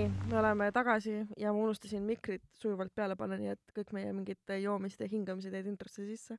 nii, 0.00 0.10
me 0.30 0.38
oleme 0.38 0.72
tagasi 0.72 1.12
ja 1.36 1.52
ma 1.52 1.58
unustasin 1.58 2.02
mikrit 2.02 2.42
sujuvalt 2.56 2.92
peale 2.94 3.16
panna, 3.16 3.36
nii 3.40 3.52
et 3.52 3.72
kõik 3.76 3.92
meie 3.96 4.12
mingid 4.16 4.52
joomised 4.62 5.02
ja 5.04 5.08
hingamised 5.10 5.52
jäid 5.54 5.68
introsse 5.68 6.06
sisse. 6.06 6.36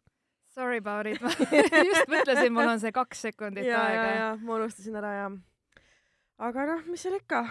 Sorry 0.52 0.82
about 0.82 1.08
it, 1.08 1.22
ma 1.24 1.32
just 1.92 2.10
mõtlesin, 2.12 2.50
mul 2.56 2.72
on 2.72 2.82
see 2.82 2.94
kaks 2.96 3.22
sekundit 3.28 3.68
ja, 3.68 3.78
ja, 3.78 3.84
aega. 3.84 4.08
ja 4.18 4.32
ma 4.42 4.58
unustasin 4.58 4.98
ära 5.00 5.14
ja. 5.16 5.30
aga 6.48 6.66
noh, 6.74 6.84
mis 6.90 7.06
seal 7.06 7.20
ikka, 7.20 7.44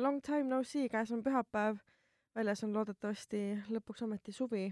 long 0.00 0.22
time 0.24 0.46
no 0.48 0.62
see, 0.64 0.88
käes 0.92 1.12
on 1.12 1.24
pühapäev, 1.26 1.82
väljas 2.36 2.64
on 2.66 2.72
loodetavasti 2.76 3.44
lõpuks 3.74 4.06
ometi 4.06 4.32
suvi. 4.32 4.68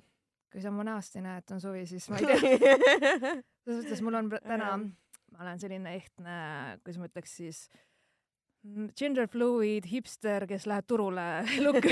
kui 0.53 0.61
sa 0.61 0.71
mu 0.71 0.85
näost 0.85 1.17
ei 1.17 1.25
näe, 1.25 1.41
et 1.41 1.53
on 1.53 1.61
suvi, 1.61 1.87
siis 1.89 2.11
ma 2.13 2.21
ei 2.21 2.29
tea. 2.29 2.41
selles 3.65 3.83
mõttes 3.83 4.05
mul 4.05 4.21
on 4.21 4.35
täna 4.37 4.75
ma 5.33 5.47
olen 5.47 5.61
selline 5.61 5.95
ehtne, 5.97 6.35
kuidas 6.85 7.01
ma 7.01 7.09
ütleks 7.09 7.37
siis, 7.41 7.67
gender 8.97 9.27
fluid 9.31 9.87
hipster, 9.91 10.47
kes 10.47 10.67
läheb 10.71 10.87
turule 10.87 11.27
look. 11.65 11.83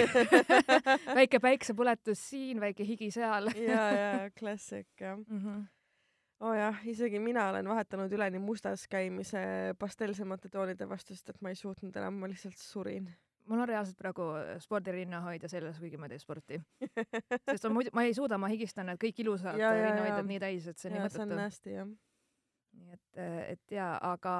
väike 1.18 1.40
päiksepõletus 1.42 2.22
siin, 2.30 2.60
väike 2.62 2.86
higi 2.86 3.10
seal 3.14 3.50
ja, 3.58 3.86
ja 3.96 4.12
klassik 4.36 4.88
jah. 5.00 5.18
mm. 5.18 5.40
-hmm. 5.40 5.64
oo 6.40 6.52
oh 6.52 6.58
jah, 6.58 6.78
isegi 6.86 7.18
mina 7.18 7.48
olen 7.50 7.68
vahetanud 7.68 8.12
üleni 8.12 8.38
mustas 8.38 8.86
käimise 8.88 9.74
pastellsemate 9.78 10.48
toonide 10.48 10.88
vastu, 10.88 11.14
sest 11.14 11.34
et 11.34 11.42
ma 11.42 11.50
ei 11.50 11.58
suutnud 11.58 11.96
enam, 11.96 12.14
ma 12.14 12.28
lihtsalt 12.28 12.56
surin. 12.56 13.10
mul 13.50 13.60
on 13.60 13.68
reaalselt 13.68 13.98
praegu 13.98 14.22
spordirinnahoidja 14.58 15.48
seljas, 15.48 15.78
kuigi 15.78 15.96
ma 15.96 16.06
ei 16.06 16.14
tee 16.14 16.18
sporti. 16.18 16.60
sest 17.50 17.64
on 17.64 17.72
muidu, 17.72 17.90
ma 17.92 18.02
ei 18.06 18.14
suuda, 18.14 18.38
ma 18.38 18.48
higistan 18.48 18.86
need 18.86 19.00
kõik 19.02 19.24
ilusad 19.24 19.58
ja. 19.58 19.72
rinnahoidjad 19.74 20.26
nii 20.26 20.38
täis, 20.38 20.68
et 20.70 20.78
see 20.78 20.90
on 20.90 20.96
nii 20.96 21.08
mõttetu. 21.08 21.88
nii 22.78 22.92
et, 22.94 23.24
et 23.56 23.74
jaa, 23.74 23.96
aga 24.12 24.34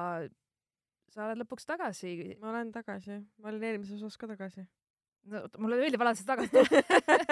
sa 1.11 1.25
oled 1.27 1.41
lõpuks 1.43 1.67
tagasi. 1.67 2.13
ma 2.41 2.51
olen 2.53 2.71
tagasi, 2.75 3.17
ma 3.41 3.51
olin 3.51 3.65
eelmises 3.71 3.99
osas 3.99 4.17
ka 4.19 4.29
tagasi. 4.31 4.63
no 5.31 5.41
mulle 5.61 5.79
meeldib 5.81 6.01
alati 6.01 6.25
tagasi 6.27 6.51
tulla. 6.53 6.83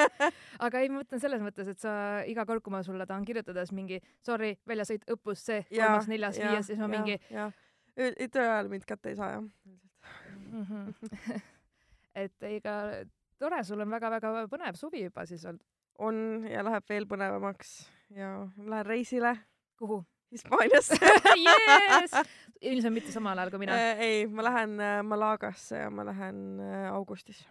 aga 0.65 0.81
ei, 0.83 0.91
ma 0.91 1.01
mõtlen 1.01 1.23
selles 1.23 1.43
mõttes, 1.43 1.71
et 1.71 1.81
sa 1.81 1.93
iga 2.29 2.45
kord, 2.49 2.63
kui 2.65 2.73
ma 2.73 2.83
sulle 2.85 3.07
tahan 3.09 3.27
kirjutada, 3.27 3.65
siis 3.65 3.77
mingi 3.77 4.01
sorry, 4.25 4.55
väljasõit 4.69 5.07
õppus 5.15 5.45
see, 5.51 5.63
kolmas, 5.71 6.09
neljas, 6.11 6.41
viies, 6.41 6.67
siis 6.69 6.81
ma 6.81 6.91
mingi. 6.91 7.17
jah, 7.33 7.55
töö 7.95 8.45
ajal 8.45 8.69
mind 8.73 8.85
kätte 8.89 9.13
ei 9.13 9.19
saa 9.19 9.37
jah. 9.37 9.47
Mhm. 10.49 10.91
et 12.23 12.49
ega 12.49 12.75
tore, 13.39 13.63
sul 13.63 13.81
on 13.83 13.91
väga-väga 13.93 14.47
põnev 14.51 14.77
suvi 14.79 15.05
juba 15.05 15.25
siis 15.29 15.45
olnud. 15.47 15.63
on 15.99 16.47
ja 16.47 16.63
läheb 16.63 16.85
veel 16.89 17.05
põnevamaks 17.07 17.73
ja 18.15 18.47
lähen 18.57 18.85
reisile 18.87 19.35
kuhu? 19.79 20.03
Hispaaniasse 20.31 20.97
Yes! 21.45 22.13
ilmselt 22.61 22.93
mitte 22.93 23.11
samal 23.13 23.39
ajal 23.39 23.53
kui 23.53 23.61
mina. 23.63 23.75
Äh, 23.77 24.01
ei, 24.05 24.27
ma 24.27 24.43
lähen 24.45 24.79
äh, 24.83 24.99
Malagasse 25.05 25.85
ja 25.85 25.89
ma 25.93 26.05
lähen 26.07 26.59
äh, 26.63 26.87
augustis, 26.91 27.41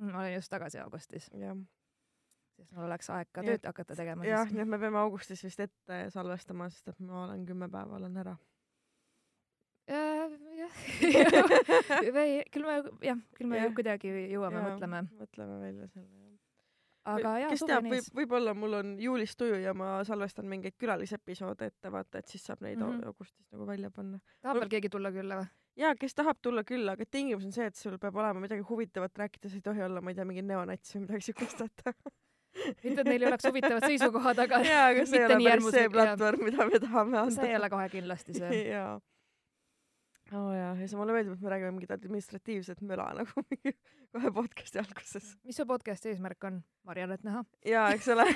ma 0.00 0.18
olen 0.22 0.34
just 0.34 0.50
tagasi 0.52 0.80
augustis, 0.82 1.30
jah. 1.38 1.56
siis 2.56 2.70
mul 2.74 2.88
oleks 2.88 3.10
aeg 3.14 3.30
ka 3.32 3.44
tööd 3.46 3.66
hakata 3.66 3.96
tegema 3.98 4.26
jah, 4.26 4.50
nii 4.50 4.64
et 4.66 4.72
me 4.74 4.80
peame 4.82 5.00
augustis 5.00 5.44
vist 5.46 5.62
ette 5.64 6.00
salvestama,. 6.14 6.68
sest 6.72 6.92
et 6.94 7.00
ma 7.04 7.24
olen 7.26 7.46
kümme 7.48 7.70
päeva 7.70 8.00
olen 8.00 8.16
ära. 8.24 8.36
Jah, 9.90 10.30
küll 12.00 12.12
me 12.14 12.24
jah, 13.02 13.22
küll 13.34 13.48
me 13.50 13.62
Jah. 13.64 13.72
kuidagi 13.74 14.12
jõuame, 14.30 14.60
mõtleme, 14.68 15.06
mõtleme 15.18 15.56
välja 15.64 15.88
selle. 15.90 16.19
Aga 17.08 17.36
jaa, 17.44 17.50
kes 17.54 17.64
teab, 17.66 17.86
võib 17.88 18.10
võib-olla 18.20 18.54
mul 18.54 18.76
on 18.80 18.92
juulis 19.00 19.36
tuju 19.36 19.60
ja 19.62 19.74
ma 19.76 20.00
salvestan 20.04 20.48
mingeid 20.50 20.76
külalisepisoode 20.80 21.70
ette, 21.72 21.92
vaata, 21.92 22.20
et 22.20 22.28
siis 22.28 22.44
saab 22.44 22.60
neid 22.64 22.78
mm. 22.78 22.98
-hmm. 22.98 23.06
augustis 23.06 23.46
nagu 23.52 23.66
välja 23.66 23.90
panna. 23.90 24.20
tahab 24.42 24.60
veel 24.60 24.72
keegi 24.76 24.92
tulla 24.92 25.12
külla 25.12 25.40
või? 25.40 25.50
ja 25.80 25.94
kes 25.98 26.14
tahab 26.14 26.40
tulla 26.42 26.64
külla, 26.64 26.96
aga 26.98 27.06
tingimus 27.10 27.44
on 27.48 27.52
see, 27.52 27.66
et 27.66 27.76
sul 27.76 27.98
peab 27.98 28.16
olema 28.16 28.40
midagi 28.40 28.64
huvitavat 28.68 29.22
rääkida, 29.22 29.48
see 29.48 29.62
ei 29.62 29.68
tohi 29.68 29.82
olla, 29.86 30.00
ma 30.00 30.12
ei 30.12 30.18
tea, 30.18 30.26
mingi 30.28 30.42
neonats 30.42 30.96
või 30.96 31.06
midagi 31.06 31.30
siukest, 31.30 31.62
vaata. 31.64 31.94
mitte, 32.84 33.00
et 33.00 33.06
neil 33.06 33.22
ei 33.22 33.28
oleks 33.30 33.46
huvitavad 33.48 33.86
seisukohad, 33.86 34.42
aga 34.44 34.60
jaa, 34.70 34.88
aga 34.94 35.06
see 35.06 35.22
ei 35.22 35.28
ole 35.28 35.38
päris 35.46 35.70
see 35.76 35.92
platvorm, 35.94 36.44
mida 36.48 36.66
me 36.66 36.82
tahame 36.82 37.22
anda. 37.22 37.36
see 37.36 37.52
ei 37.52 37.56
ole 37.60 37.70
kohe 37.72 37.88
kindlasti 37.92 38.36
see. 38.38 38.64
jaa. 38.74 38.98
Oo 40.30 40.40
oh, 40.46 40.52
jaa, 40.54 40.74
ja 40.78 40.86
see 40.86 40.98
mulle 40.98 41.14
meeldib, 41.14 41.34
et 41.34 41.42
me 41.42 41.50
räägime 41.50 41.72
mingit 41.74 41.90
administratiivset 41.94 42.82
möla 42.86 43.08
nagu 43.18 43.42
mingi 43.50 43.72
kohe 44.14 44.30
podcast'i 44.34 44.78
alguses. 44.82 45.32
mis 45.46 45.58
su 45.58 45.66
podcast'i 45.66 46.12
eesmärk 46.12 46.46
on? 46.46 46.60
Mariannet 46.86 47.24
näha? 47.26 47.42
jaa, 47.66 47.88
eks 47.96 48.08
ole. 48.14 48.26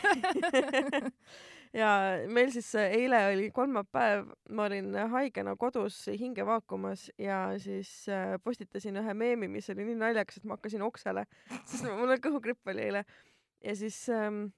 ja 1.81 1.91
meil 2.27 2.51
siis 2.55 2.73
äh, 2.79 2.97
eile 2.99 3.21
oli 3.31 3.51
kolmapäev, 3.55 4.33
ma 4.51 4.67
olin 4.67 4.91
haigena 5.15 5.55
kodus 5.61 6.01
hinge 6.21 6.47
vaakumas 6.47 7.07
ja 7.19 7.45
siis 7.63 7.93
äh, 8.11 8.35
postitasin 8.45 8.99
ühe 9.03 9.15
meemi, 9.15 9.49
mis 9.49 9.71
oli 9.71 9.87
nii 9.87 10.01
naljakas, 10.03 10.43
et 10.43 10.51
ma 10.51 10.59
hakkasin 10.59 10.83
oksele, 10.87 11.27
sest 11.71 11.87
mul 11.87 12.09
oli 12.09 12.21
kõhugripp 12.27 12.75
oli 12.75 12.89
eile 12.89 13.05
ja 13.65 13.77
siis 13.79 14.01
ähm, 14.13 14.49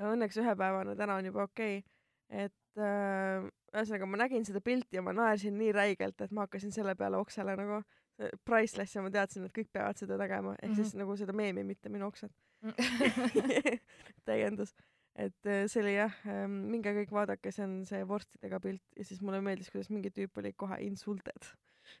õnneks 0.00 0.40
ühepäevane, 0.40 0.96
täna 0.96 1.20
on 1.20 1.28
juba 1.28 1.44
okei 1.50 1.82
okay., 1.82 1.93
et 2.34 2.80
äh, 2.80 3.44
ühesõnaga 3.74 4.06
ma 4.10 4.18
nägin 4.24 4.44
seda 4.46 4.60
pilti 4.64 4.98
ja 4.98 5.02
ma 5.06 5.12
naersin 5.14 5.54
nii 5.58 5.72
räigelt, 5.76 6.20
et 6.24 6.32
ma 6.34 6.46
hakkasin 6.48 6.72
selle 6.74 6.94
peale 6.98 7.16
oksele 7.22 7.54
nagu 7.58 7.78
äh, 7.80 8.32
priceless 8.46 8.96
ja 8.96 9.02
ma 9.04 9.12
teadsin, 9.14 9.46
et 9.46 9.54
kõik 9.54 9.70
peavad 9.72 10.00
seda 10.00 10.18
tegema, 10.20 10.56
ehk 10.62 10.74
siis 10.74 10.94
Mhm. 10.94 11.02
nagu 11.04 11.16
seda 11.20 11.32
meemi, 11.36 11.64
mitte 11.64 11.88
minu 11.92 12.08
oksed. 12.10 12.32
täiendus, 14.28 14.74
et 15.14 15.46
äh, 15.46 15.66
see 15.70 15.82
oli 15.82 15.94
jah, 15.96 16.14
minge 16.48 16.92
kõik 16.96 17.12
vaadake, 17.14 17.52
see 17.54 17.64
on 17.66 17.76
see 17.88 18.02
vorstidega 18.08 18.60
pilt 18.60 18.82
ja 18.96 19.04
siis 19.04 19.20
mulle 19.22 19.40
meeldis, 19.44 19.70
kuidas 19.70 19.90
mingi 19.92 20.10
tüüp 20.14 20.38
oli 20.42 20.52
kohe 20.56 20.80
insulted 20.86 21.50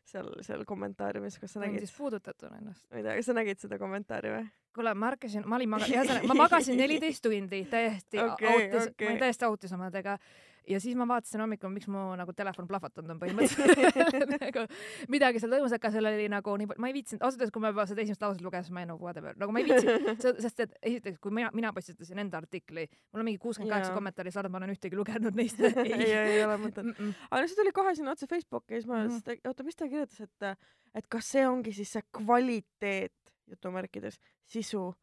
seal, 0.08 0.30
seal 0.46 0.64
kommentaariumis, 0.68 1.38
kas 1.42 1.56
sa 1.56 1.62
nägid 1.64 1.84
siis, 1.86 1.94
puudutatud 1.96 2.52
ennast. 2.52 2.86
ma 2.90 3.00
ei 3.00 3.06
tea, 3.06 3.16
kas 3.18 3.30
sa 3.30 3.36
nägid 3.36 3.62
seda 3.62 3.78
kommentaari 3.80 4.32
või? 4.34 4.48
kuule, 4.74 4.94
ma 4.98 5.12
ärkasin, 5.12 5.46
ma 5.46 5.58
olin 5.60 5.70
maga-, 5.76 5.90
ühesõnaga 5.94 6.30
ma 6.30 6.38
magasin 6.44 6.80
neliteist 6.80 7.22
tundi 7.24 7.62
täiesti 7.70 8.20
Okei, 8.22 8.50
autis-, 8.50 8.90
okei. 8.90 9.06
ma 9.06 9.12
olin 9.12 9.22
täiesti 9.22 9.48
autis 9.48 9.76
omadega 9.76 10.18
ja 10.68 10.80
siis 10.80 10.96
ma 10.96 11.06
vaatasin 11.08 11.42
hommikul, 11.44 11.72
miks 11.74 11.88
mu 11.92 12.02
nagu 12.18 12.32
telefon 12.36 12.68
plahvatanud 12.68 13.14
on 13.14 13.20
põhimõtteliselt 13.20 14.32
nagu 14.44 14.64
midagi 15.12 15.42
seal 15.42 15.52
toimus, 15.54 15.74
aga 15.76 15.90
seal 15.94 16.08
oli 16.10 16.28
nagu 16.32 16.56
nii 16.60 16.70
palju, 16.70 16.82
ma 16.84 16.90
ei 16.90 16.96
viitsinud, 16.96 17.24
ausalt 17.24 17.42
öeldes, 17.42 17.54
kui 17.54 17.64
ma 17.64 17.72
juba 17.72 17.86
seda 17.90 18.04
esimest 18.04 18.24
lauset 18.24 18.44
lugesin, 18.44 18.76
ma 18.76 18.84
jäin 18.84 18.92
nagu 18.94 19.06
whatever, 19.06 19.36
nagu 19.40 19.54
ma 19.54 19.62
ei 19.62 19.68
viitsinud, 19.68 20.22
sest 20.46 20.64
et 20.64 20.76
esiteks, 20.80 21.20
kui 21.24 21.34
mina, 21.36 21.50
mina 21.56 21.72
postitasin 21.76 22.22
enda 22.24 22.40
artikli, 22.40 22.86
mul 23.12 23.24
on 23.24 23.28
mingi 23.30 23.42
kuuskümmend 23.42 23.74
kaheksa 23.76 23.96
kommentaari 23.96 24.34
saanud, 24.34 24.54
ma 24.54 24.62
olen 24.62 24.74
ühtegi 24.74 24.98
lugenud 24.98 25.36
neist. 25.38 25.60
ei, 25.84 26.08
ei 26.10 26.40
ole 26.44 26.56
mõtet. 26.62 26.84
Mm 26.84 26.96
-mm. 26.96 27.26
aga 27.30 27.42
no 27.42 27.50
see 27.50 27.60
tuli 27.60 27.74
kohe 27.76 27.94
sinna 27.98 28.14
otse 28.16 28.30
Facebooki 28.30 28.74
ja 28.74 28.80
siis 28.80 28.88
ma 28.90 29.02
mm 29.02 29.18
-hmm., 29.18 29.48
oota, 29.48 29.66
mis 29.68 29.76
ta 29.76 29.88
kirjutas, 29.88 30.20
et, 30.20 30.68
et 30.94 31.08
kas 31.08 31.30
see 31.36 31.46
ongi 31.48 31.72
siis 31.72 31.92
see 31.92 32.02
kvaliteet 32.12 33.12
jutumärkides 33.50 34.20
sisu, 34.44 34.94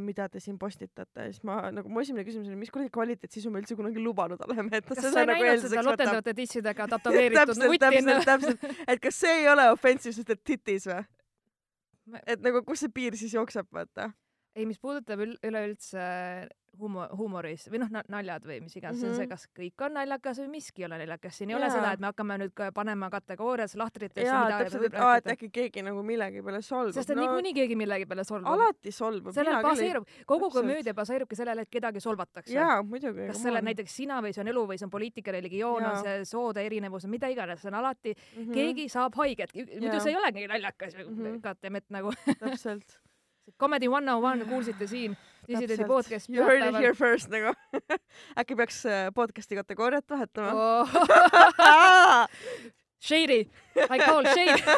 mida 0.00 0.28
te 0.32 0.40
siin 0.40 0.56
postitate 0.58 1.26
siis 1.28 1.42
ma 1.44 1.58
nagu 1.74 1.90
mu 1.92 2.00
esimene 2.00 2.24
küsimus 2.24 2.48
oli, 2.48 2.56
mis 2.56 2.70
kuradi 2.72 2.88
kvaliteetsisu 2.94 3.50
me 3.52 3.60
üldse 3.60 3.76
kunagi 3.76 4.00
lubanud 4.00 4.40
oleme, 4.46 4.70
et 4.80 4.86
kas 4.88 5.02
sa 5.04 5.20
ei 5.20 5.28
nagu 5.28 5.44
näinud 5.44 5.64
seda 5.66 5.82
lotendavate 5.84 6.34
tissidega 6.38 6.86
tätoveeritud 6.94 7.40
täpselt, 7.50 7.66
vutti 7.68 7.82
täpselt, 7.84 8.24
täpselt, 8.30 8.64
et 8.88 9.02
kas 9.04 9.18
see 9.24 9.34
ei 9.42 9.50
ole 9.52 9.66
offensive, 9.74 10.14
sest 10.16 10.32
et 10.32 10.40
titis 10.40 10.88
või? 10.88 11.02
Et 12.24 12.40
nagu 12.40 12.62
kus 12.64 12.80
see 12.86 12.94
piir 12.96 13.18
siis 13.20 13.34
jookseb, 13.36 13.68
vaata. 13.72 14.08
ei, 14.56 14.64
mis 14.64 14.80
puudutab 14.80 15.20
ül- 15.26 15.36
üleüldse 15.44 16.00
humo-, 16.80 17.08
huumoris 17.16 17.68
või 17.72 17.82
noh, 17.82 17.90
naljad 18.08 18.44
või 18.48 18.60
mis 18.64 18.76
iganes 18.76 18.98
mm, 18.98 19.04
-hmm. 19.04 19.04
see 19.04 19.10
on 19.10 19.16
see, 19.16 19.26
Mhm. 19.26 19.30
kas 19.30 19.48
kõik 19.58 19.84
on 19.86 19.94
naljakas 19.98 20.38
või 20.42 20.48
miski 20.56 20.82
ei 20.82 20.86
ole 20.86 20.98
naljakas, 20.98 21.36
siin 21.38 21.50
ei 21.50 21.56
ole 21.56 21.68
Jaa. 21.68 21.74
seda, 21.76 21.92
et 21.92 22.00
me 22.00 22.06
hakkame 22.06 22.38
nüüd 22.38 22.62
panema 22.74 23.10
kategooriasse 23.10 23.78
lahtritesse, 23.78 24.26
jaa, 24.26 24.58
täpselt, 24.62 24.84
et 24.88 24.94
aa, 24.94 25.16
et 25.16 25.26
äkki 25.34 25.50
keegi 25.50 25.82
nagu 25.82 26.02
millegi 26.02 26.42
peale 26.42 26.62
solvub. 26.62 26.94
sest 26.94 27.10
et 27.10 27.16
no, 27.16 27.22
niikuinii 27.22 27.54
keegi 27.54 27.76
millegi 27.76 28.06
peale 28.06 28.24
solvub. 28.24 28.48
alati 28.52 28.92
solvub. 28.92 29.32
sellel 29.34 29.62
baseerub, 29.62 30.06
kogu 30.26 30.50
komöödia 30.50 30.94
baseerubki 30.94 31.36
sellele, 31.36 31.66
et 31.66 31.70
kedagi 31.70 32.00
solvatakse. 32.00 32.54
jaa, 32.54 32.82
muidugi. 32.82 33.26
kas 33.26 33.42
selle 33.42 33.62
näiteks 33.62 33.96
sina 33.96 34.20
või 34.22 34.32
see 34.32 34.44
on 34.44 34.48
elu 34.54 34.66
või 34.72 34.78
see 34.78 34.86
on 34.86 34.90
poliitika, 34.90 35.32
religioon, 35.32 35.84
on 35.84 36.02
see 36.04 36.24
soode 36.24 36.64
erinevus, 36.64 37.06
mida 37.06 37.28
iganes, 37.28 37.60
see 37.62 37.68
on 37.68 37.74
alati 37.74 38.14
mm, 38.14 38.42
-hmm. 38.42 38.54
keegi 38.54 38.88
saab 38.88 39.14
haiget, 39.14 39.54
muidu 39.54 40.00
see 40.00 40.12
ei 40.12 40.16
olegi 40.16 40.46
naljakas 40.46 40.96
mm 40.96 41.14
-hmm., 41.16 41.40
goddammit 41.42 41.84
nagu. 41.90 42.12
täpselt. 42.38 42.98
Comedy 43.60 43.88
one 43.88 44.12
on 44.12 44.24
one 44.24 44.44
kuulsite 44.44 44.86
siin, 44.86 45.16
Dissidenti 45.48 45.84
podcast 45.88 46.28
You 46.28 46.44
heard 46.44 46.62
it 46.68 46.74
here 46.76 46.94
first 46.94 47.30
nagu. 47.32 47.54
äkki 48.40 48.56
peaks 48.58 48.82
äh, 48.86 49.08
podcast'i 49.16 49.56
kategooriat 49.56 50.04
vahetama 50.10 50.52
oh. 50.52 50.88
Shady, 53.00 53.44
I 53.78 53.98
call 54.02 54.24
shade. 54.26 54.58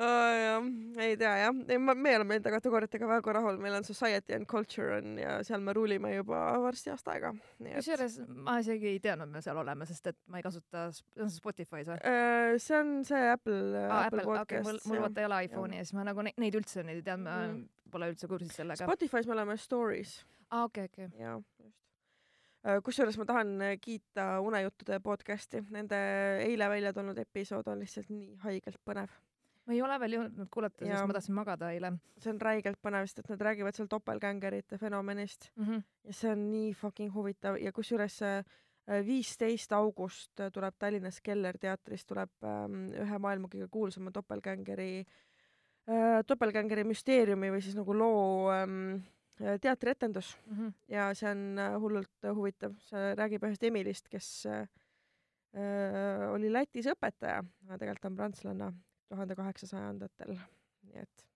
oh, 0.00 0.30
jah, 0.40 0.64
ei 1.04 1.16
tea 1.20 1.32
jah, 1.42 1.52
me 1.76 2.14
oleme 2.16 2.38
enda 2.38 2.52
kategooriatega 2.54 3.08
väga 3.10 3.34
rahul, 3.36 3.58
meil 3.60 3.74
on 3.76 3.84
society 3.84 4.32
and 4.38 4.48
culture 4.48 4.94
on 4.96 5.18
ja 5.20 5.34
seal 5.44 5.60
me 5.60 5.74
ruulime 5.76 6.14
juba 6.14 6.38
varsti 6.64 6.94
aasta 6.94 7.12
aega. 7.12 7.34
kusjuures 7.60 8.16
ma 8.46 8.56
isegi 8.64 8.94
ei 8.94 9.02
teadnud, 9.04 9.28
me 9.34 9.42
seal 9.44 9.60
oleme, 9.60 9.84
sest 9.90 10.08
et 10.14 10.18
ma 10.32 10.40
ei 10.40 10.46
kasuta, 10.48 10.86
see 10.96 11.26
on 11.26 11.34
Spotify's 11.34 11.92
või? 11.92 11.98
Äh, 12.08 12.56
see 12.56 12.78
on 12.80 12.94
see 13.04 13.20
Apple 13.34 13.60
aa, 13.84 14.06
Apple 14.06 14.24
Apple, 14.24 14.40
okei, 14.40 14.62
podcast 14.62 14.64
mul, 14.70 14.80
mul 14.86 14.96
jah. 14.96 15.04
vaata 15.10 15.20
ei 15.20 15.28
ole 15.28 15.42
iPhone'i 15.50 15.82
ja 15.82 15.84
siis 15.84 15.98
ma 16.00 16.08
nagu 16.08 16.24
neid, 16.24 16.40
neid 16.40 16.56
üldse 16.62 16.86
neid 16.88 17.02
ei 17.02 17.06
teadnud, 17.10 17.28
ma 17.28 17.36
Mhm. 17.50 17.60
Pole 17.90 18.10
üldse 18.12 18.28
kursis 18.30 18.56
sellega. 18.60 18.86
Spotify's 18.86 19.28
me 19.28 19.36
oleme 19.36 19.56
stories 19.60 20.20
aa, 20.50 20.64
okei, 20.64 20.84
okei. 20.84 21.08
jaa, 21.18 21.40
just. 21.62 21.76
kusjuures 22.84 23.18
ma 23.20 23.26
tahan 23.28 23.56
äh, 23.64 23.74
kiita 23.80 24.28
Unejuttude 24.44 25.00
podcast'i, 25.04 25.62
nende 25.72 25.98
eile 26.44 26.68
välja 26.68 26.92
tulnud 26.96 27.18
episood 27.18 27.68
on 27.72 27.82
lihtsalt 27.82 28.10
nii 28.12 28.36
haigelt 28.44 28.80
põnev. 28.86 29.12
ma 29.66 29.76
ei 29.76 29.82
ole 29.84 29.98
veel 30.02 30.16
jõudnud 30.18 30.50
kuulata, 30.52 30.84
sest 30.84 31.06
ma 31.06 31.16
tahtsin 31.16 31.36
magada 31.36 31.70
eile 31.74 31.92
see 32.18 32.32
on 32.32 32.40
räigelt 32.42 32.80
põnev, 32.82 33.06
sest 33.06 33.22
et 33.22 33.30
nad 33.32 33.46
räägivad 33.48 33.76
seal 33.76 33.90
doppelgängerite 33.90 34.78
fenomenist 34.78 35.50
mm. 35.54 35.64
-hmm. 35.64 35.86
ja 36.04 36.18
see 36.22 36.32
on 36.32 36.50
nii 36.50 36.74
fucking 36.74 37.14
huvitav 37.14 37.60
ja 37.60 37.72
kusjuures 37.72 38.18
see 38.24 38.42
viisteist 39.06 39.72
august 39.72 40.40
äh, 40.40 40.50
tuleb 40.52 40.74
Tallinnas 40.78 41.20
Keller 41.20 41.58
teatris 41.58 42.04
tuleb 42.06 42.30
ähm, 42.42 42.88
ühe 42.90 43.18
maailma 43.18 43.48
kõige 43.52 43.68
kuulsama 43.70 44.10
doppelgängeri 44.14 44.92
äh,, 45.00 45.29
doppelgängeri 46.28 46.84
müsteeriumi 46.84 47.50
või 47.54 47.62
siis 47.64 47.76
nagu 47.78 47.94
loo 47.96 48.50
ähm, 48.52 49.00
äh, 49.40 49.58
teatrietendus. 49.60 50.36
Mm 50.46 50.56
-hmm. 50.56 50.72
ja 50.88 51.14
see 51.14 51.30
on 51.30 51.58
äh, 51.58 51.80
hullult 51.80 52.24
äh, 52.24 52.34
huvitav, 52.34 52.74
see 52.78 53.14
räägib 53.14 53.44
ühest 53.44 53.62
Emilist, 53.64 54.08
kes 54.08 54.46
äh, 54.46 54.66
äh, 55.54 56.30
oli 56.30 56.52
Lätis 56.52 56.86
õpetaja, 56.86 57.44
aga 57.66 57.78
tegelikult 57.78 58.10
on 58.10 58.16
prantslane 58.16 58.72
tuhande 59.08 59.36
kaheksasajandatel, 59.36 60.36
nii 60.82 61.00
et 61.02 61.26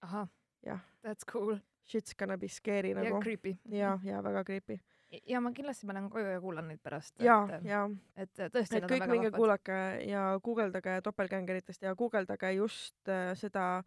ahah, 0.00 0.28
that's 1.02 1.26
cool. 1.32 1.58
Shit's 1.84 2.14
gonna 2.14 2.38
be 2.38 2.48
scary 2.48 2.90
ja 2.90 3.02
nagu. 3.02 3.20
creepy. 3.20 3.56
ja, 3.68 3.98
ja 4.04 4.22
väga 4.22 4.44
creepy. 4.44 4.78
Ja 5.26 5.40
ma 5.40 5.50
kindlasti 5.52 5.86
lähen 5.90 6.10
koju 6.10 6.26
ja 6.36 6.40
kuulan 6.40 6.68
neid 6.68 6.80
pärast. 6.82 7.16
ja, 7.22 7.40
ja 7.64 7.88
et 8.16 8.30
tõesti, 8.38 8.78
et 8.78 8.84
kõik 8.90 9.08
minge. 9.10 9.30
kuulake 9.34 9.78
ja 10.06 10.38
guugeldage 10.42 11.00
doppelgängeritest 11.04 11.82
ja 11.82 11.94
guugeldage 11.98 12.52
just 12.54 13.08
äh, 13.08 13.32
seda 13.34 13.82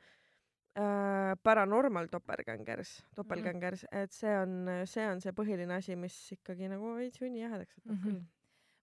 äh, 0.78 1.34
paranormal 1.44 2.08
doppelgängers, 2.12 3.06
doppelgängers, 3.16 3.86
et 3.92 4.12
see 4.12 4.36
on, 4.38 4.68
see 4.86 5.08
on 5.08 5.22
see 5.22 5.32
põhiline 5.32 5.78
asi, 5.78 5.96
mis 5.96 6.16
ikkagi 6.36 6.68
nagu 6.72 6.96
veits 6.98 7.22
junnijähedaks 7.22 7.78
võtab 7.80 7.92
Mhm. 7.96 8.04
küll. 8.04 8.22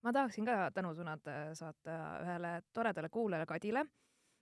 ma 0.03 0.13
tahaksin 0.17 0.45
ka 0.49 0.71
tänusõnad 0.73 1.27
äh, 1.29 1.53
saata 1.55 1.97
ühele 2.25 2.63
toredale 2.73 3.09
kuulajale 3.13 3.47
Kadile, 3.47 3.85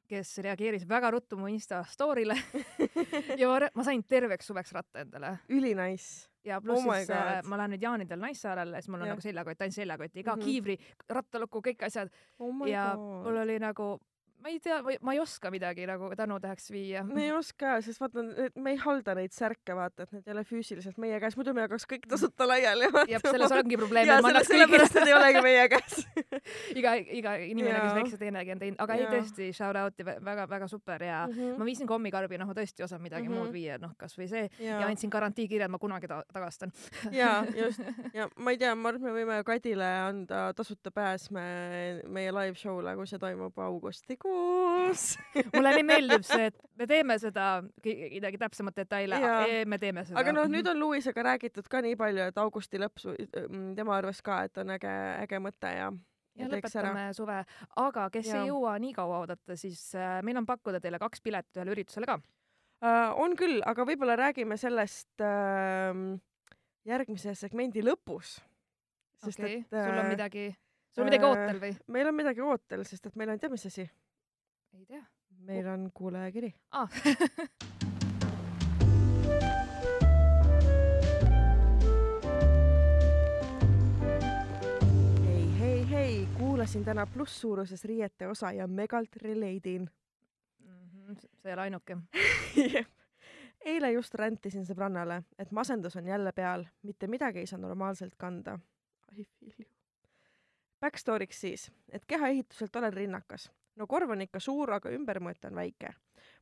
kes 0.08 0.38
reageeris 0.38 0.86
väga 0.88 1.10
ruttu 1.10 1.36
mu 1.36 1.48
Insta 1.50 1.82
story'le 1.84 2.36
ja 3.40 3.48
ma, 3.48 3.68
ma 3.74 3.84
sain 3.84 4.04
terveks 4.04 4.46
suveks 4.46 4.72
ratta 4.72 5.00
endale 5.00 5.38
ülinais. 5.48 6.27
Ja 6.44 6.61
pluss 6.61 6.85
Oh 6.87 6.94
siis 6.94 7.11
äh, 7.11 7.43
ma 7.44 7.56
lähen 7.56 7.70
nüüd 7.75 7.82
jaanidel 7.82 8.19
Naissaarele, 8.20 8.76
siis 8.81 8.88
mul 8.88 9.00
on 9.00 9.06
Jah. 9.06 9.14
nagu 9.17 9.20
seljakott, 9.20 9.61
ainult 9.61 9.75
seljakott, 9.75 10.17
iga 10.17 10.37
Mhm. 10.37 10.44
kiivri, 10.44 10.79
rattalukku, 11.08 11.61
kõik 11.61 11.82
asjad 11.87 12.11
oh 12.38 12.67
ja 12.69 12.93
god 12.94 13.25
mul. 13.26 13.37
oli 13.43 13.58
nagu, 13.58 13.99
ma 14.43 14.49
ei 14.52 14.61
tea, 14.61 14.79
ma 15.02 15.12
ei 15.14 15.20
oska 15.20 15.50
midagi 15.50 15.87
nagu 15.87 16.11
tänutäheks 16.17 16.70
viia. 16.70 17.05
me 17.05 17.25
ei 17.25 17.32
oska, 17.32 17.81
sest 17.85 18.00
vaata, 18.00 18.23
me 18.55 18.70
ei 18.70 18.76
halda 18.82 19.14
neid 19.19 19.32
särke, 19.37 19.75
vaata, 19.76 20.02
et 20.06 20.12
need 20.12 20.29
ei 20.29 20.32
ole 20.37 20.44
füüsiliselt 20.49 20.99
meie 20.99 21.20
käes, 21.20 21.37
muidu 21.37 21.55
me 21.55 21.64
jagaks 21.67 21.87
kõik 21.90 22.08
tasuta 22.08 22.46
laiali. 22.49 22.90
ja 23.08 23.20
selles 23.25 23.52
ongi 23.52 23.76
probleem, 23.81 24.06
ja 24.08 24.20
ma 24.23 24.32
selle, 24.32 24.44
sellepärast 24.44 24.94
need 24.99 25.08
ei 25.12 25.14
olegi 25.19 25.43
meie 25.43 25.69
käes. 25.75 25.99
iga, 26.81 26.94
iga 26.94 27.35
inimene, 27.37 27.79
kes 27.81 27.94
väikse 28.00 28.19
teenegi 28.20 28.52
on 28.55 28.62
teinud, 28.62 28.81
aga 28.85 28.94
ei 28.99 29.02
Jaa. 29.06 29.12
tõesti, 29.17 29.50
shout 29.56 29.76
out'i 29.82 30.05
väga-väga 30.06 30.69
super 30.70 31.02
ja 31.02 31.25
ma 31.29 31.64
viisin 31.67 31.87
kommikarbi, 31.91 32.38
noh, 32.38 32.49
ma 32.50 32.56
tõesti 32.56 32.82
ei 32.82 32.88
osanud 32.88 33.02
midagi 33.08 33.29
mm 33.29 33.29
Mhm. 33.29 33.34
-hmm. 33.38 33.44
muud 33.44 33.52
viia, 33.52 33.79
noh, 33.79 33.93
kasvõi 33.99 34.29
see 34.29 34.44
ja, 34.58 34.64
ja 34.64 34.81
ja 34.81 34.87
andsin 34.87 35.11
garantiikirja, 35.11 35.67
et 35.67 35.70
ma 35.70 35.79
kunagi 35.79 36.08
ta 36.08 36.23
tagastan. 36.32 36.73
ja 37.12 37.44
just 37.62 37.81
ja 38.14 38.29
ma 38.37 38.50
ei 38.50 38.58
tea, 38.58 38.75
ma 38.75 38.88
arvan, 38.88 39.02
et 39.02 39.12
me 39.12 39.12
võime 39.20 39.44
Kadile 39.44 39.84
anda 39.84 40.52
tasuta 40.56 40.91
pääs 40.91 41.31
me 41.31 42.00
meie 42.06 42.32
live 42.32 42.55
show'le, 42.58 42.94
kui 42.96 43.06
see 43.06 43.19
toimub 43.19 43.58
augustikuus. 43.58 44.27
mulle 45.54 45.72
nii 45.76 45.86
meeldib 45.86 46.26
see, 46.26 46.48
et 46.50 46.58
me 46.80 46.86
teeme 46.90 47.19
seda, 47.20 47.48
midagi 47.84 48.40
täpsemat 48.40 48.76
detaile 48.80 49.19
me 49.69 49.78
teeme 49.80 50.04
seda. 50.08 50.19
aga 50.20 50.34
noh, 50.36 50.48
nüüd 50.50 50.69
on 50.70 50.80
Luisega 50.80 51.25
räägitud 51.32 51.69
ka 51.70 51.82
nii 51.84 51.96
palju, 52.00 52.28
et 52.32 52.38
augusti 52.40 52.80
lõpp 52.80 53.02
su- 53.02 53.16
tema 53.76 53.98
arvas 53.98 54.22
ka, 54.25 54.42
et 54.48 54.62
on 54.62 54.76
äge, 54.76 54.94
äge 55.25 55.42
mõte 55.44 55.72
ja 55.75 55.90
ja 56.38 56.46
ja 56.46 56.50
teeks 56.52 56.76
ära. 56.76 56.92
lõpetame 56.92 57.14
suve, 57.16 57.38
aga 57.82 58.08
kes 58.14 58.30
Jaa. 58.30 58.42
ei 58.42 58.52
jõua 58.52 58.76
nii 58.82 58.94
kaua 58.96 59.22
oodata, 59.25 59.56
siis 59.58 59.82
äh, 59.98 60.19
meil 60.26 60.38
on 60.40 60.46
pakkuda 60.48 60.81
teile 60.82 61.00
kaks 61.02 61.22
piletit 61.24 61.58
ühele 61.58 61.74
üritusele 61.74 62.08
ka. 62.08 62.19
Uh, 62.78 63.10
on 63.19 63.34
küll, 63.34 63.58
aga 63.66 63.82
võib-olla 63.86 64.14
räägime 64.20 64.54
sellest 64.60 65.24
uh, 65.24 65.98
järgmise 66.86 67.34
segmendi 67.34 67.82
lõpus. 67.82 68.38
okei, 69.26 69.64
et 69.64 69.72
sul 69.74 69.96
on 69.96 70.04
äh, 70.04 70.10
midagi, 70.12 70.44
sul 70.94 71.02
on 71.02 71.10
midagi 71.10 71.26
äh, 71.26 71.32
ootel 71.32 71.62
või? 71.64 71.72
meil 71.96 72.10
on 72.12 72.14
midagi 72.20 72.44
ootel, 72.44 72.84
sest 72.86 73.10
et 73.10 73.19
meil 73.19 73.34
on, 73.34 73.40
tead 73.42 73.54
mis 73.54 73.66
asi? 73.66 73.88
Ei 74.78 74.86
tea 74.86 75.04
meil 75.38 75.66
on 75.66 75.90
kuulajakiri. 75.94 76.54
ah. 76.70 76.90
hei, 85.25 85.58
hei, 85.58 85.90
hei, 85.90 86.28
kuulasin 86.38 86.84
täna 86.84 87.06
plusssuuruses 87.06 87.84
riiete 87.84 88.28
osa 88.28 88.52
ja 88.52 88.66
megalt 88.66 89.16
relate'in. 89.16 89.90
Mhm, 90.58 91.12
see 91.14 91.31
ei 91.44 91.52
ole 91.52 91.60
ainuke. 91.62 91.96
eile 93.64 93.92
just 93.92 94.14
räntisin 94.14 94.66
sõbrannale, 94.66 95.22
et 95.38 95.50
masendus 95.50 95.96
on 95.96 96.06
jälle 96.06 96.32
peal, 96.32 96.64
mitte 96.82 97.06
midagi 97.06 97.38
ei 97.38 97.46
saa 97.46 97.58
normaalselt 97.58 98.14
kanda. 98.16 98.58
I 99.12 99.24
feel 99.24 99.52
you. 99.58 99.69
Backstory'ks 100.81 101.40
siis, 101.40 101.72
et 101.90 102.04
kehaehituselt 102.06 102.76
olen 102.76 102.92
rinnakas. 102.92 103.50
No 103.78 103.86
korv 103.86 104.10
on 104.10 104.26
ikka 104.26 104.40
suur, 104.42 104.72
aga 104.75 104.92
ümbermõõt 104.94 105.48
on 105.48 105.58
väike. 105.58 105.94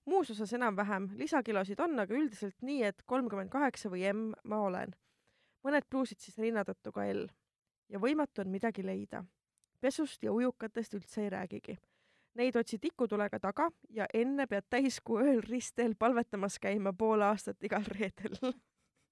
muus 0.04 0.30
osas 0.30 0.52
enam-vähem, 0.52 1.10
lisakilosid 1.18 1.80
on, 1.80 1.98
aga 2.00 2.14
üldiselt 2.14 2.62
nii, 2.62 2.82
et 2.90 3.02
kolmkümmend 3.06 3.50
kaheksa 3.52 3.90
või 3.92 4.06
M 4.12 4.30
ma 4.44 4.60
olen. 4.68 4.94
mõned 5.64 5.88
pluusid 5.90 6.20
siis 6.20 6.38
rinna 6.38 6.64
tõttu 6.64 6.92
ka 6.92 7.06
L. 7.12 7.26
ja 7.88 7.98
võimatu 7.98 8.44
on 8.44 8.50
midagi 8.50 8.82
leida. 8.82 9.24
pesust 9.80 10.22
ja 10.22 10.32
ujukatest 10.32 10.94
üldse 10.94 11.22
ei 11.22 11.30
räägigi 11.30 11.78
Neid 12.36 12.56
otsi 12.56 12.76
tikutulega 12.78 13.38
taga 13.40 13.70
ja 13.96 14.06
enne 14.14 14.44
pead 14.46 14.66
täiskuu 14.68 15.22
ööl 15.22 15.38
ristteel 15.40 15.94
palvetamas 15.98 16.58
käima 16.60 16.92
pool 16.92 17.22
aastat 17.24 17.64
igal 17.64 17.86
reedel. 17.88 18.36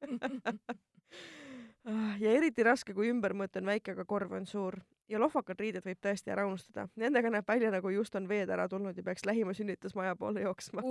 ja 2.24 2.34
eriti 2.34 2.66
raske, 2.66 2.92
kui 2.92 3.08
ümbermõõt 3.08 3.56
on 3.56 3.72
väike, 3.72 3.94
aga 3.94 4.04
korv 4.04 4.34
on 4.36 4.44
suur 4.46 4.76
ja 5.08 5.20
lohvakad 5.20 5.60
riided 5.60 5.84
võib 5.84 6.00
tõesti 6.02 6.32
ära 6.32 6.46
unustada. 6.48 6.86
Nendega 7.00 7.30
näeb 7.32 7.48
välja 7.48 7.70
nagu 7.74 7.90
just 7.92 8.14
on 8.18 8.28
veed 8.28 8.50
ära 8.50 8.68
tulnud 8.68 8.96
ja 8.96 9.04
peaks 9.06 9.26
lähima 9.28 9.54
sünnitusmaja 9.56 10.16
poole 10.16 10.44
jooksma. 10.46 10.84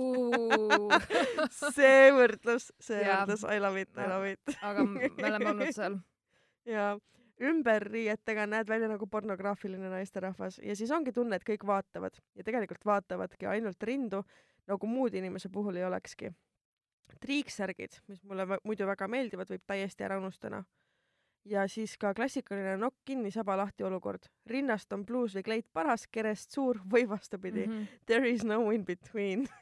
see 1.78 2.12
võrdlus, 2.14 2.70
see 2.80 3.00
Jaa. 3.02 3.24
võrdlus, 3.24 3.46
I 3.50 3.58
love 3.62 3.80
it, 3.80 3.90
I 3.98 4.08
love 4.10 4.30
it. 4.36 4.54
aga 4.62 4.86
me 4.86 5.10
oleme 5.18 5.50
olnud 5.54 5.74
seal. 5.78 5.98
ja 6.68 6.94
ümberriietega 7.42 8.46
näed 8.46 8.68
välja 8.70 8.88
nagu 8.88 9.06
pornograafiline 9.10 9.90
naisterahvas 9.90 10.60
ja 10.62 10.76
siis 10.78 10.90
ongi 10.94 11.12
tunne, 11.12 11.36
et 11.36 11.46
kõik 11.46 11.66
vaatavad 11.66 12.18
ja 12.38 12.46
tegelikult 12.46 12.86
vaatavadki 12.86 13.48
ainult 13.50 13.82
rindu, 13.82 14.22
nagu 14.70 14.86
muud 14.86 15.14
inimese 15.14 15.50
puhul 15.52 15.76
ei 15.76 15.84
olekski. 15.84 16.30
triiksärgid, 17.20 17.98
mis 18.08 18.22
mulle 18.24 18.58
muidu 18.64 18.86
väga 18.86 19.08
meeldivad, 19.08 19.50
võib 19.50 19.62
täiesti 19.66 20.04
ära 20.04 20.16
unustada. 20.18 20.62
Ja 21.44 21.66
siis 21.68 21.98
ka 21.98 22.14
klassikaline 22.14 22.76
nokk 22.80 22.96
kinni, 23.04 23.30
saba 23.30 23.56
lahti 23.56 23.84
olukord. 23.84 24.30
rinnast 24.46 24.92
on 24.92 25.04
pluus 25.06 25.34
või 25.34 25.42
kleit 25.42 25.66
paras, 25.72 26.06
kerest 26.06 26.52
suur 26.52 26.80
või 26.92 27.08
vastupidi. 27.08 27.66
Mhm. 27.66 27.84
There 28.06 28.30
is 28.30 28.44
no 28.44 28.70
in 28.70 28.84
between 28.84 29.46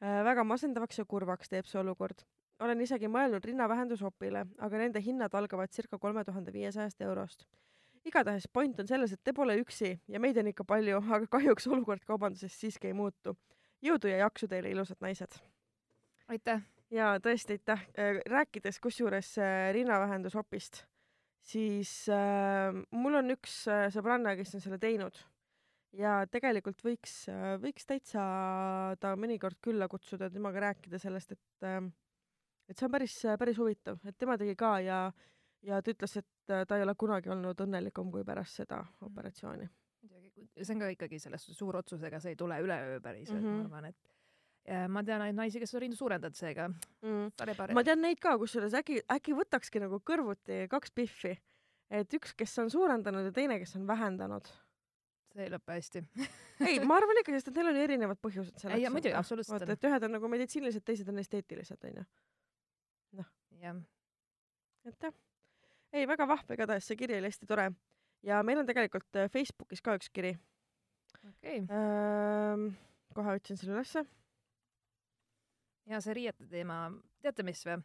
Äh, 0.00 0.22
väga 0.24 0.44
masendavaks 0.48 0.96
ja 0.96 1.04
kurvaks 1.04 1.50
teeb 1.52 1.66
see 1.68 1.80
olukord. 1.80 2.22
olen 2.60 2.80
isegi 2.80 3.08
mõelnud 3.08 3.44
rinnavähendusopile, 3.44 4.42
aga 4.60 4.78
nende 4.80 5.00
hinnad 5.00 5.32
algavad 5.34 5.72
circa 5.72 5.98
kolme 5.98 6.24
tuhande 6.24 6.52
viiesajast 6.52 7.00
eurost. 7.04 7.44
igatahes 8.04 8.48
point 8.48 8.80
on 8.80 8.88
selles, 8.88 9.12
et 9.12 9.20
te 9.24 9.32
pole 9.32 9.58
üksi 9.60 10.00
ja 10.08 10.20
meid 10.20 10.36
on 10.40 10.48
ikka 10.48 10.64
palju, 10.64 11.02
aga 11.16 11.26
kahjuks 11.26 11.66
olukord 11.68 12.04
kaubanduses 12.08 12.56
siiski 12.60 12.88
ei 12.88 12.96
muutu. 12.96 13.36
jõudu 13.84 14.08
ja 14.08 14.24
jaksu 14.24 14.48
teile, 14.48 14.70
ilusad 14.70 15.00
naised! 15.00 15.36
aitäh. 16.28 16.64
Ja 16.90 17.14
tõesti 17.22 17.58
aitäh, 17.58 17.82
rääkides 18.26 18.80
kusjuures 18.82 19.34
äh, 19.38 19.70
rinnavähendusopist, 19.76 20.84
siis 21.42 21.92
äh, 22.12 22.74
mul 22.90 23.20
on 23.20 23.36
üks 23.36 23.62
äh, 23.70 23.88
sõbranna, 23.94 24.36
kes 24.38 24.54
on 24.58 24.64
selle 24.64 24.78
teinud 24.82 25.18
ja 25.98 26.20
tegelikult 26.30 26.82
võiks, 26.86 27.24
võiks 27.62 27.86
täitsa 27.88 28.22
ta 29.02 29.16
mõnikord 29.18 29.58
külla 29.62 29.88
kutsuda 29.90 30.30
temaga 30.30 30.68
rääkida 30.68 31.00
sellest, 31.02 31.34
et 31.34 31.66
äh, 31.66 31.82
et 32.70 32.78
see 32.78 32.86
on 32.86 32.94
päris, 32.94 33.16
päris 33.38 33.58
huvitav, 33.58 33.98
et 34.06 34.18
tema 34.18 34.36
tegi 34.38 34.54
ka 34.58 34.78
ja 34.84 35.00
ja 35.66 35.80
ta 35.82 35.92
ütles, 35.92 36.16
et 36.20 36.52
äh, 36.52 36.64
ta 36.66 36.78
ei 36.78 36.84
ole 36.86 36.94
kunagi 36.98 37.30
olnud 37.32 37.58
õnnelikum 37.66 38.12
kui 38.14 38.24
pärast 38.24 38.62
seda 38.62 38.80
operatsiooni. 39.06 39.68
see 40.60 40.74
on 40.74 40.80
ka 40.80 40.88
ikkagi 40.94 41.18
selles 41.20 41.44
suur 41.56 41.76
otsus, 41.76 42.02
ega 42.02 42.20
see 42.20 42.34
ei 42.34 42.36
tule 42.36 42.56
üleöö 42.62 43.00
päriselt 43.00 43.40
mm, 43.40 43.46
Mhm. 43.46 43.60
-hmm. 43.60 43.68
ma 43.68 43.76
arvan, 43.76 43.90
et 43.90 44.19
ma 44.88 45.02
tean 45.06 45.22
ainult 45.24 45.40
naisi, 45.40 45.60
kes 45.62 45.74
on 45.74 45.84
rindu 45.84 45.98
suurendanud, 45.98 46.36
seega 46.38 46.68
Mm. 47.02 47.30
pare-pare. 47.36 47.74
ma 47.74 47.82
tean 47.86 48.02
neid 48.04 48.20
ka, 48.22 48.36
kusjuures 48.38 48.74
äkki, 48.78 49.00
äkki 49.10 49.36
võtakski 49.36 49.82
nagu 49.82 50.00
kõrvuti 50.00 50.66
kaks 50.70 50.92
Biffi, 50.94 51.36
et 51.90 52.18
üks, 52.18 52.34
kes 52.36 52.58
on 52.62 52.70
suurendanud 52.70 53.24
ja 53.30 53.32
teine, 53.32 53.58
kes 53.58 53.76
on 53.76 53.86
vähendanud. 53.88 54.50
see 55.30 55.44
ei 55.46 55.50
lõpe 55.50 55.76
hästi. 55.76 56.02
ei, 56.68 56.80
ma 56.82 56.96
arvan 56.98 57.20
ikka, 57.20 57.32
sest 57.36 57.52
et 57.52 57.58
neil 57.60 57.70
on 57.70 57.76
erinevad 57.76 58.18
põhjused 58.18 58.56
selleks. 58.58 58.80
ei, 58.82 58.90
muidugi, 58.90 59.14
absoluutselt 59.14 59.54
vaata, 59.54 59.70
on. 59.70 59.78
et 59.78 59.88
ühed 59.90 60.06
on 60.08 60.16
nagu 60.18 60.28
meditsiinilised, 60.28 60.84
teised 60.84 61.08
on 61.08 61.22
esteetilised, 61.22 61.84
onju. 61.90 62.06
jah, 63.60 63.78
et 64.90 65.06
jah, 65.06 65.14
ei 65.92 66.06
väga 66.06 66.26
vahva 66.26 66.56
igatahes, 66.56 66.86
see 66.86 66.98
kiri 66.98 67.18
oli 67.18 67.30
hästi 67.30 67.46
tore 67.46 67.70
ja 68.26 68.42
meil 68.46 68.60
on 68.60 68.68
tegelikult 68.68 69.18
äh, 69.18 69.30
Facebookis 69.32 69.82
ka 69.84 69.96
üks 69.98 70.10
kiri 70.12 70.34
okei 71.28 71.62
okay.. 71.62 71.76
ähm,. 71.76 72.70
kohe 73.14 73.34
otsin 73.38 73.58
selle 73.58 73.74
ülesse. 73.78 74.04
Ja 75.90 76.00
see 76.04 76.14
riiete 76.16 76.46
teema, 76.50 76.84
teate 77.22 77.46
mis 77.46 77.64
või? 77.66 77.80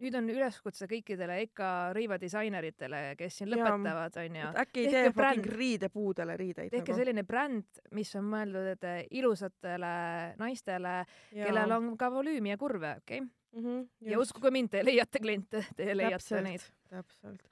nüüd 0.00 0.14
on 0.16 0.30
üleskutse 0.32 0.86
kõikidele 0.88 1.34
EKA 1.44 1.70
rõivadisaineritele, 1.96 3.00
kes 3.18 3.40
siin 3.40 3.50
Jaa. 3.52 3.66
lõpetavad, 3.68 4.14
onju. 4.22 4.46
äkki 4.62 4.84
ei 4.84 4.94
tee 4.94 5.10
fucking 5.12 5.48
riidepuudele 5.52 6.36
riideid 6.40 6.72
tehke 6.72 6.94
nagu. 6.94 7.00
selline 7.02 7.24
bränd, 7.28 7.82
mis 7.96 8.14
on 8.16 8.30
mõeldud 8.32 8.70
et 8.72 8.88
ilusatele 9.20 9.92
naistele, 10.40 10.94
kellel 11.34 11.76
on 11.76 11.92
ka 12.00 12.08
volüümi 12.14 12.54
ja 12.54 12.60
kurve, 12.60 12.94
okei 13.02 13.20
okay?? 13.20 13.28
mm. 13.52 13.64
-hmm, 13.64 13.88
ja 14.00 14.18
uskuge 14.18 14.50
mind, 14.50 14.68
te 14.70 14.84
leiate 14.84 15.18
kliente, 15.18 15.64
te 15.76 15.96
leiate 15.96 16.42
neid. 16.42 16.64
täpselt 16.88 17.42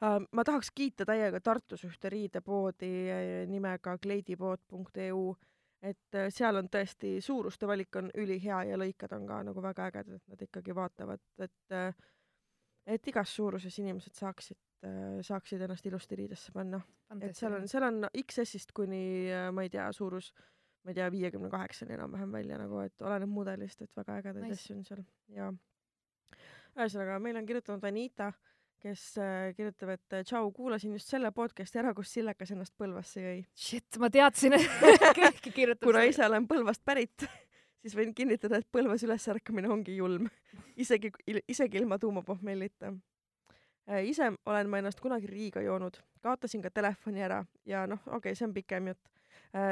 uh,. 0.00 0.24
ma 0.32 0.44
tahaks 0.44 0.70
kiita 0.74 1.06
täiega 1.06 1.40
Tartus 1.40 1.84
ühte 1.84 2.10
riidepoodi 2.10 2.92
eh, 3.10 3.46
nimega 3.48 3.98
kleidipood.eu, 3.98 5.34
et 5.82 6.18
eh, 6.18 6.28
seal 6.34 6.58
on 6.60 6.68
tõesti 6.72 7.18
suuruste 7.24 7.68
valik 7.70 7.96
on 8.00 8.10
ülihea 8.18 8.62
ja 8.70 8.78
lõiked 8.80 9.14
on 9.16 9.26
ka 9.28 9.42
nagu 9.46 9.62
väga 9.62 9.90
ägedad, 9.92 10.18
et 10.18 10.32
nad 10.32 10.46
ikkagi 10.48 10.74
vaatavad, 10.74 11.22
et 11.44 11.76
eh, 11.76 12.06
et 12.88 13.08
igas 13.10 13.34
suuruses 13.36 13.74
inimesed 13.82 14.14
saaksid, 14.16 14.56
saaksid 15.26 15.60
ennast 15.60 15.84
ilusti 15.90 16.16
riidesse 16.16 16.52
panna, 16.54 16.78
et 17.20 17.36
seal 17.36 17.58
on, 17.58 17.66
seal 17.68 17.84
on 17.84 18.06
XS-ist 18.08 18.72
kuni 18.72 19.28
ma 19.52 19.64
ei 19.66 19.68
tea, 19.68 19.90
suurus 19.92 20.30
ma 20.84 20.94
ei 20.94 20.96
tea, 20.96 21.10
viiekümne 21.12 21.50
kaheksani 21.52 21.98
enam-vähem 21.98 22.32
välja 22.32 22.56
nagu, 22.62 22.78
et 22.80 23.04
oleneb 23.04 23.28
mudelist, 23.28 23.82
et 23.84 23.92
väga 23.98 24.22
ägedaid 24.22 24.46
Nice. 24.46 24.62
asju 24.62 24.76
on 24.78 24.86
seal 24.88 25.02
ja 25.34 25.50
ühesõnaga 26.78 27.18
meil 27.22 27.36
on 27.40 27.48
kirjutanud 27.48 27.84
Anita, 27.84 28.30
kes 28.82 29.02
äh, 29.18 29.50
kirjutab, 29.56 29.90
et 29.96 30.14
äh, 30.14 30.24
tšau, 30.26 30.50
kuulasin 30.54 30.94
just 30.94 31.10
selle 31.10 31.30
podcast'i 31.34 31.80
ära, 31.80 31.92
kus 31.96 32.12
Sillekas 32.14 32.52
ennast 32.54 32.74
Põlvasse 32.78 33.22
jõi. 33.22 33.40
Shit, 33.58 33.98
ma 34.02 34.10
teadsin, 34.12 34.54
keegi 35.18 35.52
kirjutab 35.54 35.88
kuna 35.88 36.04
ise 36.08 36.24
olen 36.26 36.46
Põlvast 36.50 36.84
pärit, 36.86 37.26
siis 37.82 37.96
võin 37.98 38.14
kinnitada, 38.14 38.60
et 38.60 38.70
Põlvas 38.74 39.02
ülesärkamine 39.06 39.70
ongi 39.74 39.98
julm, 39.98 40.30
isegi, 40.78 41.12
isegi 41.48 41.82
ilma 41.82 41.98
tuumapohmellita. 41.98 42.92
ise 44.04 44.32
olen 44.46 44.70
ma 44.70 44.82
ennast 44.82 45.00
kunagi 45.00 45.26
Riiga 45.26 45.62
joonud, 45.64 45.98
kaotasin 46.22 46.62
ka 46.62 46.70
telefoni 46.70 47.22
ära 47.24 47.44
ja 47.66 47.86
noh, 47.86 48.02
okei 48.06 48.18
okay,, 48.30 48.38
see 48.38 48.46
on 48.46 48.54
pikem 48.54 48.92
jutt. 48.92 49.17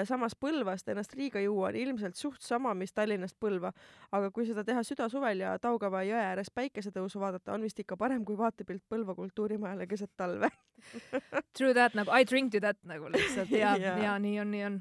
Samas 0.09 0.37
Põlvast 0.41 0.89
ennast 0.89 1.15
Riiga 1.17 1.41
juua 1.45 1.69
on 1.69 1.77
ilmselt 1.77 2.17
suht 2.17 2.43
sama, 2.43 2.75
mis 2.75 2.95
Tallinnast 2.97 3.37
Põlva, 3.41 3.73
aga 4.17 4.31
kui 4.35 4.47
seda 4.49 4.65
teha 4.65 4.83
südasuvel 4.87 5.43
ja 5.45 5.57
Taugava 5.63 6.03
jõe 6.07 6.21
ääres 6.21 6.51
päikesetõusu 6.55 7.21
vaadata, 7.21 7.53
on 7.53 7.67
vist 7.67 7.81
ikka 7.83 7.99
parem 8.01 8.25
kui 8.25 8.39
vaatepilt 8.39 8.85
Põlva 8.89 9.15
kultuurimajale 9.19 9.87
keset 9.91 10.13
talve. 10.17 10.51
True 11.57 11.75
that 11.75 11.97
nagu 11.99 12.13
I 12.13 12.25
drink 12.25 12.53
to 12.53 12.61
that 12.65 12.81
nagu 12.85 13.11
lihtsalt 13.13 13.53
ja 13.53 13.77
Jaa. 13.77 13.99
ja 14.07 14.19
nii 14.19 14.41
on, 14.41 14.51
nii 14.51 14.65
on. 14.71 14.81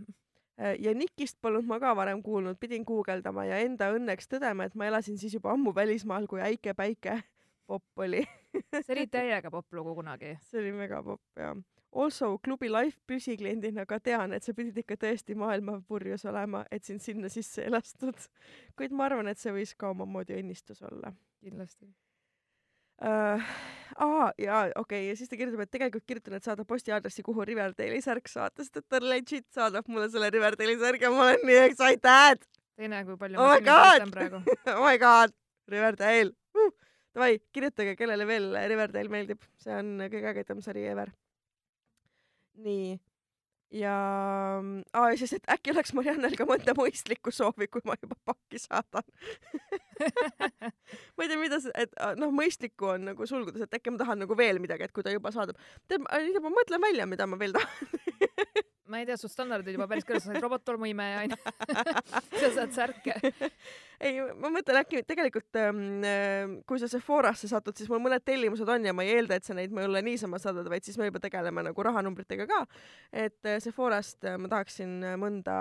ja 0.80 0.96
Nikist 0.96 1.42
polnud 1.42 1.68
ma 1.68 1.80
ka 1.84 1.96
varem 1.96 2.24
kuulnud, 2.24 2.60
pidin 2.60 2.88
guugeldama 2.88 3.46
ja 3.50 3.60
enda 3.64 3.92
õnneks 3.96 4.32
tõdema, 4.32 4.68
et 4.70 4.75
ma 4.75 4.88
elasin 4.88 5.20
siis 5.20 5.36
juba 5.36 5.52
ammu 5.52 5.75
välismaal, 5.75 6.28
kui 6.32 6.40
Äike 6.44 6.74
Päike 6.74 7.20
popp 7.68 8.00
oli. 8.00 8.24
see 8.82 8.94
oli 8.96 9.08
täiega 9.12 9.52
popp 9.52 9.74
lugu 9.74 9.96
kunagi. 9.96 10.36
see 10.50 10.62
oli 10.62 10.74
megapopp 10.75 11.42
ja 11.42 11.54
Also 11.96 12.38
klubi 12.44 12.68
live 12.68 12.98
püsikliendina 13.08 13.86
ka 13.88 14.02
tean, 14.04 14.34
et 14.36 14.44
sa 14.44 14.52
pidid 14.56 14.82
ikka 14.82 14.98
tõesti 15.00 15.36
maailma 15.40 15.78
purjus 15.88 16.25
olema, 16.28 16.66
et 16.72 16.84
sind 16.84 17.00
sinna 17.00 17.30
sisse 17.32 17.64
elastud. 17.64 18.20
kuid 18.75 18.92
ma 18.92 19.08
arvan, 19.08 19.30
et 19.32 19.40
see 19.40 19.54
võis 19.56 19.72
ka 19.80 19.94
omamoodi 19.94 20.36
õnnistus 20.36 20.84
olla 20.84 21.14
kindlasti. 21.40 21.88
uh,. 23.00 23.56
aa 23.96 24.28
jaa, 24.42 24.60
okei 24.66 24.75
okay. 24.82 25.08
ja 25.08 25.16
siis 25.16 25.32
ta 25.32 25.40
kirjutab, 25.40 25.64
et 25.64 25.72
tegelikult 25.72 26.06
kirjutan, 26.12 26.36
et 26.36 26.44
saada 26.44 26.68
postiaadressi, 26.68 27.24
kuhu 27.24 27.48
Riverdale'i 27.48 28.04
särk 28.04 28.28
saata, 28.28 28.64
sest 28.64 28.84
et 28.84 28.90
ta 28.92 29.00
legit 29.00 29.48
saadab 29.56 29.88
mulle 29.88 30.12
selle 30.12 30.30
Riverdale'i 30.36 30.80
särgi 30.84 31.08
ja 31.08 31.16
ma 31.16 31.30
olen 31.30 31.48
nii 31.48 31.60
excited. 31.64 32.48
teine, 32.75 33.06
kui 33.08 33.16
palju 33.20 33.40
Oh 33.40 33.54
ma 33.56 33.60
God! 33.72 34.02
pistan 34.02 34.16
praegu. 34.20 34.44
oh 34.78 34.84
my 34.84 34.98
god, 35.00 35.36
Riverdale 35.72 36.36
uh!. 36.60 36.74
Davai, 37.16 37.38
kirjutage, 37.56 37.96
kellele 37.96 38.28
veel 38.28 38.52
Riverdale 38.68 39.08
meeldib, 39.08 39.46
see 39.64 39.72
on 39.72 40.02
kõige 40.12 40.34
ägedam 40.34 40.60
sari 40.60 40.84
ever. 40.92 41.16
nii. 42.63 42.95
ja, 43.75 43.95
aa 44.93 45.09
ja 45.12 45.17
siis, 45.19 45.33
et 45.35 45.50
äkki 45.51 45.74
oleks 45.74 45.93
Mariannel 45.97 46.38
ka 46.39 46.47
mõnda 46.47 46.75
mõistlikku 46.77 47.33
soovi, 47.35 47.67
kui 47.71 47.83
ma 47.88 47.97
juba 48.01 48.17
pakki 48.31 48.62
saadan. 48.62 49.07
ma 51.15 51.25
ei 51.25 51.31
tea, 51.31 51.39
mida 51.41 51.59
see, 51.63 51.74
et 51.75 51.95
ah, 52.00 52.13
noh, 52.19 52.31
mõistlikku 52.35 52.93
on 52.95 53.09
nagu 53.12 53.27
sulgudes, 53.29 53.65
et 53.65 53.79
äkki 53.79 53.93
ma 53.93 54.01
tahan 54.03 54.24
nagu 54.24 54.38
veel 54.38 54.62
midagi, 54.63 54.88
et 54.88 54.95
kui 54.95 55.03
ta 55.05 55.13
juba 55.15 55.33
saadab. 55.35 55.59
tead, 55.89 56.05
ma 56.05 56.53
mõtlen 56.53 56.83
välja, 56.88 57.09
mida 57.09 57.27
ma 57.27 57.41
veel 57.41 57.57
tahan. 57.57 58.71
Ma 58.92 59.00
ei 59.00 59.08
tea, 59.08 59.18
su 59.18 59.30
standardid 59.32 59.75
juba 59.75 59.88
päris 59.89 60.06
kõrged, 60.06 60.24
sa 60.24 60.32
said 60.32 60.44
robottolmuimeja 60.44 61.24
onju. 61.24 61.38
sa 62.42 62.50
saad 62.54 62.75
särke. 62.75 63.15
ei, 64.00 64.20
ma 64.38 64.51
mõtlen 64.54 64.80
äkki 64.82 65.01
tegelikult 65.08 65.60
ähm,, 65.60 66.60
kui 66.70 66.82
sa 66.82 66.89
Sephorasse 66.92 67.50
satud, 67.51 67.77
siis 67.77 67.89
mul 67.92 68.04
mõned 68.04 68.24
tellimused 68.25 68.70
on 68.70 68.86
ja 68.86 68.94
ma 68.96 69.06
ei 69.06 69.15
eelda, 69.18 69.39
et 69.39 69.48
sa 69.48 69.58
neid 69.58 69.74
mulle 69.75 70.04
niisama 70.06 70.39
saadad, 70.42 70.70
vaid 70.72 70.86
siis 70.86 71.00
me 71.01 71.10
juba 71.10 71.22
tegeleme 71.24 71.65
nagu 71.65 71.88
rahanumbritega 71.89 72.48
ka. 72.51 72.62
et 73.25 73.50
äh, 73.50 73.60
Sephorast 73.63 74.25
äh, 74.27 74.38
ma 74.42 74.51
tahaksin 74.51 74.98
äh, 75.04 75.18
mõnda 75.22 75.58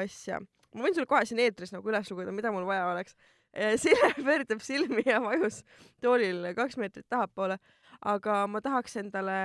asja, 0.00 0.42
ma 0.74 0.86
võin 0.86 0.96
sulle 0.96 1.10
kohe 1.10 1.24
siin 1.28 1.42
eetris 1.44 1.74
nagu 1.74 1.90
üles 1.92 2.10
lugeda, 2.10 2.34
mida 2.34 2.52
mul 2.54 2.66
vaja 2.68 2.90
oleks. 2.92 3.16
Sille 3.80 4.10
pöördab 4.26 4.60
silmi 4.60 5.02
ja 5.06 5.22
vajus 5.24 5.62
toolil 6.04 6.50
kaks 6.54 6.76
meetrit 6.78 7.06
tahapoole, 7.08 7.56
aga 8.06 8.42
ma 8.50 8.60
tahaks 8.62 8.98
endale 9.00 9.38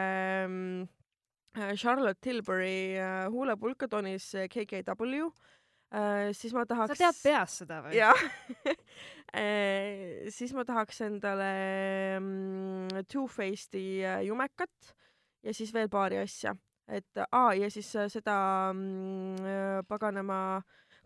äh, 0.44 0.90
Charlotte 1.78 2.22
Tilbury 2.22 2.98
äh, 2.98 3.28
huulepulka 3.32 3.88
toonis 3.88 4.34
äh, 4.36 4.48
KKW. 4.50 5.30
siis 6.34 6.54
ma 6.56 6.64
sa 6.64 6.70
tahaks. 6.72 6.98
tead 6.98 7.18
peast 7.22 7.60
seda 7.62 7.76
või? 7.86 7.94
jah 7.94 8.18
siis 10.34 10.54
ma 10.58 10.64
tahaks 10.66 11.04
endale 11.06 11.50
mm, 12.18 13.04
Too 13.06 13.28
Faced'i 13.30 14.02
äh, 14.02 14.24
jumekat 14.26 14.94
ja 15.44 15.54
siis 15.54 15.74
veel 15.74 15.92
paari 15.94 16.18
asja, 16.18 16.56
et 16.88 17.22
aa 17.30 17.54
ja 17.54 17.70
siis 17.70 17.92
äh, 17.96 18.10
seda 18.10 18.36
mm, 18.74 19.46
äh, 19.46 19.84
paganama 19.88 20.40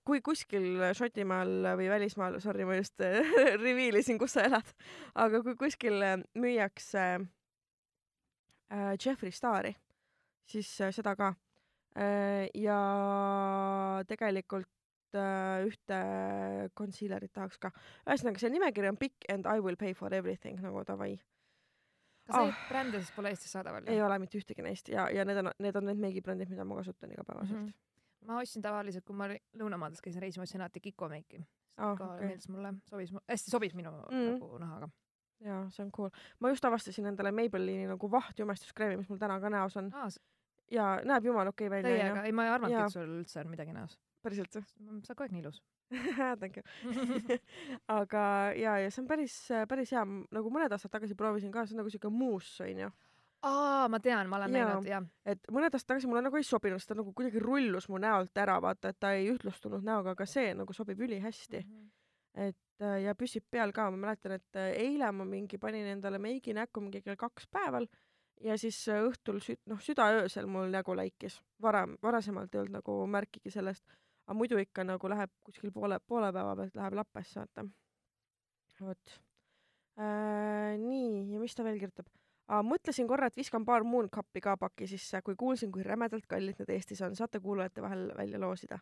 kui 0.08 0.22
kuskil 0.24 0.80
Šotimaal 0.96 1.74
või 1.80 1.89
välismaal, 1.92 2.39
sorry, 2.44 2.66
ma 2.68 2.77
just 2.80 3.01
äh, 3.04 3.20
reveal 3.66 4.00
isin, 4.00 4.20
kus 4.22 4.38
sa 4.38 4.46
elad, 4.48 4.70
aga 5.20 5.42
kui 5.44 5.58
kuskil 5.60 6.00
äh, 6.06 6.16
müüakse 6.39 7.04
äh, 8.72 8.94
Jeffree 8.96 9.36
Stari, 9.36 9.74
siis 10.48 10.70
äh, 10.82 10.92
seda 10.96 11.16
ka 11.20 11.34
äh,. 11.98 12.48
ja 12.56 12.77
tegelikult 14.08 14.68
äh, 15.16 15.66
ühte 15.68 15.98
concealerit 16.77 17.34
tahaks 17.36 17.58
ka. 17.62 17.72
ühesõnaga, 18.08 18.39
see 18.42 18.51
nimekiri 18.54 18.92
on 18.92 19.00
pikk 19.01 19.27
and 19.34 19.48
I 19.50 19.60
will 19.63 19.75
pay 19.80 19.94
for 19.98 20.13
everything 20.13 20.60
nagu 20.63 20.84
davai. 20.88 21.18
kas 22.27 22.36
neid 22.42 22.54
Ah. 22.54 22.63
brände 22.70 23.00
siis 23.00 23.12
pole 23.16 23.30
Eestis 23.32 23.51
saadaval? 23.56 23.84
ei 23.88 24.01
ole 24.04 24.20
mitte 24.20 24.38
ühtegi 24.38 24.62
neist 24.66 24.89
ja, 24.92 25.10
ja 25.10 25.24
need 25.25 25.38
on, 25.39 25.51
need 25.63 25.75
on 25.80 25.86
need 25.88 25.98
meigibrändid, 26.04 26.50
mida 26.51 26.66
ma 26.68 26.75
kasutan 26.82 27.12
igapäevaselt 27.16 27.58
mm. 27.60 27.66
Mhm. 27.68 28.27
ma 28.27 28.39
ostsin 28.42 28.62
tavaliselt, 28.62 29.06
kui 29.08 29.16
ma 29.16 29.30
lõunamaades 29.56 30.01
käisin 30.04 30.22
reisimas, 30.22 30.50
ostsin 30.50 30.62
alati 30.62 30.80
Kiko 30.84 31.08
meiki. 31.10 31.39
Ah, 31.77 31.94
ka 31.96 32.08
okei. 32.16 32.25
meeldis 32.27 32.50
mulle, 32.50 32.74
sobis, 32.89 33.13
hästi 33.30 33.51
sobis 33.54 33.74
minu 33.77 33.92
Mhm. 33.92 34.32
nagu 34.34 34.58
nahaga. 34.60 34.88
-hmm. 34.89 35.46
jaa, 35.48 35.70
see 35.72 35.84
on 35.86 35.92
cool. 35.92 36.10
ma 36.39 36.50
just 36.50 36.66
avastasin 36.66 37.06
endale 37.06 37.32
Maybellini 37.32 37.88
nagu 37.88 38.12
vahtjumestuskreemi, 38.12 38.98
mis 38.98 39.10
mul 39.10 39.18
täna 39.20 39.39
ka 39.39 39.50
näos 39.50 39.77
on 39.77 39.94
aa, 39.94 40.08
ja 40.72 40.98
näeb 41.08 41.26
jumala 41.26 41.54
okei 41.54 41.70
välja 41.72 41.90
täiega, 41.90 42.28
ei 42.28 42.36
ma 42.36 42.46
ei 42.46 42.54
arvanudki, 42.54 42.84
et 42.84 42.96
sul 42.96 43.18
üldse 43.20 43.42
on 43.44 43.52
midagi 43.52 43.74
näos. 43.76 43.98
päriselt 44.24 44.56
või? 44.58 44.64
sa 44.68 44.84
oled 44.84 45.10
kogu 45.10 45.26
aeg 45.26 45.36
nii 45.36 45.44
ilus. 45.46 45.62
Thank 46.42 46.58
you. 46.60 46.64
aga 48.00 48.24
ja, 48.60 48.78
ja 48.84 48.92
see 48.92 49.04
on 49.04 49.10
päris, 49.10 49.36
päris 49.70 49.94
hea, 49.96 50.04
nagu 50.06 50.54
mõned 50.54 50.74
aastad 50.76 50.92
tagasi 50.94 51.16
proovisin 51.20 51.54
ka, 51.54 51.66
see 51.66 51.78
on 51.78 51.84
nagu 51.84 51.94
siuke 51.94 52.12
muuss 52.12 52.60
onju. 52.66 52.90
aa, 53.48 53.88
ma 53.92 54.00
tean, 54.04 54.28
ma 54.28 54.42
olen 54.42 54.56
Jaa. 54.56 54.70
näinud, 54.72 54.90
jah. 54.92 55.06
et 55.26 55.52
mõned 55.54 55.72
aastad 55.72 55.94
tagasi 55.94 56.10
mulle 56.12 56.26
nagu 56.26 56.40
ei 56.40 56.48
sobinud, 56.48 56.82
sest 56.82 56.92
ta 56.92 56.98
nagu 57.00 57.14
kuidagi 57.16 57.44
rullus 57.44 57.88
mu 57.92 58.02
näolt 58.02 58.44
ära, 58.44 58.58
vaata, 58.64 58.92
et 58.92 59.00
ta 59.00 59.14
ei 59.16 59.30
ühtlustunud 59.32 59.86
näoga, 59.86 60.18
aga 60.18 60.28
see 60.28 60.52
nagu 60.58 60.76
sobib 60.76 61.00
ülihästi. 61.08 61.64
et 62.38 62.84
äh, 62.84 63.00
ja 63.06 63.16
püsib 63.16 63.48
peal 63.50 63.72
ka, 63.74 63.88
ma 63.94 64.10
mäletan, 64.10 64.36
et 64.42 64.60
eile 64.76 65.12
ma 65.16 65.26
mingi 65.26 65.58
panin 65.58 65.88
endale 65.96 66.20
meigi 66.20 66.54
näkku 66.54 66.84
mingi 66.84 67.02
kell 67.06 67.16
kaks 67.16 67.48
päeval 67.48 67.88
ja 68.44 68.58
siis 68.58 68.79
äh, 68.89 69.03
õhtul 69.08 69.39
sü-, 69.44 69.60
noh 69.70 69.79
südaöösel 69.84 70.48
mul 70.51 70.72
nägu 70.74 70.96
läikis. 70.96 71.39
varem, 71.62 71.98
varasemalt 72.03 72.56
ei 72.56 72.62
olnud 72.62 72.79
nagu 72.79 73.00
märkigi 73.08 73.51
sellest, 73.53 73.86
aga 74.27 74.38
muidu 74.38 74.60
ikka 74.62 74.84
nagu 74.84 75.10
läheb 75.10 75.32
kuskil 75.44 75.72
poole, 75.72 76.00
poole 76.00 76.32
päeva 76.34 76.56
pealt 76.56 76.75
läheb 76.75 77.00
lappesse, 77.01 77.39
vaata. 77.39 77.65
vot 78.82 79.17
äh,. 80.00 80.77
nii, 80.77 81.34
ja 81.34 81.39
mis 81.41 81.56
ta 81.56 81.65
veel 81.65 81.79
kirjutab? 81.82 82.10
Mõtlesin 82.48 83.08
korra, 83.10 83.27
et 83.27 83.36
viskan 83.36 83.65
paar 83.67 83.84
Mooncup'i 83.84 84.39
ka 84.39 84.53
paki 84.56 84.88
sisse, 84.88 85.20
kui 85.22 85.36
kuulsin, 85.36 85.72
kui 85.72 85.84
rämedalt 85.84 86.29
kallid 86.32 86.62
need 86.62 86.70
Eestis 86.72 87.01
on, 87.03 87.15
saate 87.15 87.41
kuulajate 87.44 87.84
vahel 87.84 88.06
välja 88.15 88.39
loosida. 88.39 88.79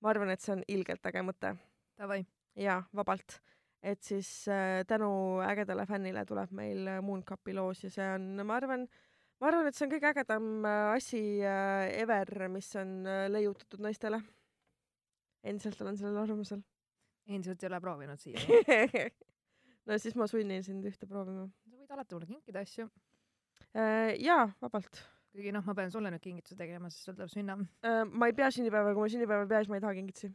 ma 0.00 0.10
arvan, 0.10 0.30
et 0.30 0.40
see 0.44 0.52
on 0.52 0.62
ilgelt 0.68 1.06
äge 1.06 1.22
mõte 1.24 1.54
Davai. 1.98 2.26
jaa, 2.54 2.82
vabalt. 2.94 3.40
Et 3.82 4.02
siis 4.02 4.30
äh, 4.50 4.82
tänu 4.86 5.10
ägedale 5.44 5.86
fännile 5.86 6.24
tuleb 6.26 6.52
meil 6.56 6.86
äh, 6.88 7.02
Mooncup'i 7.04 7.54
loos 7.54 7.84
ja 7.84 7.90
see 7.94 8.08
on, 8.14 8.26
ma 8.46 8.56
arvan, 8.58 8.86
ma 9.40 9.50
arvan, 9.50 9.68
et 9.68 9.78
see 9.78 9.86
on 9.86 9.92
kõige 9.92 10.10
ägedam 10.10 10.48
äh, 10.66 10.86
asi 10.96 11.22
ever, 11.42 12.48
mis 12.52 12.72
on 12.80 13.04
leiutatud 13.30 13.84
naistele. 13.84 14.20
endiselt 15.42 15.80
olen 15.80 15.96
sellel 15.96 16.22
arvamusel 16.24 16.64
endiselt 17.28 17.62
ei 17.62 17.68
ole 17.68 17.80
proovinud 17.80 18.18
siiani. 18.18 19.04
no 19.86 19.98
siis 19.98 20.16
ma 20.18 20.26
sunnin 20.26 20.64
sind 20.66 20.84
ühte 20.88 21.06
proovima 21.06 21.46
sa 21.46 21.76
võid 21.76 21.94
alati 21.94 22.16
mulle 22.16 22.26
kinkida 22.32 22.64
asju, 22.66 22.88
jaa, 24.18 24.48
vabalt 24.60 25.04
kuigi 25.38 25.52
noh, 25.54 25.62
ma 25.62 25.74
pean 25.76 25.92
sulle 25.92 26.10
nüüd 26.10 26.22
kingituse 26.24 26.56
tegema, 26.58 26.90
sest 26.90 27.06
sul 27.06 27.14
tuleb 27.14 27.30
sünna. 27.30 27.54
ma 28.10 28.28
ei 28.28 28.34
pea 28.34 28.48
sünnipäeva, 28.50 28.94
kui 28.96 29.04
ma 29.04 29.10
sünnipäeva 29.12 29.44
ei 29.44 29.50
pea, 29.52 29.60
siis 29.62 29.70
ma 29.70 29.78
ei 29.78 29.84
taha 29.84 29.94
kingitusi. 30.00 30.30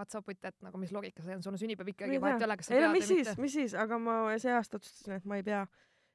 What's 0.00 0.16
up 0.16 0.26
with 0.30 0.40
that, 0.40 0.56
nagu 0.64 0.80
mis 0.80 0.92
loogika 0.96 1.22
see 1.22 1.36
on, 1.36 1.42
sul 1.44 1.52
on 1.52 1.60
sünnipäev 1.60 1.92
ikkagi, 1.92 2.20
vahet 2.22 2.40
ei 2.40 2.46
ole, 2.48 2.56
kas 2.56 2.70
sa 2.70 2.74
ei 2.74 2.80
no 2.80 2.88
pead 2.88 2.96
mis 2.96 3.04
või 3.04 3.14
siis 3.14 3.28
mitte,. 3.28 3.42
mis 3.44 3.56
siis, 3.58 3.74
aga 3.84 3.98
ma 4.00 4.16
see 4.40 4.54
aasta 4.56 4.80
otsustasin, 4.80 5.18
et 5.20 5.26
ma 5.28 5.36
ei 5.40 5.44
pea 5.44 5.60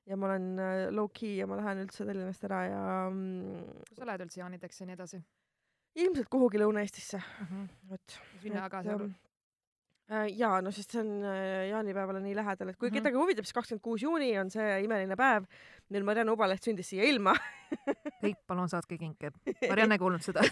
ja 0.10 0.18
ma 0.18 0.30
olen 0.32 0.48
äh, 0.62 0.74
low-key 0.94 1.36
ja 1.38 1.46
ma 1.50 1.60
lähen 1.62 1.84
üldse 1.86 2.06
Tallinnast 2.06 2.44
ära 2.50 2.62
ja 2.70 2.82
mm, 3.12 3.84
kus 3.89 4.01
sa 4.01 4.10
lähed 4.10 4.25
üldse 4.25 4.42
jaanideks 4.42 4.82
ja 4.82 4.89
nii 4.89 4.98
edasi 4.98 5.22
ilmselt 6.01 6.27
kuhugi 6.34 6.60
Lõuna-Eestisse, 6.60 7.22
mm? 7.22 7.46
-hmm. 7.51 7.70
vot. 7.92 8.18
sünna 8.42 8.65
ka 8.70 8.82
seal. 8.84 9.06
jaa, 10.38 10.60
no 10.62 10.72
sest 10.75 10.92
see 10.94 11.01
on 11.01 11.12
äh, 11.25 11.70
jaanipäevale 11.72 12.20
nii 12.22 12.36
lähedal, 12.38 12.70
et 12.70 12.77
kui 12.77 12.89
Mhm. 12.89 12.98
kedagi 13.00 13.18
huvitab, 13.18 13.46
siis 13.48 13.54
kakskümmend 13.58 13.82
kuus 13.82 14.04
juuni 14.04 14.34
on 14.39 14.51
see 14.54 14.68
imeline 14.84 15.15
päev, 15.18 15.48
mil 15.94 16.04
Marianne 16.08 16.34
Ubaleht 16.34 16.65
sündis 16.65 16.89
siia 16.89 17.06
ilma 17.10 17.36
kõik 18.24 18.38
palun 18.48 18.70
saatke 18.70 18.98
kinke. 19.00 19.32
Marianne 19.70 19.98
ei 19.98 20.01
kuulnud 20.01 20.24
seda. 20.24 20.44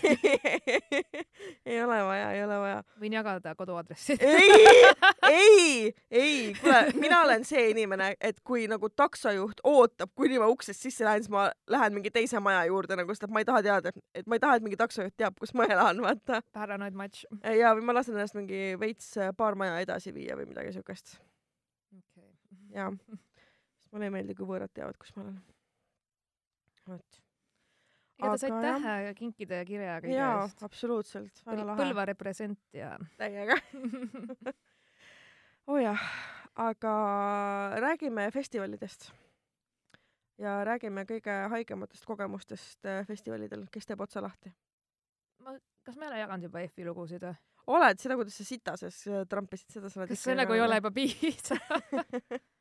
ei 1.69 1.79
ole 1.83 1.99
vaja, 2.07 2.29
ei 2.35 2.43
ole 2.43 2.59
vaja. 2.61 2.83
võin 3.01 3.15
jagada 3.17 3.53
koduaadressi. 3.57 4.17
ei, 4.19 4.91
ei, 5.29 5.93
ei, 6.11 6.53
kuule, 6.59 6.81
mina 6.99 7.21
olen 7.25 7.45
see 7.47 7.69
inimene, 7.71 8.13
et 8.21 8.41
kui 8.45 8.65
nagu 8.71 8.89
taksojuht 8.89 9.63
ootab, 9.69 10.13
kuni 10.17 10.39
ma 10.41 10.49
uksest 10.51 10.87
sisse 10.87 11.07
lähen, 11.07 11.25
siis 11.25 11.33
ma 11.33 11.49
lähen 11.71 11.97
mingi 11.97 12.13
teise 12.13 12.41
maja 12.43 12.63
juurde 12.69 12.97
nagu, 12.99 13.13
sest 13.15 13.27
et 13.27 13.35
ma 13.35 13.43
ei 13.43 13.49
taha 13.49 13.65
teada, 13.65 13.93
et 14.13 14.29
ma 14.29 14.39
ei 14.39 14.43
taha, 14.43 14.59
et 14.59 14.67
mingi 14.67 14.79
taksojuht 14.79 15.17
teab, 15.17 15.37
kus 15.41 15.55
ma 15.57 15.67
elan, 15.69 16.01
vaata. 16.03 16.41
Paranoid 16.55 16.97
match. 16.97 17.27
ja, 17.43 17.73
või 17.77 17.87
ma 17.89 17.97
lasen 17.99 18.17
ennast 18.17 18.37
mingi 18.37 18.73
veits 18.79 19.13
äh, 19.17 19.33
paar 19.37 19.57
maja 19.59 19.79
edasi 19.83 20.13
viia 20.15 20.37
või 20.39 20.49
midagi 20.49 20.75
siukest. 20.77 21.17
okei. 21.97 22.33
jaa. 22.77 22.91
Mulle 23.93 24.09
ei 24.09 24.15
meeldi, 24.17 24.35
kui 24.38 24.50
võõrad 24.50 24.73
teavad, 24.73 24.97
kus 25.00 25.13
ma 25.15 25.23
olen. 25.25 25.39
vot. 26.89 27.19
igatahes 28.19 28.45
Aga 28.50 28.59
aitäh 28.59 29.15
kinkide 29.17 29.62
ja 29.62 29.65
kirja 29.67 29.97
kõige 30.03 30.17
jaa 30.17 30.38
eest., 30.43 30.63
absoluutselt, 30.65 31.43
väga 31.45 31.67
lahe. 31.69 31.81
Põlva 31.83 32.07
represent 32.09 32.77
ja 32.77 32.93
täiega. 33.21 33.57
oo 35.69 35.77
oh 35.77 35.81
jah, 35.81 36.07
aga 36.59 36.93
räägime 37.83 38.27
festivalidest 38.35 39.12
ja 40.41 40.59
räägime 40.67 41.05
kõige 41.09 41.35
haigematest 41.53 42.05
kogemustest 42.09 42.89
äh, 42.89 43.05
festivalidel, 43.07 43.67
kes 43.71 43.88
teeb 43.89 44.01
otsa 44.03 44.23
lahti. 44.25 44.53
ma, 45.45 45.55
kas 45.85 45.97
me 45.97 46.07
ei 46.07 46.13
ole 46.13 46.23
jaganud 46.23 46.50
juba 46.50 46.65
F-i 46.67 46.88
lugusid 46.88 47.23
või? 47.27 47.35
oled 47.77 48.01
seda, 48.01 48.17
kuidas 48.19 48.35
sa 48.39 48.47
sita 48.47 48.75
sees 48.79 49.03
äh, 49.07 49.23
trampisid, 49.29 49.69
seda 49.77 49.91
sa 49.91 50.01
oled 50.01 50.12
kas 50.12 50.25
see 50.25 50.35
nagu 50.35 50.57
ei 50.57 50.65
ole 50.65 50.81
juba 50.81 50.91
piisav? 50.95 51.62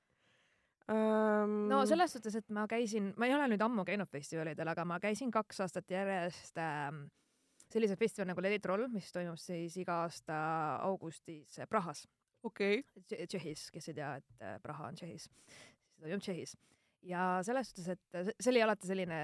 um... 0.90 1.56
no 1.70 1.82
selles 1.88 2.14
suhtes, 2.16 2.36
et 2.40 2.48
ma 2.54 2.66
käisin, 2.70 3.12
ma 3.18 3.28
ei 3.28 3.34
ole 3.36 3.48
nüüd 3.52 3.62
ammu 3.64 3.84
käinud 3.88 4.10
festivalidel, 4.12 4.68
aga 4.72 4.84
ma 4.88 4.98
käisin 5.02 5.30
kaks 5.34 5.62
aastat 5.64 5.90
järjest 5.92 6.58
ähm, 6.62 7.04
sellisel 7.72 7.98
festivalil 8.00 8.32
nagu 8.32 8.44
Lady 8.44 8.58
Troll, 8.62 8.88
mis 8.92 9.12
toimub 9.14 9.40
siis 9.40 9.76
iga 9.80 10.02
aasta 10.06 10.40
augustis 10.88 11.60
Prahas, 11.70 12.04
okei. 12.44 12.82
Tšehhis, 13.08 13.70
kes 13.72 13.88
ei 13.92 13.96
tea, 14.00 14.16
et 14.20 14.44
äh, 14.44 14.58
Praha 14.64 14.90
on 14.90 14.98
Tšehhis, 14.98 15.28
siis 15.30 15.96
ta 15.96 16.06
toimub 16.06 16.26
Tšehhis. 16.26 16.56
ja 17.02 17.22
selles 17.42 17.70
suhtes, 17.72 17.88
et 17.88 18.02
see- 18.14 18.34
see 18.38 18.50
oli 18.52 18.60
alati 18.62 18.86
selline 18.86 19.16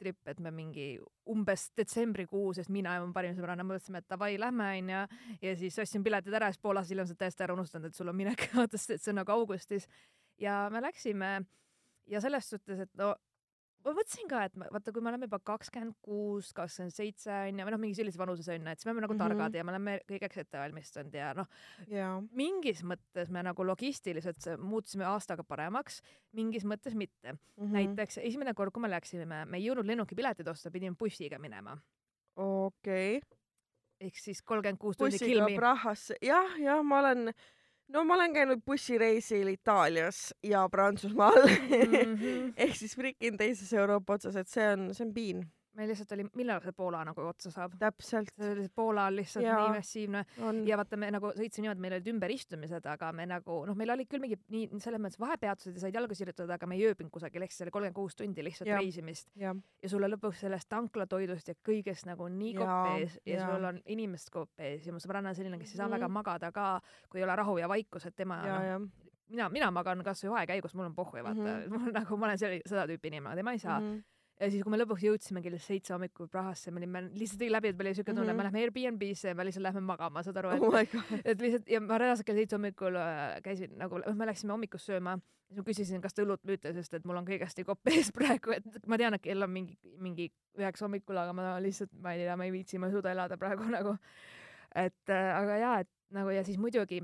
trip, 0.00 0.16
et 0.26 0.40
me 0.42 0.50
mingi 0.50 0.86
umbes 1.30 1.68
detsembrikuu, 1.78 2.48
sest 2.54 2.72
mina 2.74 2.96
ja 2.96 3.04
mu 3.04 3.12
parim 3.14 3.36
sõbranna 3.36 3.62
mõtlesime, 3.62 4.00
et 4.02 4.08
davai, 4.10 4.32
lähme 4.42 4.72
onju, 4.78 5.04
ja 5.44 5.52
siis 5.60 5.78
ostsin 5.78 6.02
piletid 6.02 6.34
ära 6.34 6.48
siis 6.50 6.58
pool 6.58 6.80
aastat 6.80 6.96
hiljem 6.96 7.06
sa 7.06 7.14
oled 7.14 7.20
täiesti 7.22 7.46
ära 7.46 7.54
unustanud, 7.54 7.86
et 7.86 7.94
sul 7.94 8.10
on 8.10 8.18
minek, 8.18 8.48
vaata, 8.58 8.80
sest 8.80 9.04
see 9.04 9.12
on 9.14 9.20
nagu 9.20 9.36
augustis 9.36 9.86
ja 10.42 10.64
me 10.74 10.80
läksime 10.82 11.36
ja 12.10 12.20
selles 12.20 12.48
suhtes, 12.50 12.80
et 12.86 12.90
no 12.98 13.12
ma 13.82 13.90
mõtlesin 13.96 14.28
ka, 14.30 14.44
et 14.46 14.54
ma- 14.58 14.68
vaata, 14.70 14.92
kui 14.94 15.02
me 15.02 15.10
oleme 15.10 15.26
juba 15.26 15.40
kakskümmend 15.42 15.96
kuus, 16.06 16.52
kakskümmend 16.54 16.94
seitse 16.94 17.32
onju 17.48 17.64
või 17.66 17.72
noh, 17.74 17.80
mingi 17.82 17.96
sellises 17.98 18.18
vanuses 18.20 18.46
onju, 18.54 18.68
et 18.70 18.78
siis 18.78 18.86
me 18.86 18.92
oleme 18.92 19.02
nagu 19.06 19.14
Mhm. 19.16 19.22
targad 19.24 19.56
ja 19.58 19.64
me 19.66 19.72
oleme 19.74 19.94
kõigeks 20.06 20.38
ette 20.44 20.58
valmistunud 20.60 21.14
ja 21.18 21.32
noh, 21.34 21.48
jaa 21.90 22.20
mingis 22.30 22.84
mõttes 22.86 23.30
me 23.34 23.42
nagu 23.42 23.64
logistiliselt 23.66 24.38
se- 24.40 24.56
muutusime 24.56 25.04
aastaga 25.10 25.42
paremaks, 25.42 25.98
mingis 26.32 26.62
mõttes 26.64 26.94
mitte 26.94 27.32
mm. 27.32 27.38
Mhm. 27.56 27.66
-hmm. 27.66 27.72
näiteks 27.96 28.18
esimene 28.22 28.54
kord, 28.54 28.70
kui 28.72 28.82
me 28.82 28.88
läksime, 28.90 29.26
me 29.46 29.58
ei 29.58 29.66
jõudnud 29.66 29.86
lennukipiletit 29.90 30.46
osta, 30.48 30.70
pidime 30.70 30.94
bussiga 30.96 31.38
minema. 31.38 31.78
okei 32.36 33.20
ehk 34.02 34.16
siis 34.18 34.40
kolmkümmend 34.42 34.78
kuus 34.78 34.96
tundi 34.96 35.18
bussiga. 35.18 35.46
Prahasse, 35.56 36.16
jah, 36.22 36.56
jah, 36.58 36.80
ma 36.84 36.98
olen, 36.98 37.32
no 37.88 38.04
ma 38.04 38.14
olen 38.14 38.32
käinud 38.34 38.62
bussireisil 38.66 39.48
Itaalias 39.48 40.34
ja 40.42 40.68
Prantsusmaal 40.68 41.42
Mhm. 41.48 42.52
ehk 42.64 42.76
siis 42.76 42.94
frikin 42.96 43.36
teises 43.36 43.72
Euroopa 43.72 44.14
otsas, 44.14 44.36
et 44.36 44.48
see 44.48 44.68
on, 44.72 44.94
see 44.94 45.06
on 45.06 45.14
piin, 45.14 45.44
meil 45.74 45.88
lihtsalt 45.88 46.12
oli, 46.12 46.24
millal 46.36 46.60
see 46.60 46.72
Poola 46.76 47.04
nagu 47.04 47.20
otsa 47.26 47.50
saab? 47.50 47.72
täpselt 47.80 48.28
see 48.36 48.50
oli 48.52 48.66
Poola 48.74 49.06
on 49.08 49.16
lihtsalt 49.16 49.44
Jaa. 49.46 49.60
nii 49.62 49.76
massiivne 49.78 50.24
on. 50.48 50.58
ja 50.68 50.76
vaata, 50.76 50.96
me 51.00 51.10
nagu 51.10 51.30
sõitsime 51.36 51.62
niimoodi, 51.66 51.80
meil 51.80 51.96
olid 51.98 52.10
ümberistumised, 52.12 52.86
aga 52.92 53.12
me 53.12 53.26
nagu 53.26 53.58
noh, 53.66 53.74
meil 53.78 53.90
olid 53.94 54.08
küll 54.10 54.20
mingi 54.20 54.36
nii 54.52 54.80
selles 54.84 55.00
mõttes 55.00 55.20
vahepeatused 55.22 55.74
ja 55.78 55.80
said 55.86 55.94
jalga 55.94 56.14
sirutada, 56.18 56.54
aga 56.58 56.66
me 56.66 56.76
ei 56.76 56.86
ööbinud 56.90 57.10
kusagil, 57.14 57.42
ehk 57.42 57.52
siis 57.52 57.64
oli 57.66 57.70
kolmkümmend 57.70 57.94
kuus 57.96 58.16
tundi 58.16 58.44
lihtsalt 58.44 58.68
Jah. 58.68 58.80
reisimist 58.80 59.28
ja 59.82 59.88
sulle 59.88 60.08
lõpuks 60.12 60.44
sellest 60.44 60.68
tanklatoidust 60.68 61.48
ja 61.48 61.54
kõigest 61.68 62.06
nagu 62.06 62.28
nii 62.28 62.54
kopp 62.54 62.98
ees 62.98 63.18
ja 63.26 63.38
jaa. 63.40 63.54
sul 63.56 63.64
on 63.64 63.80
inimest 63.86 64.30
kopp 64.30 64.60
ees 64.60 64.86
ja 64.86 64.92
mu 64.92 64.98
sõbranna 65.00 65.28
on 65.32 65.34
selline, 65.34 65.58
kes 65.58 65.72
ei 65.72 65.76
saa 65.76 65.88
Mhm. 65.88 65.94
väga 65.96 66.08
magada 66.08 66.52
ka, 66.52 66.80
kui 67.08 67.20
ei 67.20 67.24
ole 67.24 67.36
rahu 67.36 67.56
ja 67.58 67.68
vaikus, 67.68 68.06
et 68.06 68.14
tema 68.16 68.42
ja, 68.46 68.62
ja 68.62 68.78
mina, 69.28 69.48
mina 69.48 69.70
magan 69.70 70.02
kasvõi 70.04 70.30
vahekäigus, 70.30 70.74
mul 70.74 70.84
on 70.90 70.94
pohhu 70.94 71.16
ja 71.16 71.24
vaata 71.24 71.40
mm, 71.40 71.46
Mhm. 71.46 71.74
-hmm. 71.74 71.78
mul 71.84 71.92
nagu 71.92 72.16
ma 72.16 72.26
olen 72.26 72.38
selline, 72.38 72.62
seda 72.68 72.86
tüüpi 72.86 73.06
inimene, 73.08 73.34
tema 73.36 73.52
ei 73.52 73.58
saa 73.58 73.80
mm. 73.80 73.86
Mhm. 73.86 73.96
-hmm. 73.98 74.02
Ja 74.42 74.50
siis, 74.50 74.62
kui 74.64 74.72
me 74.74 74.78
lõpuks 74.80 75.04
jõudsime 75.06 75.42
kell 75.44 75.58
seitse 75.62 75.94
hommikul 75.94 76.28
Prahasse, 76.32 76.72
me 76.74 76.80
olime 76.82 77.04
lihtsalt 77.18 77.44
läbi, 77.52 77.70
et 77.72 77.78
meil 77.78 77.90
oli 77.90 77.98
siuke 77.98 78.10
tunne 78.10 78.24
mm, 78.24 78.28
-hmm. 78.28 78.34
Mhm. 78.34 78.38
me 78.38 78.46
lähme 78.48 78.62
Airbnb-sse 78.66 79.28
ja 79.32 79.34
me 79.38 79.46
lihtsalt 79.46 79.66
lähme 79.68 79.80
magama, 79.86 80.22
saad 80.22 80.40
aru, 80.42 80.50
et 80.56 80.62
oh 80.62 81.22
et 81.24 81.40
lihtsalt 81.40 81.70
ja 81.70 81.80
ma 81.80 81.98
reaalselt 81.98 82.26
kell 82.26 82.40
seitse 82.40 82.56
hommikul 82.56 82.96
äh, 82.96 83.38
käisin 83.42 83.78
nagu, 83.78 84.00
me 84.14 84.26
läksime 84.26 84.52
hommikust 84.52 84.90
sööma, 84.90 85.18
siis 85.48 85.60
ma 85.60 85.64
küsisin, 85.68 86.02
kas 86.02 86.14
te 86.14 86.26
õlut 86.26 86.44
müüte, 86.48 86.72
sest 86.74 86.94
et 86.94 87.04
mul 87.04 87.22
on 87.22 87.28
kõigest 87.28 87.64
kopp 87.64 87.88
ees 87.94 88.12
praegu, 88.12 88.52
et 88.56 88.86
ma 88.86 88.98
tean, 88.98 89.14
et 89.14 89.22
kell 89.22 89.42
on 89.42 89.50
mingi, 89.50 89.78
mingi 89.98 90.30
üheksa 90.58 90.86
hommikul, 90.88 91.16
aga 91.16 91.32
ma 91.32 91.56
lihtsalt, 91.62 91.92
ma 92.02 92.14
ei 92.16 92.24
tea, 92.24 92.36
ma 92.36 92.44
ei 92.44 92.52
viitsi, 92.52 92.78
ma 92.78 92.90
ei 92.90 92.96
suuda 92.98 93.12
elada 93.12 93.38
praegu 93.38 93.68
nagu. 93.78 93.96
et 94.74 95.10
äh, 95.10 95.32
aga 95.36 95.56
jaa, 95.56 95.80
et 95.80 95.90
nagu 96.10 96.30
ja 96.30 96.44
siis 96.44 96.58
muidugi 96.58 97.02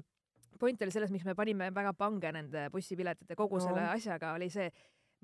point 0.58 0.82
oli 0.82 0.90
selles, 0.90 1.10
miks 1.14 1.24
me 1.24 1.34
panime 1.38 1.70
väga 1.74 1.92
pange 1.94 2.32
nende 2.34 2.68
bussipiletite 2.74 3.36
kogu 3.38 3.60
no. 3.60 3.64
selle 3.64 3.84
asjaga, 3.92 4.32
oli 4.34 4.50
see, 4.50 4.70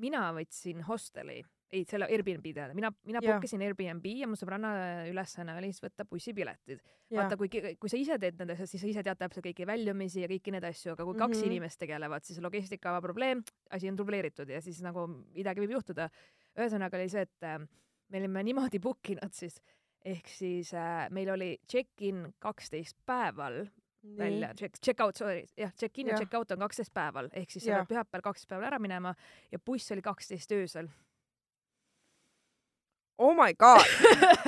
mina 0.02 0.28
võtsin 0.34 0.82
hosteli, 0.86 1.40
ei 1.74 1.84
selle 1.88 2.06
Airbnb 2.10 2.44
tähendab, 2.54 2.76
mina, 2.78 2.90
mina 3.04 3.20
Jah. 3.22 3.34
book 3.34 3.44
isin 3.48 3.62
Airbnb 3.66 4.06
ja 4.06 4.28
mu 4.30 4.38
sõbranna 4.38 4.70
ülesanne 5.10 5.56
oli 5.58 5.72
siis 5.72 5.82
võtta 5.84 6.06
bussipiletid. 6.08 6.80
jah 7.10 7.22
vaata, 7.24 7.36
kui, 7.40 7.48
kui 7.80 7.90
sa 7.92 7.98
ise 8.00 8.18
teed 8.22 8.38
nende 8.40 8.54
asjad, 8.56 8.70
siis 8.70 8.82
sa 8.84 8.88
ise 8.92 9.02
tead 9.06 9.18
täpselt 9.20 9.44
kõiki 9.46 9.66
väljumisi 9.68 10.22
ja 10.24 10.28
kõiki 10.30 10.54
neid 10.54 10.64
asju, 10.70 10.92
aga 10.94 11.04
kui 11.04 11.18
kaks 11.18 11.38
Mhm. 11.42 11.46
inimest 11.50 11.78
tegelevad, 11.82 12.24
siis 12.24 12.40
logistika 12.40 12.94
probleem, 13.02 13.42
asi 13.70 13.88
on 13.90 13.96
dubleeritud 13.98 14.48
ja 14.48 14.60
siis 14.64 14.80
nagu 14.82 15.06
midagi 15.34 15.60
võib 15.60 15.76
juhtuda. 15.78 16.08
ühesõnaga 16.56 16.94
oli 17.00 17.08
see, 17.08 17.22
et 17.22 17.42
äh, 17.42 17.58
me 18.10 18.18
olime 18.18 18.42
niimoodi 18.44 18.78
book 18.80 19.10
inud 19.10 19.32
siis, 19.32 19.60
ehk 20.04 20.28
siis 20.28 20.72
äh, 20.74 21.08
meil 21.10 21.30
oli 21.30 21.58
check-in 21.68 22.32
kaksteist 22.38 22.96
päeval 23.06 23.66
välja, 24.18 24.50
check, 24.54 24.76
check-out, 24.84 25.16
sorry, 25.16 25.46
jah, 25.56 25.70
check-in 25.80 26.06
ja 26.06 26.12
Jah. 26.12 26.20
check-out 26.20 26.50
on 26.52 26.58
kaksteist 26.58 26.92
päeval, 26.92 27.30
ehk 27.32 27.50
siis 27.50 27.64
sa 27.64 27.78
pead 27.80 27.88
pühapäeval 27.88 28.22
kaksteist 28.26 28.48
päeval 28.50 28.66
ära 28.68 28.78
minema 28.78 29.14
ja 29.50 29.58
buss 29.58 29.90
oli 29.92 30.02
kaksteist 30.04 30.52
öösel. 30.52 30.88
Oh 33.18 33.34
my 33.34 33.54
god, 33.54 33.84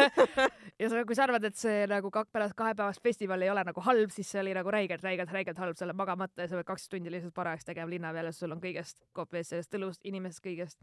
ja 0.81 0.89
sa, 0.91 1.05
kui 1.07 1.15
sa 1.15 1.27
arvad, 1.27 1.45
et 1.49 1.57
see 1.59 1.85
nagu 1.91 2.11
kak-, 2.15 2.31
pärast 2.35 2.57
kahepäevast 2.59 3.03
festivali 3.03 3.47
ei 3.47 3.51
ole 3.53 3.63
nagu 3.65 3.81
halb, 3.87 4.11
siis 4.15 4.31
see 4.31 4.41
oli 4.43 4.55
nagu 4.57 4.71
räigelt, 4.75 5.05
räigelt, 5.07 5.31
räigelt 5.33 5.59
halb, 5.63 5.77
sa 5.79 5.87
oled 5.87 5.99
magamata 5.99 6.43
ja 6.43 6.49
sa 6.51 6.59
pead 6.59 6.67
kaks 6.73 6.89
tundi 6.89 7.13
lihtsalt 7.15 7.35
parajaks 7.37 7.65
tegema 7.69 7.91
linna 7.91 8.13
peal 8.17 8.31
ja 8.31 8.35
sul 8.35 8.53
on 8.57 8.61
kõigest 8.63 8.99
kopp 9.17 9.35
ees, 9.39 9.53
sellest 9.53 9.79
õlust, 9.79 10.03
inimesest, 10.05 10.43
kõigest. 10.45 10.79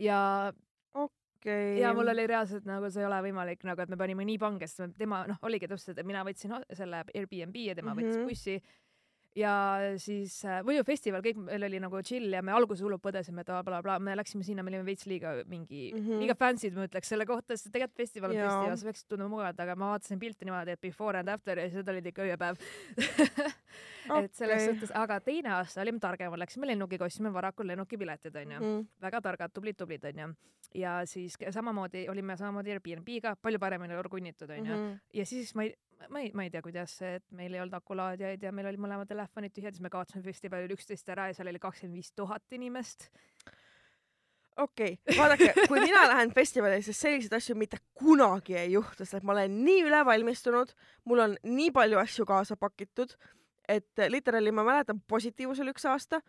ja, 0.00 0.52
okei. 0.94 1.78
ja 1.82 1.92
mul 1.94 2.08
oli 2.14 2.26
reaalselt 2.26 2.64
nagu 2.68 2.90
see 2.90 3.04
ei 3.04 3.10
ole 3.10 3.20
võimalik 3.28 3.64
nagu, 3.68 3.84
et 3.84 3.92
me 3.92 4.00
panime 4.00 4.24
nii 4.24 4.38
pange, 4.38 4.66
sest 4.66 4.96
tema 4.98 5.26
noh, 5.28 5.38
oligi 5.42 5.68
täpselt, 5.68 5.98
et 5.98 6.06
mina 6.06 6.24
võtsin 6.24 6.56
selle 6.72 7.04
Airbnb 7.14 7.56
ja 7.66 7.74
tema 7.74 7.92
mm 7.92 7.98
-hmm. 7.98 8.04
võttis 8.04 8.18
Mhm. 8.18 8.28
bussi 8.28 8.62
ja 9.36 9.52
siis 10.00 10.38
äh, 10.46 10.60
Võju 10.66 10.84
festival, 10.86 11.22
kõik 11.24 11.38
meil 11.48 11.66
oli 11.68 11.80
nagu 11.82 12.00
chill 12.06 12.32
ja 12.32 12.40
me 12.44 12.52
alguses 12.54 12.82
hullult 12.84 13.02
põdesime, 13.04 13.42
et 13.42 13.50
blablabla, 13.50 13.98
me 14.02 14.16
läksime 14.18 14.46
sinna, 14.46 14.64
me 14.64 14.72
olime 14.72 14.86
veits 14.86 15.06
liiga 15.10 15.34
mingi 15.46 15.92
mm. 15.92 16.00
-hmm. 16.04 16.22
liiga 16.22 16.36
fancy'd 16.38 16.76
ma 16.76 16.86
ütleks 16.88 17.12
selle 17.12 17.26
kohta, 17.28 17.56
sest 17.56 17.72
tegelikult 17.72 17.96
festival 18.02 18.34
on 18.34 18.40
festival, 18.42 18.76
sa 18.76 18.88
peaksid 18.88 19.08
tundma 19.12 19.28
mugavalt, 19.28 19.60
aga 19.60 19.76
ma 19.76 19.92
vaatasin 19.94 20.18
pilte 20.18 20.48
niimoodi, 20.48 20.76
et 20.76 20.80
before 20.80 21.18
and 21.18 21.28
after 21.28 21.58
ja 21.58 21.68
siis 21.70 21.88
olid 21.88 22.06
ikka 22.06 22.26
ööpäev 22.26 22.60
et 24.24 24.34
selles 24.34 24.64
suhtes, 24.64 24.92
aga 24.96 25.20
teine 25.24 25.52
aasta 25.58 25.82
olime 25.82 26.00
targemad, 26.02 26.40
läksime 26.40 26.70
lennukiga, 26.70 27.08
ostsime 27.08 27.32
varakult 27.32 27.68
lennukipiletid 27.68 28.36
onju 28.36 28.60
mm. 28.60 28.64
-hmm. 28.64 28.86
väga 29.00 29.20
targad, 29.20 29.52
tublid, 29.52 29.76
tublid 29.76 30.04
onju. 30.04 30.34
ja 30.74 31.00
siis 31.06 31.36
samamoodi 31.50 32.08
olime 32.08 32.36
samamoodi 32.36 32.70
Airbnb-ga, 32.70 33.36
palju 33.36 33.58
paremini 33.58 33.94
organitud 33.94 34.50
onju 34.50 34.74
mm. 34.74 34.88
-hmm. 34.88 34.98
Ja 35.12 35.26
siis 35.26 35.54
ma 35.54 35.62
ei, 35.62 35.74
ma 36.06 36.20
ei, 36.20 36.30
ma 36.34 36.46
ei 36.46 36.50
tea, 36.52 36.62
kuidas 36.62 36.94
see, 37.00 37.18
et 37.18 37.24
meil 37.34 37.54
ei 37.54 37.62
olnud 37.62 37.76
akulaadijaid 37.78 38.44
ja 38.46 38.52
meil 38.54 38.70
olid 38.70 38.82
mõlemad 38.82 39.08
telefonid 39.10 39.54
tühjad, 39.54 39.74
siis 39.74 39.84
me 39.84 39.90
kaotasime 39.92 40.22
festivalil 40.24 40.72
üksteist 40.76 41.10
ära 41.12 41.28
ja 41.28 41.36
seal 41.36 41.50
oli 41.50 41.60
kakskümmend 41.62 41.98
viis 41.98 42.12
tuhat 42.16 42.56
inimest. 42.56 43.08
okei 44.56 44.98
okay., 44.98 45.18
vaadake, 45.18 45.66
kui 45.70 45.82
mina 45.82 46.06
lähen 46.10 46.32
festivalile, 46.34 46.82
siis 46.86 47.00
selliseid 47.00 47.34
asju 47.38 47.56
mitte 47.58 47.80
kunagi 47.98 48.56
ei 48.58 48.72
juhtu, 48.72 49.04
sest 49.04 49.26
ma 49.26 49.34
olen 49.34 49.60
nii 49.64 49.84
ülevalmistunud, 49.90 50.74
mul 51.04 51.24
on 51.26 51.36
nii 51.42 51.70
palju 51.74 52.00
asju 52.02 52.26
kaasa 52.28 52.56
pakitud, 52.56 53.14
et 53.68 54.08
literaali 54.08 54.54
ma 54.54 54.64
mäletan, 54.66 55.02
positiivus 55.08 55.60
oli 55.64 55.74
üks 55.74 55.86
aasta. 55.88 56.22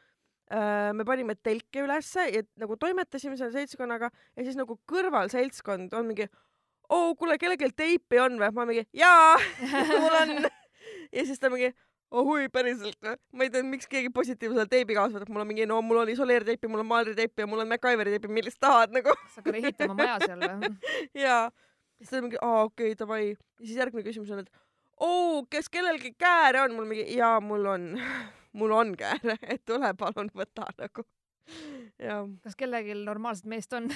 me 0.94 1.06
panime 1.06 1.36
telke 1.36 1.84
ülesse 1.86 2.24
ja 2.34 2.42
nagu 2.58 2.74
toimetasime 2.76 3.38
selle 3.38 3.52
seltskonnaga 3.54 4.10
ja 4.10 4.44
siis 4.44 4.56
nagu 4.58 4.80
kõrval 4.90 5.30
seltskond 5.30 5.94
on 5.94 6.08
mingi, 6.10 6.26
oo 6.90 7.14
kuule, 7.16 7.38
kellelgi 7.42 7.72
teipi 7.76 8.20
on 8.20 8.40
või? 8.42 8.52
ma 8.56 8.66
mingi 8.70 8.88
jaa, 8.94 9.38
mul 10.02 10.18
on. 10.22 10.50
ja 11.14 11.26
siis 11.26 11.40
ta 11.40 11.52
mingi 11.54 11.72
ohui, 12.12 12.48
päriselt 12.54 12.98
või? 13.06 13.16
ma 13.34 13.46
ei 13.46 13.52
tea, 13.54 13.66
miks 13.66 13.90
keegi 13.90 14.12
positiivsele 14.14 14.66
teibi 14.70 14.98
kaasa 14.98 15.18
võtab, 15.18 15.32
mul 15.34 15.44
on 15.44 15.50
mingi, 15.52 15.68
no 15.70 15.80
mul 15.86 16.02
on 16.04 16.14
isoleerteipi, 16.14 16.70
mul 16.72 16.84
on 16.84 16.90
maalriteipi 16.90 17.46
ja 17.46 17.50
mul 17.50 17.64
on 17.64 17.70
MacGyveri 17.70 18.16
teipi, 18.16 18.32
millist 18.40 18.60
tahad 18.64 18.94
nagu. 18.96 19.14
sa 19.34 19.42
hakkad 19.42 19.60
ehitama 19.62 19.98
maja 20.00 20.18
seal 20.26 20.42
või? 20.46 20.72
jaa. 21.26 21.44
siis 22.00 22.14
ta 22.14 22.24
mingi, 22.26 22.42
aa 22.42 22.66
okei 22.66 22.92
okay,, 22.94 23.00
davai. 23.00 23.24
ja 23.36 23.66
siis 23.66 23.78
järgmine 23.78 24.08
küsimus 24.08 24.34
on, 24.34 24.44
et 24.46 24.52
oo, 25.06 25.44
kas 25.52 25.70
kellelgi 25.70 26.16
kääre 26.18 26.66
on? 26.66 26.76
mul 26.78 26.90
mingi, 26.90 27.06
jaa, 27.18 27.38
mul 27.44 27.70
on, 27.76 27.90
mul 28.60 28.76
on 28.76 28.96
kääre, 28.98 29.38
et 29.48 29.66
tule 29.66 29.94
palun 30.00 30.32
võta 30.36 30.70
nagu. 30.78 31.06
jaa. 32.02 32.24
kas 32.44 32.58
kellelgi 32.58 32.98
normaalset 33.04 33.50
meest 33.50 33.74
on? 33.78 33.92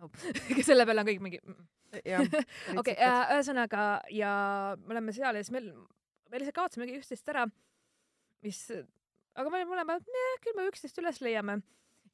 Nope. 0.00 0.18
selle 0.68 0.86
peale 0.88 1.02
on 1.02 1.10
kõik 1.10 1.24
mingi 1.24 1.40
mm. 1.42 1.66
jah. 2.08 2.24
okei, 2.80 2.96
ühesõnaga 2.96 3.88
ja 4.14 4.32
me 4.80 4.96
oleme 4.96 5.14
seal 5.16 5.36
ja 5.36 5.44
siis 5.44 5.52
meil, 5.54 5.68
me 6.30 6.40
lihtsalt 6.40 6.56
kaotasimegi 6.56 6.96
üksteist 7.00 7.28
ära, 7.32 7.44
mis, 8.46 8.62
aga 9.36 9.52
me 9.52 9.60
olime 9.60 9.74
mõlemad, 9.74 10.08
küll 10.44 10.56
me 10.56 10.68
üksteist 10.70 11.00
üles 11.02 11.20
leiame. 11.24 11.60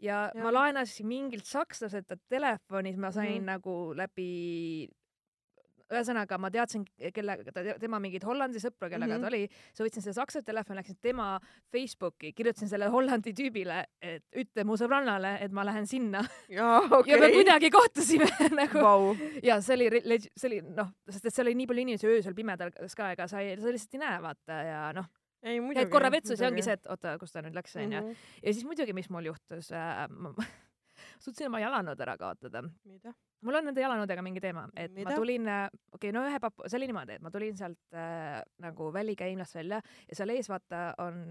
ja, 0.03 0.27
ja 0.35 0.43
ma 0.43 0.53
laenasin 0.55 1.09
mingilt 1.09 1.47
sakslaselt 1.49 2.17
telefonis, 2.29 2.99
ma 2.99 3.13
sain 3.15 3.39
mm 3.41 3.53
nagu 3.57 3.77
läbi 3.97 4.31
ühesõnaga 5.93 6.39
ma 6.39 6.51
teadsin, 6.51 6.85
kellega 7.15 7.53
ta, 7.53 7.63
tema 7.81 7.99
mingeid 8.03 8.25
Hollandi 8.27 8.59
sõpru, 8.63 8.89
kellega 8.91 9.07
mm 9.07 9.17
Mhm. 9.17 9.17
-hmm. 9.17 9.21
ta 9.23 9.27
oli, 9.27 9.49
siis 9.73 9.85
võtsin 9.87 10.03
selle 10.03 10.15
saksa 10.15 10.43
telefoni, 10.43 10.79
läksin 10.81 10.97
tema 11.01 11.41
Facebooki, 11.73 12.33
kirjutasin 12.33 12.69
selle 12.69 12.87
Hollandi 12.93 13.33
tüübile, 13.33 13.85
et 14.03 14.25
ütle 14.37 14.65
mu 14.65 14.77
sõbrannale, 14.77 15.37
et 15.41 15.53
ma 15.53 15.65
lähen 15.65 15.87
sinna 15.87 16.25
okay. 16.91 17.13
ja 17.15 17.21
me 17.21 17.33
kuidagi 17.33 17.71
kohtusime 17.71 18.27
nagu 18.61 18.81
Vau. 18.83 19.17
ja 19.43 19.61
see 19.61 19.75
oli, 19.77 20.19
see 20.37 20.49
oli 20.51 20.61
noh, 20.63 20.91
sest 21.11 21.27
et 21.27 21.35
seal 21.35 21.47
oli 21.47 21.55
nii 21.55 21.67
palju 21.67 21.87
inimesi 21.87 22.07
öösel 22.07 22.35
pimedas 22.35 22.95
ka, 22.97 23.13
ega 23.13 23.29
sa 23.29 23.41
ei, 23.41 23.57
sa 23.61 23.71
lihtsalt 23.73 23.95
ei 23.95 24.01
näe, 24.03 24.21
vaata 24.23 24.53
ja 24.53 24.93
noh, 24.97 25.07
käid 25.43 25.91
korra 25.93 26.11
vetsus 26.11 26.41
ja 26.41 26.49
ongi 26.49 26.63
see, 26.63 26.75
et 26.75 26.87
oota, 26.91 27.19
kus 27.19 27.33
ta 27.33 27.43
nüüd 27.43 27.55
läks, 27.55 27.77
onju. 27.77 28.01
-hmm. 28.01 28.17
ja 28.43 28.53
siis 28.53 28.65
muidugi, 28.65 28.93
mis 28.93 29.11
mul 29.11 29.25
juhtus 29.31 29.73
äh,, 29.73 30.09
ma 30.11 30.35
suutsin 31.23 31.49
oma 31.51 31.63
jalanõud 31.63 32.03
ära 32.07 32.17
kaotada. 32.21 32.63
mul 33.47 33.59
on 33.61 33.69
nende 33.69 33.83
jalanõudega 33.85 34.23
mingi 34.25 34.41
teema, 34.43 34.67
et 34.75 34.95
Mida? 34.95 35.11
Ma 35.11 35.17
tulin, 35.17 35.51
okei 35.51 35.99
okay,, 35.99 36.15
no 36.17 36.25
ühe 36.29 36.41
papu, 36.43 36.67
see 36.67 36.81
oli 36.81 36.89
niimoodi, 36.91 37.19
et 37.19 37.25
ma 37.25 37.31
tulin 37.35 37.59
sealt 37.59 37.95
äh, 37.95 38.41
nagu 38.65 38.89
välikäimlast 38.95 39.59
välja 39.61 39.83
ja 40.09 40.19
seal 40.19 40.35
ees 40.35 40.51
vaata 40.51 40.89
on 41.05 41.23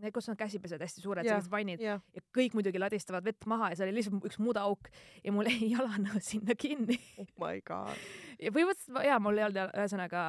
need, 0.00 0.12
kus 0.14 0.28
on 0.32 0.38
käsipesed 0.38 0.80
hästi 0.80 1.02
suured, 1.04 1.26
sellised 1.26 1.52
vannid 1.52 1.82
jah. 1.84 2.00
ja 2.14 2.24
kõik 2.36 2.56
muidugi 2.56 2.80
ladistavad 2.80 3.26
vett 3.26 3.46
maha 3.50 3.72
ja 3.72 3.80
seal 3.80 3.90
oli 3.90 4.00
lihtsalt 4.00 4.28
üks 4.30 4.40
mudaauk 4.42 4.90
ja 5.24 5.34
mul 5.34 5.48
jäi 5.52 5.72
jalanõu 5.74 6.22
sinna 6.24 6.56
kinni 6.58 6.98
oh 7.20 7.28
my 7.42 7.60
god. 7.66 8.08
ja 8.40 8.54
põhimõtteliselt 8.54 9.10
jaa, 9.10 9.20
mul 9.22 9.40
ei 9.40 9.48
olnud 9.48 9.76
ühesõnaga 9.76 10.24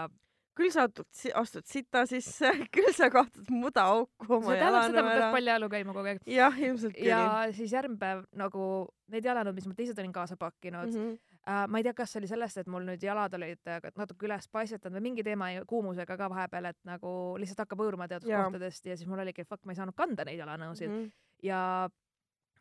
küll 0.57 0.71
sa 0.73 0.85
astud, 0.87 1.07
astud 1.39 1.67
sita 1.69 2.03
sisse, 2.09 2.51
küll 2.75 2.91
sa 2.95 3.09
kaotad 3.13 3.51
mudaauku 3.53 4.27
oma 4.37 4.55
tähendab 4.55 4.87
seda, 4.89 5.03
peaks 5.05 5.17
ära. 5.17 5.29
paljajalu 5.35 5.69
käima 5.71 5.95
kogu 5.95 6.11
aeg. 6.11 6.23
jah, 6.27 6.57
ilmselt 6.59 6.95
küll. 6.97 7.09
ja 7.09 7.21
siis 7.55 7.75
järgmine 7.75 8.01
päev 8.01 8.25
nagu 8.37 8.65
need 9.11 9.27
jalanõud, 9.27 9.57
mis 9.57 9.67
ma 9.69 9.77
teised 9.77 9.99
olin 10.03 10.13
kaasa 10.15 10.37
pakkinud 10.39 10.91
mm. 10.91 11.07
-hmm. 11.07 11.39
äh, 11.47 11.63
ma 11.71 11.81
ei 11.81 11.87
tea, 11.87 11.95
kas 11.95 12.13
see 12.13 12.21
oli 12.21 12.29
sellest, 12.31 12.61
et 12.61 12.69
mul 12.71 12.85
nüüd 12.87 13.03
jalad 13.03 13.33
olid 13.39 13.71
äh, 13.71 13.81
natuke 13.97 14.27
üles 14.27 14.47
paisutanud 14.51 14.99
või 14.99 15.07
mingi 15.09 15.25
teema 15.27 15.51
ja 15.51 15.65
kuumusega 15.65 16.17
ka 16.17 16.29
vahepeal, 16.29 16.71
et 16.71 16.79
nagu 16.87 17.15
lihtsalt 17.41 17.65
hakkab 17.65 17.83
hõõruma 17.85 18.07
teatud 18.11 18.31
Jaa. 18.31 18.45
kohtadest 18.45 18.85
ja 18.85 18.97
siis 18.97 19.09
mul 19.09 19.23
oligi, 19.23 19.47
fuck, 19.47 19.63
ma 19.65 19.75
ei 19.75 19.81
saanud 19.81 19.95
kanda 19.95 20.27
neid 20.27 20.39
jalanõusid 20.39 20.89
mm. 20.89 21.03
-hmm. 21.03 21.11
ja 21.47 21.89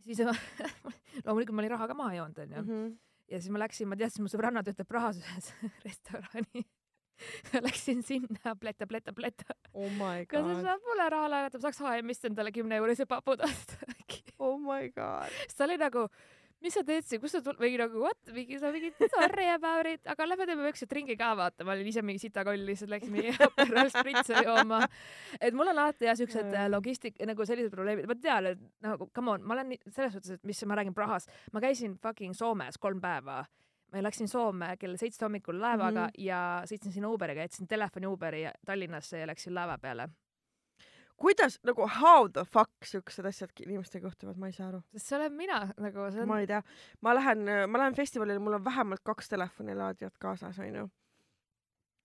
siis 0.00 0.20
loomulikult 1.26 1.55
ma 1.55 1.64
olin 1.64 1.74
raha 1.76 1.88
ka 1.90 1.94
maha 1.94 2.18
joonud, 2.18 2.38
onju. 2.44 2.62
Mhm. 2.62 2.92
ja 3.31 3.40
siis 3.40 3.50
ma 3.55 3.62
läksin, 3.62 3.88
ma 3.88 3.98
teadsin, 3.98 4.24
mu 4.24 4.31
sõbranna 4.33 4.62
töötab 4.66 4.88
Prahas 4.88 5.20
ühes 5.22 5.53
restorani. 5.87 6.66
Läksin 7.66 8.02
sinna, 8.06 8.56
pleta, 8.61 8.87
pleta, 8.87 9.14
pleta. 9.16 9.56
oh 9.74 9.88
my 9.98 10.26
kas 10.26 10.44
sa 10.44 10.54
god, 10.54 10.66
saad 10.66 10.85
mulle 10.88 11.09
raha 11.14 11.30
laenata, 11.35 11.61
ma 11.61 11.68
saaks 11.68 11.80
HM-ist 11.85 12.28
endale 12.30 12.52
kümne 12.54 12.80
eurise 12.80 13.06
papu 13.09 13.37
osta 13.37 13.80
äkki. 13.94 14.22
oh 14.38 14.59
my 14.59 14.90
god. 14.94 15.33
siis 15.44 15.59
ta 15.59 15.66
oli 15.66 15.78
nagu, 15.80 16.06
mis 16.64 16.74
sa 16.76 16.83
teed 16.87 17.06
siin, 17.09 17.20
kust 17.22 17.37
sa 17.37 17.42
tuled, 17.44 17.61
mingi 17.62 17.78
nagu 17.80 18.02
what, 18.04 18.33
mingi 18.37 18.59
sa 18.61 18.72
mingi 18.74 18.90
sorry 19.00 19.48
about 19.52 19.88
it, 19.88 20.02
aga 20.11 20.26
lähme 20.28 20.48
teeme 20.48 20.66
väikse 20.68 20.88
ringi 20.90 21.16
ka 21.20 21.33
vaata, 21.38 21.66
ma 21.66 21.76
olin 21.76 21.88
ise 21.92 22.04
mingi 22.04 22.22
sitakoll, 22.22 22.66
lihtsalt 22.68 22.92
läksime 22.92 23.30
Aperol 23.46 23.92
spritse 23.94 24.44
jooma. 24.46 24.83
et 25.40 25.56
mul 25.56 25.72
on 25.72 25.85
alati 25.85 26.09
jah 26.09 26.18
siuksed 26.18 26.52
äh, 26.52 26.68
logistik 26.72 27.20
nagu 27.28 27.46
sellised 27.48 27.72
probleemid, 27.74 28.09
ma 28.11 28.18
tean, 28.20 28.52
et 28.52 28.66
nagu 28.85 29.09
come 29.16 29.37
on, 29.37 29.46
ma 29.46 29.56
olen 29.56 29.76
selles 29.88 30.12
suhtes, 30.16 30.37
et 30.37 30.44
mis 30.48 30.61
ma 30.68 30.80
räägin 30.80 30.96
Prahas, 30.96 31.28
ma 31.52 31.64
käisin 31.64 31.96
fucking 32.02 32.37
Soomes 32.37 32.80
kolm 32.80 33.00
päeva 33.00 33.44
ma 33.92 34.03
läksin 34.03 34.29
Soome 34.29 34.74
kell 34.79 34.96
seitse 34.96 35.24
hommikul 35.24 35.61
laevaga 35.61 36.07
mm. 36.07 36.07
-hmm. 36.07 36.24
ja 36.24 36.40
sõitsin 36.66 36.92
sinna 36.92 37.09
Uberiga, 37.09 37.46
jätsin 37.46 37.68
telefoni 37.68 38.07
Uberi 38.07 38.44
Tallinnasse 38.66 39.18
ja 39.18 39.26
läksin 39.26 39.55
laeva 39.55 39.79
peale. 39.79 40.09
kuidas 41.16 41.59
nagu 41.64 41.87
how 42.00 42.29
the 42.29 42.44
fuck 42.44 42.85
siuksed 42.85 43.26
asjad 43.26 43.50
inimestega 43.61 44.07
juhtuvad, 44.07 44.37
ma 44.37 44.46
ei 44.46 44.53
saa 44.53 44.68
aru. 44.68 44.83
sest 44.92 45.07
see 45.07 45.18
olen 45.18 45.33
mina 45.33 45.74
nagu 45.76 46.00
on 46.00 46.29
ma 46.29 46.40
ei 46.40 46.46
tea, 46.46 46.62
ma 47.00 47.14
lähen, 47.14 47.44
ma 47.68 47.79
lähen 47.79 47.94
festivalile, 47.94 48.38
mul 48.38 48.53
on 48.53 48.64
vähemalt 48.64 49.00
kaks 49.05 49.29
telefonilaadijat 49.29 50.18
kaasas, 50.18 50.59
onju. 50.59 50.88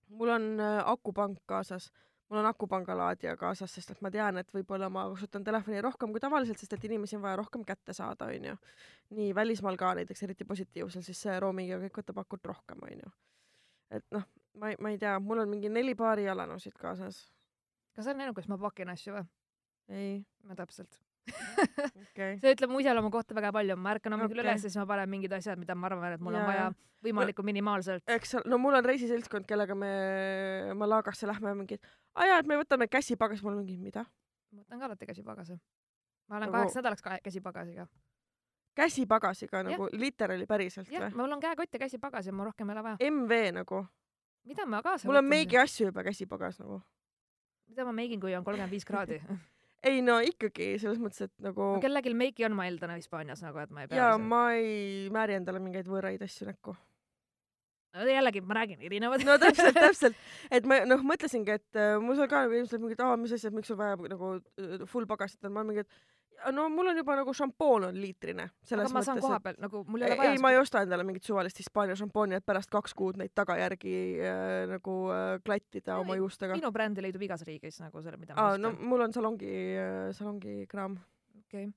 mul 0.08 0.30
on 0.30 0.60
äh, 0.60 0.89
akupank 0.89 1.39
kaasas, 1.45 1.91
mul 2.30 2.40
on 2.40 2.46
akupanga 2.46 2.98
laadija 2.98 3.36
kaasas, 3.38 3.74
sest 3.76 3.92
et 3.94 4.02
ma 4.02 4.12
tean, 4.12 4.40
et 4.42 4.50
võib-olla 4.54 4.90
ma 4.90 5.06
kasutan 5.14 5.44
telefoni 5.46 5.82
rohkem 5.86 6.14
kui 6.14 6.24
tavaliselt, 6.24 6.60
sest 6.62 6.74
et 6.74 6.88
inimesi 6.90 7.18
on 7.20 7.24
vaja 7.26 7.38
rohkem 7.42 7.66
kätte 7.68 7.94
saada, 7.94 8.30
onju. 8.34 8.56
nii 9.20 9.36
välismaal 9.36 9.78
ka 9.78 9.94
näiteks, 10.00 10.24
eriti 10.24 10.46
positiivsel, 10.46 11.06
siis 11.06 11.22
see 11.28 11.38
roamingiga 11.40 11.80
kõik 11.86 12.02
võtab 12.02 12.24
akut 12.24 12.52
rohkem, 12.52 12.82
onju. 12.90 13.14
et 14.00 14.06
noh, 14.16 14.26
ma 14.60 14.74
ei, 14.74 14.80
ma 14.82 14.94
ei 14.94 15.02
tea, 15.02 15.18
mul 15.20 15.44
on 15.46 15.52
mingi 15.54 15.70
neli 15.70 15.96
paari 15.96 16.26
jalanõusid 16.26 16.78
kaasas. 16.82 17.26
kas 17.96 18.06
sa 18.06 18.12
oled 18.12 18.24
näinud, 18.24 18.38
kuidas 18.38 18.50
ma 18.50 18.62
pakin 18.68 18.94
asju 18.96 19.18
või? 19.20 19.26
ei, 19.90 20.16
ma 20.44 20.58
täpselt. 20.58 21.05
okei. 21.28 22.38
see 22.42 22.54
ütleb 22.56 22.70
mu 22.72 22.80
iseloomu 22.84 23.10
kohta 23.14 23.36
väga 23.38 23.52
palju, 23.56 23.76
ma 23.78 23.94
ärkan 23.96 24.14
hommikul 24.16 24.38
Okei. 24.40 24.46
üles 24.46 24.64
ja 24.66 24.70
siis 24.70 24.78
ma 24.80 24.86
panen 24.90 25.10
mingid 25.10 25.34
asjad, 25.34 25.60
mida 25.60 25.76
ma 25.76 25.88
arvan, 25.90 26.14
et 26.14 26.22
mul 26.22 26.36
on 26.38 26.42
Jaa, 26.44 26.50
vaja 26.52 26.66
võimalikult 27.06 27.46
minimaalselt. 27.50 28.04
eks 28.08 28.36
no 28.46 28.60
mul 28.62 28.78
on 28.78 28.86
reisiseltskond, 28.86 29.48
kellega 29.50 29.76
me 29.78 29.90
Malagasse 30.78 31.28
lähme 31.30 31.54
ja 31.54 31.58
mingid, 31.58 31.82
aa 32.16 32.28
jaa, 32.30 32.40
et 32.44 32.50
me 32.50 32.60
võtame 32.62 32.88
käsipagasi, 32.92 33.44
mul 33.46 33.56
on 33.56 33.64
mingi, 33.64 33.78
mida? 33.82 34.06
ma 34.54 34.62
võtan 34.64 34.80
ka 34.82 34.90
alati 34.92 35.10
käsipagasi. 35.12 35.58
ma 36.30 36.38
olen 36.38 36.50
Nagu- 36.50 36.60
kaheks 36.60 36.76
nädalaks 36.82 37.02
kahe 37.06 37.20
käsipagasiga. 37.26 37.88
käsipagasiga 38.76 39.64
nagu 39.64 39.90
literaali 39.94 40.46
päriselt 40.46 40.90
või? 40.90 41.12
mul 41.16 41.32
on 41.38 41.40
käekott 41.44 41.74
ja 41.74 41.80
käsipagas 41.80 42.26
ja 42.28 42.34
mul 42.34 42.52
rohkem 42.52 42.70
ei 42.70 42.78
ole 42.78 42.84
vaja. 42.84 42.98
MV 43.12 43.42
nagu, 43.62 43.86
mida 44.46 44.66
ma 44.66 44.82
kaasa 44.84 45.08
mul 45.08 45.22
on 45.24 45.26
meigi 45.26 45.58
asju 45.58 45.88
juba 45.90 46.04
käsipagas 46.04 46.60
nagu. 46.60 46.82
mida 47.68 47.86
ma 47.86 47.92
meigin, 47.92 48.20
kui 48.22 48.36
on 48.36 48.44
kolmkümmend 48.44 48.72
viis 48.72 48.86
kraadi? 48.86 49.22
ei 49.86 50.02
no 50.06 50.17
ikkagi 50.26 50.74
selles 50.82 51.00
mõttes, 51.02 51.28
et 51.30 51.34
nagu 51.45 51.76
no 51.76 51.84
kellelgi 51.84 52.13
meiki 52.17 52.45
on, 52.48 52.56
ma 52.58 52.65
eeldan 52.69 52.95
Hispaanias 52.98 53.43
nagu, 53.45 53.60
et 53.62 53.71
ma 53.71 53.86
ei 53.86 53.91
pea 53.91 54.00
ja 54.02 54.10
ise- 54.15 54.28
ma 54.34 54.41
ei 54.58 54.76
määri 55.13 55.38
endale 55.39 55.62
mingeid 55.63 55.88
võõraid 55.91 56.24
asju 56.26 56.50
näkku. 56.50 56.76
No 57.95 58.04
jällegi, 58.12 58.41
ma 58.43 58.58
räägin 58.58 58.82
erinevad. 58.84 59.21
no 59.24 59.38
täpselt, 59.39 59.78
täpselt, 59.78 60.17
et 60.56 60.65
ma 60.67 60.82
noh, 60.84 61.00
mõtlesingi, 61.08 61.54
et 61.62 61.80
äh, 61.80 61.93
mul 62.04 62.17
seal 62.19 62.28
ka 62.28 62.41
nagu 62.43 62.58
inimesed 62.58 62.82
mingid, 62.84 63.00
aa, 63.06 63.15
mis 63.21 63.32
asjad, 63.38 63.56
miks 63.56 63.71
sul 63.71 63.80
vaja 63.80 63.95
nagu 63.95 64.34
äh, 64.36 64.84
full 64.91 65.08
pagasit 65.08 65.48
on, 65.48 65.54
ma 65.56 65.63
mingi, 65.63 65.86
et 65.86 66.02
no 66.52 66.67
mul 66.69 66.91
on 66.91 67.00
juba 67.00 67.15
nagu 67.19 67.34
šampoon 67.34 67.88
on 67.89 67.98
liitrine. 68.00 68.50
aga 68.71 68.88
ma 68.93 69.04
saan 69.06 69.21
koha 69.24 69.39
peal 69.43 69.58
nagu, 69.62 69.84
mul 69.88 70.04
ei 70.04 70.12
ole 70.12 70.19
vaja 70.19 70.36
ei, 70.36 70.41
ma 70.43 70.52
ei 70.54 70.60
osta 70.60 70.84
endale 70.86 71.06
mingit 71.08 71.28
suvalist 71.28 71.60
Hispaania 71.62 71.95
šampooni, 72.00 72.39
et 72.39 72.45
pärast 72.45 72.71
kaks 72.74 72.93
kuud 72.98 73.19
neid 73.21 73.34
tagajärgi 73.38 73.95
äh, 74.19 74.54
nagu 74.71 74.98
äh, 75.13 75.26
klattida 75.45 75.95
No 75.95 76.06
oma 76.06 76.17
juustega. 76.19 76.58
minu 76.60 76.71
brändi 76.76 77.04
leidub 77.06 77.24
igas 77.26 77.45
riigis 77.48 77.80
nagu 77.84 78.04
selle, 78.04 78.19
mida 78.21 78.36
ma 78.36 78.50
aa, 78.52 78.62
no 78.62 78.74
ostan. 78.74 78.88
mul 78.91 79.06
on 79.08 79.15
salongi 79.15 79.52
äh,, 79.80 80.08
salongi 80.17 80.56
kraam. 80.71 80.98
okei. 81.45 81.69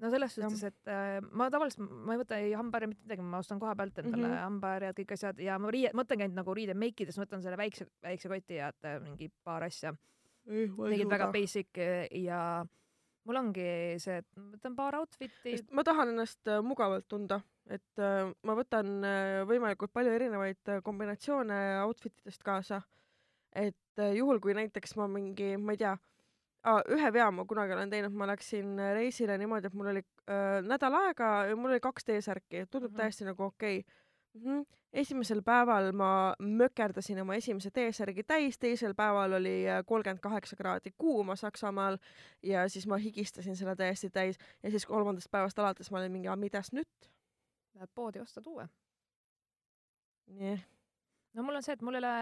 no 0.00 0.10
selles 0.10 0.34
suhtes, 0.34 0.64
et 0.72 0.92
äh, 0.92 1.20
ma 1.30 1.50
tavaliselt, 1.52 1.86
ma 1.88 2.16
ei 2.16 2.22
võta 2.24 2.40
ei 2.42 2.52
hambaharja 2.56 2.90
mitte 2.92 3.06
midagi, 3.06 3.28
ma 3.36 3.42
ostan 3.44 3.62
koha 3.62 3.76
pealt 3.78 4.02
endale 4.02 4.26
mm. 4.26 4.34
-hmm. 4.34 4.44
hambaharjad, 4.48 4.98
kõik 5.00 5.16
asjad 5.16 5.44
ja 5.44 5.58
ma 5.58 5.72
riie, 5.72 5.94
mõtlengi 5.94 6.26
ainult 6.26 6.42
nagu 6.42 6.56
riide 6.56 6.74
meikides, 6.74 7.18
võtan 7.20 7.44
selle 7.44 7.60
väikse, 7.60 7.88
väikse 8.02 8.32
koti 8.32 8.60
ja 8.60 8.72
et 8.74 8.90
äh, 8.90 9.00
mingi 9.02 9.30
paar 9.44 9.68
asja. 9.68 9.94
mingid 10.50 11.10
väga 11.10 11.30
basic 11.32 11.78
äh, 11.78 12.06
ja 12.24 12.64
mul 13.30 13.40
ongi 13.40 13.66
see, 14.02 14.20
et 14.20 14.28
ma 14.36 14.50
võtan 14.56 14.76
paar 14.78 14.98
outfit'i. 14.98 15.56
ma 15.76 15.86
tahan 15.86 16.14
ennast 16.14 16.50
äh, 16.50 16.60
mugavalt 16.66 17.06
tunda, 17.08 17.40
et 17.70 18.02
äh, 18.02 18.26
ma 18.42 18.56
võtan 18.58 18.98
äh, 19.06 19.40
võimalikult 19.48 19.94
palju 19.94 20.14
erinevaid 20.18 20.74
kombinatsioone 20.86 21.60
outfit 21.86 22.18
idest 22.24 22.42
kaasa 22.46 22.82
et 23.56 24.02
juhul, 24.14 24.38
kui 24.42 24.54
näiteks 24.54 24.94
ma 24.98 25.08
mingi, 25.10 25.56
ma 25.58 25.74
ei 25.74 25.80
tea 25.80 25.96
ühe 26.92 27.08
vea 27.12 27.30
ma 27.32 27.46
kunagi 27.48 27.72
olen 27.72 27.90
teinud, 27.92 28.14
ma 28.16 28.28
läksin 28.28 28.74
reisile 28.94 29.38
niimoodi, 29.40 29.70
et 29.70 29.76
mul 29.76 29.92
oli 29.94 30.02
äh, 30.28 30.60
nädal 30.66 30.96
aega 30.98 31.30
ja 31.48 31.56
mul 31.56 31.72
oli 31.72 31.80
kaks 31.82 32.04
T-särki, 32.04 32.66
tundub 32.68 32.90
mm 32.90 32.94
-hmm. 32.94 33.00
täiesti 33.00 33.24
nagu 33.24 33.44
okei 33.44 33.78
okay. 33.78 33.99
Mm. 34.34 34.40
-hmm. 34.40 34.66
esimesel 34.92 35.42
päeval 35.42 35.92
ma 35.92 36.34
mökerdasin 36.38 37.20
oma 37.22 37.34
esimese 37.34 37.70
T-särgi 37.70 38.22
täis, 38.22 38.58
teisel 38.58 38.94
päeval 38.94 39.32
oli 39.32 39.68
äh, 39.68 39.84
kolmkümmend 39.86 40.20
kaheksa 40.20 40.56
kraadi 40.56 40.92
kuuma 40.98 41.36
Saksamaal 41.36 41.98
ja 42.42 42.68
siis 42.68 42.86
ma 42.86 42.96
higistasin 42.96 43.56
selle 43.56 43.76
täiesti 43.76 44.10
täis 44.10 44.38
ja 44.62 44.70
siis 44.70 44.86
kolmandast 44.86 45.30
päevast 45.30 45.58
alates 45.58 45.90
ma 45.90 45.98
olin 45.98 46.12
mingi, 46.12 46.28
midas 46.36 46.72
nüüd? 46.72 47.10
Lähed 47.74 47.90
poodi, 47.94 48.20
ostad 48.20 48.46
uue. 48.46 48.68
nii 50.26 50.58
no 51.34 51.44
mul 51.46 51.54
on 51.54 51.62
see, 51.62 51.74
et 51.76 51.82
mul 51.86 51.94
ei 51.94 52.00
ole 52.02 52.12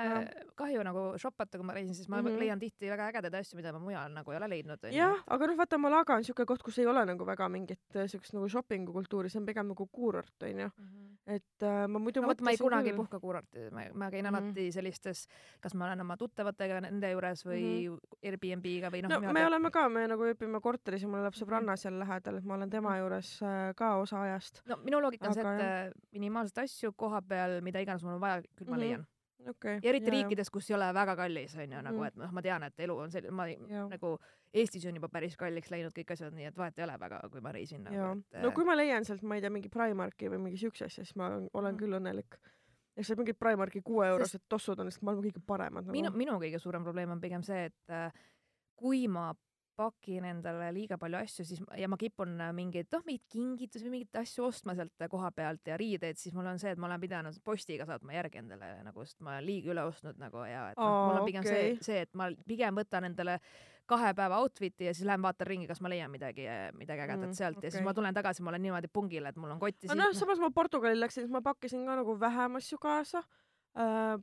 kahju 0.59 0.83
nagu 0.85 1.03
shoppata, 1.21 1.59
kui 1.59 1.67
ma 1.67 1.75
reisin, 1.77 1.95
siis 1.97 2.09
ma 2.09 2.21
mm 2.21 2.27
-hmm. 2.27 2.39
leian 2.43 2.61
tihti 2.61 2.91
väga 2.91 3.09
ägedaid 3.09 3.35
asju, 3.41 3.57
mida 3.57 3.73
ma 3.73 3.79
mujal 3.79 4.13
nagu 4.13 4.33
ei 4.33 4.37
ole 4.37 4.49
leidnud. 4.49 4.85
jah, 4.93 5.23
aga 5.27 5.47
noh, 5.47 5.57
vaata 5.57 5.79
Malaga 5.79 6.15
on 6.15 6.25
siuke 6.25 6.45
koht, 6.45 6.63
kus 6.63 6.79
ei 6.79 6.87
ole 6.87 7.05
nagu 7.07 7.27
väga 7.27 7.49
mingit 7.49 7.97
äh, 7.97 8.07
siukest 8.07 8.35
nagu 8.35 8.49
shopping'u 8.49 8.93
kultuuri, 8.93 9.31
see 9.31 9.41
on 9.41 9.47
pigem 9.47 9.69
nagu 9.69 9.87
kuurort, 9.87 10.43
onju 10.43 10.69
mm. 10.77 10.85
-hmm. 10.85 11.17
et 11.27 11.63
äh, 11.63 11.89
ma 11.89 11.99
muidu 11.99 12.21
no, 12.21 12.29
mõtlesin 12.29 12.45
ma 12.45 12.51
ei 12.51 12.57
kunagi 12.57 12.91
küll... 12.91 12.93
ei 12.93 12.97
puhka 12.97 13.21
kuurorti, 13.21 13.71
ma, 13.71 13.81
ma 13.95 14.11
käin 14.11 14.25
mm 14.25 14.35
-hmm. 14.35 14.37
alati 14.37 14.73
sellistes, 14.73 15.27
kas 15.61 15.75
ma 15.75 15.87
olen 15.87 16.01
oma 16.01 16.17
tuttavatega 16.17 16.81
nende 16.81 17.11
juures 17.11 17.47
või 17.47 17.89
mm 17.89 17.97
-hmm. 17.97 18.19
Airbnb-ga 18.23 18.91
või 18.91 19.03
noh. 19.03 19.21
no 19.23 19.33
me 19.33 19.47
oleme 19.47 19.71
ka, 19.71 19.89
me 19.89 20.07
nagu 20.07 20.23
õpime 20.23 20.61
korteris 20.61 21.03
ja 21.03 21.09
mul 21.09 21.21
elab 21.21 21.35
sõbranna 21.35 21.77
seal 21.77 21.99
lähedal, 21.99 22.37
et 22.37 22.45
ma 22.45 22.55
olen 22.55 22.71
tema 22.71 22.91
mhm. 22.91 22.99
juures 22.99 23.43
äh, 23.43 23.75
ka 23.75 23.97
osa 23.97 24.21
ajast. 24.23 24.63
no 24.67 24.77
minu 24.85 25.01
loogika 25.01 25.27
on 25.27 25.39
aga... 25.39 25.43
see, 25.43 25.51
et 25.51 25.61
jah. 25.61 25.93
minimaalselt 26.13 26.59
asju 26.59 26.93
koha 26.93 27.23
peal, 27.23 27.61
mida 27.63 27.81
iganes 27.81 28.03
mul 28.03 28.15
on 28.15 28.21
vaja, 28.21 28.43
küll 28.57 28.69
ma 28.69 28.77
mm 28.77 28.83
-hmm. 28.83 28.85
leian 28.85 28.98
okay, 29.47 29.79
ja 29.83 29.91
eriti 29.91 30.11
ja, 30.11 30.15
riikides, 30.17 30.51
kus 30.51 30.71
ei 30.71 30.77
ole 30.77 30.89
väga 30.95 31.15
kallis, 31.19 31.55
on 31.57 31.73
ju, 31.73 31.81
nagu, 31.85 32.01
mm. 32.01 32.11
et 32.11 32.21
noh, 32.23 32.35
ma 32.35 32.43
tean, 32.45 32.67
et 32.69 32.85
elu 32.87 32.99
on 33.05 33.13
selline, 33.13 33.35
ma 33.35 33.49
ja. 33.51 33.87
nagu 33.91 34.15
Eestis 34.55 34.87
on 34.89 34.97
juba 34.97 35.11
päris 35.13 35.37
kalliks 35.37 35.73
läinud 35.73 35.93
kõik 35.97 36.15
asjad, 36.15 36.33
nii 36.37 36.49
et 36.49 36.57
vahet 36.57 36.79
ei 36.81 36.87
ole 36.87 36.95
väga, 37.01 37.21
kui 37.33 37.43
ma 37.45 37.53
reisin 37.53 37.83
nagu,. 37.85 38.13
Et... 38.33 38.41
no 38.45 38.53
kui 38.57 38.65
ma 38.69 38.77
leian 38.79 39.05
sealt, 39.05 39.25
ma 39.29 39.37
ei 39.37 39.45
tea, 39.45 39.53
mingi 39.53 39.71
Primarki 39.73 40.31
või 40.33 40.41
mingi 40.47 40.61
siukse 40.61 40.89
asja, 40.89 41.05
siis 41.05 41.19
ma 41.21 41.35
olen 41.37 41.75
mm. 41.75 41.81
küll 41.83 41.99
õnnelik. 42.01 42.39
ja 42.97 43.05
seal 43.05 43.21
mingid 43.21 43.39
Primarki 43.41 43.83
kuueeurosed 43.85 44.41
Sest... 44.41 44.49
tossud 44.49 44.81
on 44.81 44.89
lihtsalt 44.89 45.07
maailma 45.09 45.27
kõige 45.29 45.45
paremad 45.47 45.87
nagu.. 45.87 45.97
minu, 45.97 46.15
minu 46.17 46.39
kõige 46.41 46.63
suurem 46.63 46.87
probleem 46.87 47.13
on 47.15 47.21
pigem 47.21 47.45
see, 47.47 47.69
et 47.71 47.95
äh, 47.95 48.09
kui 48.79 49.07
ma 49.13 49.31
pakin 49.79 50.27
endale 50.29 50.73
liiga 50.75 50.99
palju 51.01 51.21
asju, 51.21 51.47
siis 51.47 51.63
ja 51.79 51.89
ma 51.91 51.99
kipun 52.01 52.35
mingeid, 52.57 52.91
noh, 52.95 53.05
mingeid 53.07 53.27
kingitusi 53.31 53.87
või 53.87 53.95
mingeid 53.99 54.21
asju 54.23 54.49
ostma 54.49 54.75
sealt 54.79 55.07
koha 55.11 55.31
pealt 55.37 55.71
ja 55.71 55.79
riideid, 55.81 56.19
siis 56.21 56.35
mul 56.37 56.51
on 56.51 56.61
see, 56.61 56.75
et 56.75 56.81
ma 56.81 56.91
olen 56.91 57.03
pidanud 57.03 57.41
postiga 57.47 57.87
saatma 57.89 58.17
järgi 58.17 58.43
endale 58.43 58.75
nagu, 58.87 59.07
sest 59.07 59.23
ma 59.25 59.37
olen 59.37 59.47
liiga 59.47 59.73
üle 59.75 59.87
ostnud 59.89 60.21
nagu 60.21 60.45
ja 60.49 60.69
et 60.73 60.81
noh, 60.81 61.01
mul 61.09 61.23
on 61.23 61.27
pigem 61.29 61.47
okay. 61.47 61.75
see, 61.79 61.91
see, 61.91 62.07
et 62.07 62.15
ma 62.19 62.31
pigem 62.49 62.79
võtan 62.83 63.09
endale 63.11 63.39
kahe 63.89 64.13
päeva 64.17 64.43
outfit'i 64.45 64.91
ja 64.91 64.95
siis 64.95 65.07
lähen 65.09 65.23
vaatan 65.25 65.49
ringi, 65.49 65.69
kas 65.71 65.81
ma 65.81 65.89
leian 65.89 66.13
midagi, 66.13 66.45
midagi 66.77 67.07
ägedat 67.07 67.31
mm, 67.31 67.37
sealt 67.39 67.61
okay. 67.61 67.71
ja 67.71 67.77
siis 67.77 67.87
ma 67.87 67.95
tulen 67.97 68.17
tagasi, 68.17 68.45
ma 68.45 68.53
olen 68.53 68.67
niimoodi 68.67 68.91
pungil, 68.93 69.31
et 69.31 69.39
mul 69.41 69.55
on 69.55 69.63
kotti. 69.63 69.89
noh, 69.97 70.13
samas 70.17 70.43
ma 70.43 70.51
Portugali 70.55 70.99
läksin, 70.99 71.25
siis 71.25 71.33
ma 71.33 71.41
pakkisin 71.45 71.87
ka 71.89 71.97
nagu 72.03 72.19
vähem 72.21 72.61
asju 72.61 72.81
kaasa 72.83 73.23
äh,. 73.25 73.48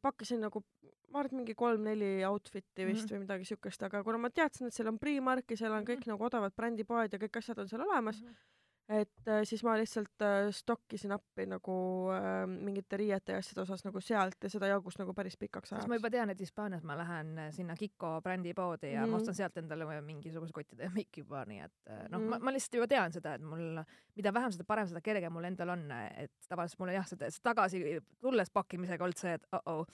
Pakkisin 0.02 0.42
nagu 0.44 0.64
ma 1.12 1.22
arvan, 1.22 1.32
et 1.32 1.38
mingi 1.40 1.56
kolm-neli 1.56 2.26
outfit'i 2.28 2.86
vist 2.86 3.06
mm 3.06 3.08
-hmm. 3.08 3.14
või 3.14 3.20
midagi 3.24 3.46
siukest, 3.46 3.84
aga 3.88 4.04
kuna 4.04 4.18
ma 4.18 4.30
teadsin, 4.30 4.68
et 4.68 4.74
seal 4.74 4.90
on 4.92 5.00
Primark 5.00 5.52
ja 5.52 5.58
seal 5.58 5.72
on 5.72 5.86
kõik 5.86 6.02
mm 6.02 6.04
-hmm. 6.04 6.12
nagu 6.12 6.26
odavad 6.26 6.56
brändipoed 6.56 7.14
ja 7.14 7.20
kõik 7.20 7.38
asjad 7.38 7.60
on 7.60 7.70
seal 7.70 7.82
olemas 7.82 8.22
mm, 8.22 8.28
-hmm 8.28 8.54
et 8.90 9.28
äh, 9.28 9.42
siis 9.44 9.64
ma 9.66 9.74
lihtsalt 9.80 10.22
äh, 10.22 10.52
stokkisin 10.54 11.16
appi 11.16 11.48
nagu 11.50 11.76
äh, 12.14 12.44
mingite 12.46 13.00
riiete 13.02 13.34
ja 13.34 13.42
asjade 13.42 13.64
osas 13.64 13.82
nagu 13.86 14.02
sealt 14.04 14.46
ja 14.46 14.52
seda 14.54 14.70
jagus 14.70 15.00
nagu 15.00 15.14
päris 15.18 15.38
pikaks 15.42 15.74
ajaks. 15.74 15.90
ma 15.90 15.98
juba 15.98 16.12
tean, 16.14 16.30
et 16.30 16.42
Hispaanias 16.42 16.86
ma 16.86 16.98
lähen 17.00 17.34
äh, 17.42 17.52
sinna 17.56 17.76
Kiko 17.80 18.20
brändipoodi 18.24 18.94
ja 18.94 19.06
mm. 19.06 19.12
ma 19.12 19.22
ostan 19.22 19.38
sealt 19.38 19.58
endale 19.58 20.02
mingisuguse 20.06 20.54
kottide 20.54 20.92
miki 20.98 21.26
juba, 21.26 21.46
nii 21.50 21.64
et 21.66 21.94
noh 22.12 22.20
mm., 22.20 22.30
ma, 22.36 22.42
ma 22.46 22.54
lihtsalt 22.54 22.78
juba 22.78 22.90
tean 22.92 23.16
seda, 23.16 23.36
et 23.40 23.46
mul, 23.46 23.82
mida 24.16 24.34
vähem, 24.34 24.54
seda 24.54 24.68
parem, 24.70 24.90
seda 24.92 25.02
kergem 25.06 25.34
mul 25.34 25.50
endal 25.50 25.74
on, 25.74 25.88
et 26.22 26.34
tavaliselt 26.50 26.84
mul 26.84 26.94
on 26.94 27.00
jah, 27.00 27.10
seda 27.10 27.32
tagasi 27.42 27.82
tulles 28.22 28.54
pakkimisega 28.54 29.08
olnud 29.08 29.26
see, 29.26 29.34
et 29.40 29.50
oh-oh 29.58 29.86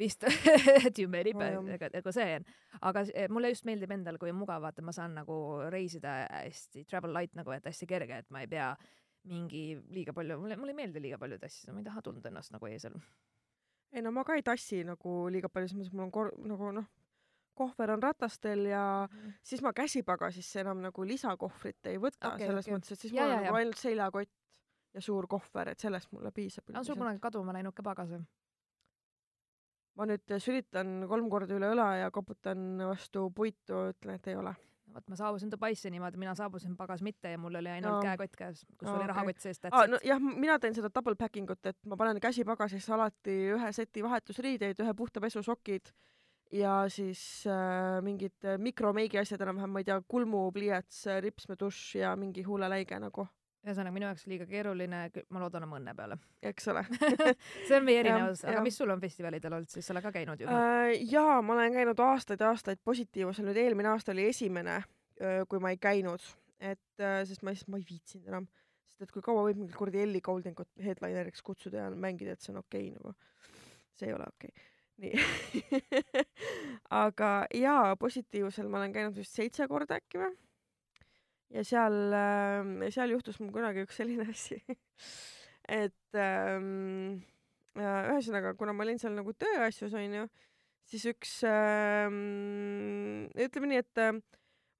vist 0.00 0.24
tüümeri 0.96 1.34
ega, 1.74 1.90
ega 1.92 2.14
see 2.14 2.38
on. 2.38 2.46
aga 2.88 3.04
mulle 3.32 3.52
just 3.52 3.66
meeldib 3.68 3.92
endal, 3.94 4.18
kui 4.20 4.32
mugav, 4.36 4.62
vaata, 4.64 4.84
ma 4.86 4.94
saan 4.96 5.16
nagu 5.20 5.36
reisida 5.72 6.22
hästi 6.28 6.86
travel 6.90 7.14
light 7.16 7.36
nagu, 7.38 7.52
et 7.56 7.68
hästi 7.68 7.88
kerge, 7.90 8.22
et 8.24 8.30
ma 8.34 8.44
ei 8.44 8.50
pea 8.50 8.72
mingi 9.30 9.64
liiga 9.92 10.14
palju, 10.16 10.38
mulle, 10.40 10.56
mulle 10.56 10.72
ei 10.72 10.78
meeldi 10.78 11.02
liiga 11.04 11.18
paljusid 11.20 11.44
asju, 11.48 11.74
ma 11.74 11.82
ei 11.82 11.90
taha 11.90 12.02
tunda 12.06 12.32
ennast 12.32 12.54
nagu 12.54 12.70
eesel. 12.70 12.96
ei 13.92 14.02
no 14.06 14.12
ma 14.16 14.24
ka 14.24 14.38
ei 14.38 14.46
tassi 14.46 14.82
nagu 14.86 15.20
liiga 15.32 15.52
palju, 15.52 15.72
selles 15.72 15.90
mõttes 15.90 15.98
mul 15.98 16.08
on 16.08 16.14
kor-, 16.14 16.32
nagu 16.48 16.72
noh, 16.80 16.88
kohver 17.60 17.92
on 17.96 18.02
ratastel 18.02 18.64
ja 18.70 18.84
mm. 19.04 19.32
siis 19.44 19.62
ma 19.64 19.74
käsipagasisse 19.76 20.62
enam 20.64 20.80
nagu 20.86 21.04
lisakohvrit 21.04 21.90
ei 21.92 21.98
võta 22.00 22.32
okay, 22.32 22.46
selles 22.46 22.68
okay. 22.68 22.76
mõttes, 22.76 22.94
et 22.94 23.04
siis 23.04 23.16
ja, 23.16 23.26
mul 23.26 23.34
on 23.34 23.44
nagu 23.44 23.60
ainult 23.60 23.80
seljakott 23.80 24.36
ja 24.94 25.02
suur 25.04 25.28
kohver, 25.30 25.74
et 25.74 25.82
sellest 25.82 26.12
mulle 26.14 26.32
piisab. 26.34 26.70
on 26.74 26.86
sul 26.86 26.98
kunagi 26.98 27.20
kaduma 27.22 27.54
läinud 27.54 27.76
ka 27.76 27.84
pagas 27.86 28.10
või? 28.10 28.24
Ma 29.98 30.06
nüüd 30.08 30.34
sülitan 30.42 31.04
kolm 31.10 31.30
korda 31.32 31.56
üle 31.56 31.70
õla 31.74 31.92
ja 32.04 32.10
koputan 32.14 32.82
vastu 32.88 33.28
puitu, 33.34 33.88
ütlen, 33.92 34.18
et 34.18 34.28
ei 34.30 34.36
ole. 34.38 34.54
vot 34.90 35.06
ma 35.06 35.14
saabusin 35.14 35.50
Dubaisse 35.52 35.90
niimoodi, 35.90 36.18
mina 36.18 36.32
saabusin 36.34 36.72
pagas 36.76 37.02
mitte 37.06 37.30
ja 37.30 37.38
mul 37.38 37.54
oli 37.60 37.70
ainult 37.70 38.00
no. 38.00 38.02
käekott 38.02 38.32
käes, 38.36 38.64
kus 38.74 38.88
no, 38.88 38.96
oli 38.96 39.04
okay. 39.04 39.10
rahakott 39.12 39.42
sees. 39.44 39.60
Ah, 39.70 39.84
no 39.86 40.00
jah, 40.02 40.18
mina 40.18 40.58
teen 40.58 40.74
seda 40.74 40.90
double 40.90 41.14
packing 41.14 41.50
ut, 41.50 41.62
et 41.70 41.78
ma 41.86 41.98
panen 42.00 42.18
käsipagasisse 42.22 42.94
alati 42.96 43.36
ühe 43.54 43.72
seti 43.76 44.02
vahetusriideid, 44.02 44.82
ühe 44.82 44.94
puhta 44.98 45.22
pesusokid 45.22 45.92
ja 46.52 46.88
siis 46.90 47.22
äh, 47.46 48.00
mingid 48.02 48.48
mikromeigi 48.58 49.20
asjad 49.20 49.46
enam-vähem, 49.46 49.70
ma 49.70 49.84
ei 49.84 49.86
tea, 49.86 50.00
kulmupliiats, 50.10 51.04
ripsmedušš 51.22 52.00
ja 52.02 52.16
mingi 52.18 52.42
huuleläige 52.42 52.98
nagu 52.98 53.28
ühesõnaga 53.66 53.92
minu 53.92 54.08
jaoks 54.08 54.24
liiga 54.30 54.46
keeruline, 54.48 55.00
ma 55.34 55.42
loodan 55.42 55.66
oma 55.66 55.78
õnne 55.80 55.94
peale. 55.96 56.16
eks 56.50 56.70
ole. 56.72 56.84
See 57.68 57.76
on 57.76 57.84
meie 57.86 58.00
erinevus, 58.02 58.44
aga 58.46 58.58
ja. 58.58 58.62
mis 58.64 58.78
sul 58.80 58.92
on 58.92 59.02
festivalidel 59.02 59.58
olnud 59.58 59.72
siis, 59.72 59.86
sa 59.86 59.94
oled 59.94 60.06
ka 60.06 60.14
käinud 60.14 60.40
ju 60.40 60.48
äh,? 60.48 60.94
jaa, 61.10 61.40
ma 61.44 61.56
olen 61.58 61.76
käinud 61.76 62.00
aastaid 62.04 62.40
ja 62.40 62.54
aastaid 62.54 62.80
Positiivusel, 62.84 63.50
nüüd 63.50 63.60
eelmine 63.60 63.92
aasta 63.92 64.14
oli 64.14 64.28
esimene, 64.30 64.80
kui 65.48 65.60
ma 65.60 65.74
ei 65.74 65.80
käinud, 65.82 66.24
et 66.56 67.04
äh, 67.04 67.20
sest 67.28 67.44
ma 67.44 67.52
lihtsalt, 67.52 67.72
ma 67.74 67.82
ei 67.82 67.86
viitsinud 67.90 68.32
enam, 68.32 68.48
sest 68.88 69.08
et 69.08 69.14
kui 69.14 69.24
kaua 69.24 69.44
võib 69.48 69.60
mingit 69.60 69.76
kuradi 69.76 70.04
Ellie 70.06 70.24
Goldingut 70.24 70.70
headlineriks 70.80 71.44
kutsuda 71.44 71.84
ja 71.84 71.92
mängida, 71.92 72.36
et 72.36 72.44
see 72.44 72.54
on 72.54 72.62
okei 72.64 72.88
okay, 72.88 72.96
nagu, 72.96 73.16
see 73.92 74.08
ei 74.08 74.16
ole 74.16 74.28
okei. 74.32 74.52
Okay 74.54 74.68
nii. 75.00 75.16
Aga 77.04 77.30
jaa, 77.56 77.96
Positiivsel 77.96 78.68
ma 78.68 78.82
olen 78.82 78.92
käinud 78.92 79.16
vist 79.16 79.36
seitse 79.36 79.68
korda 79.70 79.96
äkki 80.00 80.20
või 80.20 80.34
ja 81.50 81.66
seal, 81.66 81.98
ähm, 82.14 82.78
seal 82.94 83.12
juhtus 83.14 83.40
mul 83.42 83.52
kunagi 83.54 83.84
üks 83.86 84.00
selline 84.00 84.28
asi 84.34 84.60
et 85.70 86.18
ähm, 86.18 87.20
ühesõnaga, 87.78 88.54
kuna 88.58 88.74
ma 88.74 88.84
olin 88.84 88.98
seal 89.00 89.14
nagu 89.14 89.32
tööasjus, 89.38 89.94
onju, 89.96 90.26
siis 90.90 91.06
üks 91.12 91.36
ähm,, 91.48 93.28
ütleme 93.38 93.70
nii, 93.70 93.82
et 93.84 94.02
äh, 94.02 94.18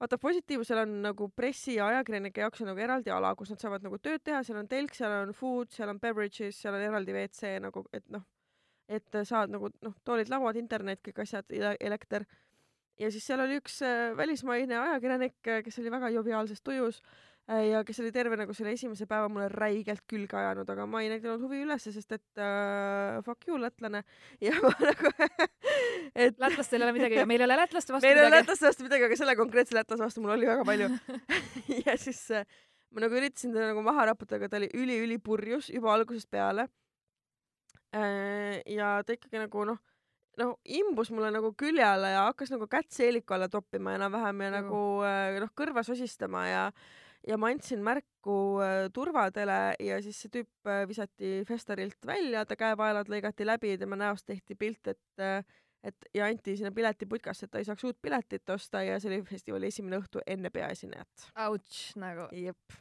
vaata, 0.02 0.18
positiivsel 0.20 0.83
on 0.83 0.96
nagu 1.06 1.30
pressi 1.37 1.76
ja 1.78 1.90
ajakirjanike 1.92 2.42
jaoks 2.42 2.64
on 2.64 2.72
nagu 2.72 2.83
eraldi 2.83 3.14
ala, 3.14 3.33
kus 3.38 3.54
nad 3.54 3.62
saavad 3.62 3.87
nagu 3.87 4.00
tööd 4.02 4.24
teha, 4.26 4.42
seal 4.46 4.61
on 4.62 4.70
telk, 4.70 4.96
seal 4.98 5.14
on 5.20 5.35
food, 5.37 5.70
seal 5.76 5.92
on 5.92 6.02
beverages, 6.02 6.59
seal 6.59 6.76
on 6.76 6.87
eraldi 6.88 7.14
WC 7.14 7.56
nagu, 7.62 7.87
et 7.94 8.06
noh, 8.11 8.26
et 8.90 9.22
saad 9.28 9.52
nagu 9.54 9.70
noh, 9.87 9.94
toolid-lauad, 10.06 10.59
internet, 10.59 11.04
kõik 11.06 11.22
asjad, 11.22 11.54
elekter 11.78 12.26
ja 13.00 13.10
siis 13.12 13.26
seal 13.26 13.40
oli 13.44 13.58
üks 13.60 13.80
äh, 13.86 14.12
välismaine 14.16 14.78
ajakirjanik, 14.78 15.38
äh, 15.48 15.64
kes 15.64 15.78
oli 15.80 15.92
väga 15.92 16.10
joviaalses 16.12 16.62
tujus 16.64 17.00
äh, 17.50 17.62
ja 17.70 17.82
kes 17.86 18.00
oli 18.02 18.12
terve 18.12 18.36
nagu 18.38 18.54
selle 18.56 18.74
esimese 18.76 19.08
päeva 19.10 19.28
mulle 19.32 19.48
räigelt 19.52 20.04
külge 20.10 20.36
ajanud, 20.38 20.68
aga 20.74 20.86
ma 20.90 21.02
ei 21.02 21.10
näidanud 21.12 21.42
huvi 21.46 21.62
ülesse, 21.64 21.92
sest 21.94 22.16
et 22.16 22.42
uh, 22.42 23.20
fuck 23.26 23.48
you, 23.48 23.58
lätlane. 23.60 24.02
ja 24.46 24.54
ma 24.62 24.72
nagu 24.84 25.12
et 26.14 26.40
lätlastel 26.40 26.80
ei 26.80 26.88
ole 26.88 26.96
midagi, 26.98 27.22
meil 27.28 27.44
ei 27.44 27.48
ole 27.48 27.60
lätlaste 27.62 27.96
vastu 27.96 28.08
meil 28.08 28.16
midagi. 28.16 28.26
meil 28.26 28.32
ei 28.32 28.34
ole 28.34 28.42
lätlaste 28.44 28.68
vastu 28.68 28.88
midagi, 28.88 29.08
aga 29.08 29.20
selle 29.22 29.36
konkreetse 29.40 29.78
lätlase 29.78 30.06
vastu 30.06 30.24
mul 30.24 30.36
oli 30.36 30.50
väga 30.50 30.66
palju 30.68 30.90
ja 31.86 31.96
siis 32.00 32.22
uh, 32.34 32.44
ma 32.90 33.06
nagu 33.06 33.16
üritasin 33.16 33.54
teda 33.56 33.72
nagu 33.72 33.84
maha 33.86 34.10
raputada, 34.12 34.42
aga 34.42 34.52
ta 34.52 34.60
oli 34.60 34.70
üliülipurjus 34.76 35.72
juba 35.72 35.94
algusest 35.96 36.30
peale 36.30 36.68
uh,. 37.96 38.58
ja 38.66 38.98
ta 39.06 39.16
ikkagi 39.16 39.40
nagu 39.46 39.70
noh 39.72 39.80
noh, 40.40 40.57
imbus 40.64 41.12
mulle 41.14 41.31
nagu 41.35 41.53
külje 41.59 41.85
alla 41.85 42.14
ja 42.14 42.24
hakkas 42.29 42.53
nagu 42.55 42.68
kätt 42.70 42.90
seeliku 42.94 43.37
alla 43.37 43.50
toppima 43.53 43.94
enam-vähem 43.98 44.42
ja 44.46 44.50
mm. 44.50 44.57
nagu 44.59 44.81
äh, 45.07 45.38
noh, 45.42 45.53
kõrva 45.57 45.85
sosistama 45.87 46.46
ja 46.48 46.64
ja 47.29 47.37
ma 47.37 47.50
andsin 47.53 47.83
märku 47.85 48.37
äh, 48.64 48.87
turvadele 48.96 49.61
ja 49.85 50.00
siis 50.05 50.20
see 50.22 50.33
tüüp 50.38 50.70
äh, 50.70 50.85
visati 50.88 51.40
festarilt 51.48 52.07
välja, 52.07 52.46
ta 52.48 52.57
käepaelad 52.57 53.12
lõigati 53.12 53.46
läbi, 53.48 53.76
tema 53.81 53.98
näost 54.00 54.29
tehti 54.29 54.57
pilt, 54.57 54.94
et 54.94 55.24
et 55.81 56.11
ja 56.12 56.26
anti 56.29 56.59
sinna 56.61 56.72
piletiputkasse, 56.76 57.46
et 57.46 57.55
ta 57.55 57.61
ei 57.61 57.64
saaks 57.64 57.87
uut 57.88 57.96
piletit 58.03 58.50
osta 58.53 58.83
ja 58.85 58.98
see 59.00 59.14
oli 59.14 59.22
festivali 59.24 59.70
esimene 59.72 59.96
õhtu 59.96 60.20
enne 60.29 60.53
peaesinejat. 60.53 61.31
Ouch, 61.46 61.94
nagu. 62.00 62.29
jep 62.37 62.81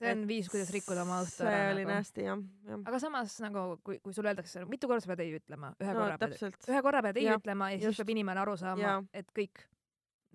see 0.00 0.12
on 0.14 0.22
viis, 0.28 0.48
kuidas 0.52 0.70
rikkuda 0.74 1.04
oma 1.04 1.20
õhtu 1.24 1.42
see 1.42 1.50
ära 1.50 1.74
oli 1.74 1.84
nagu. 1.84 1.96
nasty 1.96 2.24
jah, 2.24 2.44
jah. 2.68 2.84
aga 2.90 3.00
samas 3.02 3.34
nagu, 3.44 3.64
kui, 3.86 3.98
kui 4.04 4.16
sulle 4.16 4.32
öeldakse, 4.32 4.64
mitu 4.70 4.88
korda 4.90 5.04
sa 5.04 5.12
pead 5.12 5.24
ei 5.26 5.34
ütlema, 5.38 5.74
ühe 5.80 5.92
no 5.96 6.04
korra 6.04 6.16
pead, 6.16 6.36
täpselt. 6.36 6.70
ühe 6.70 6.80
korra 6.86 7.02
pead 7.06 7.20
ei 7.20 7.28
Jah, 7.28 7.42
ütlema 7.42 7.70
ja 7.74 7.78
siis 7.78 7.90
just. 7.92 8.02
peab 8.02 8.14
inimene 8.16 8.42
aru 8.42 8.56
saama 8.60 8.96
et 9.16 9.28
kõik 9.36 9.66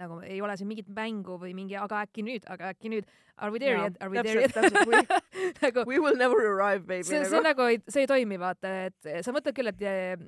nagu 0.02 0.20
ei 0.28 0.42
ole 0.44 0.56
siin 0.60 0.68
mingit 0.68 0.90
mängu 0.92 1.38
või 1.40 1.54
mingi, 1.56 1.78
aga 1.80 2.04
äkki 2.06 2.26
nüüd, 2.28 2.48
aga 2.52 2.74
äkki 2.74 2.92
nüüd, 2.92 3.12
are 3.38 3.52
we 3.54 3.62
there 3.64 3.78
Jaa, 3.78 3.90
yet, 3.90 4.00
are 4.04 4.12
we 4.12 4.24
there 4.24 4.48
täpselt, 4.52 4.90
we, 4.92 5.00
yet 5.00 5.62
nagu 5.66 5.86
we 5.88 6.00
will 6.04 6.18
never 6.20 6.42
arrive 6.52 6.84
baby 6.84 7.08
see, 7.08 7.22
see 7.24 7.40
nagu. 7.40 7.48
nagu 7.50 7.70
ei, 7.72 7.80
see 7.88 8.04
ei 8.04 8.10
toimi, 8.12 8.40
vaata, 8.42 8.74
et 8.90 9.14
sa 9.24 9.36
mõtled 9.36 9.56
küll, 9.56 9.72
et 9.72 10.26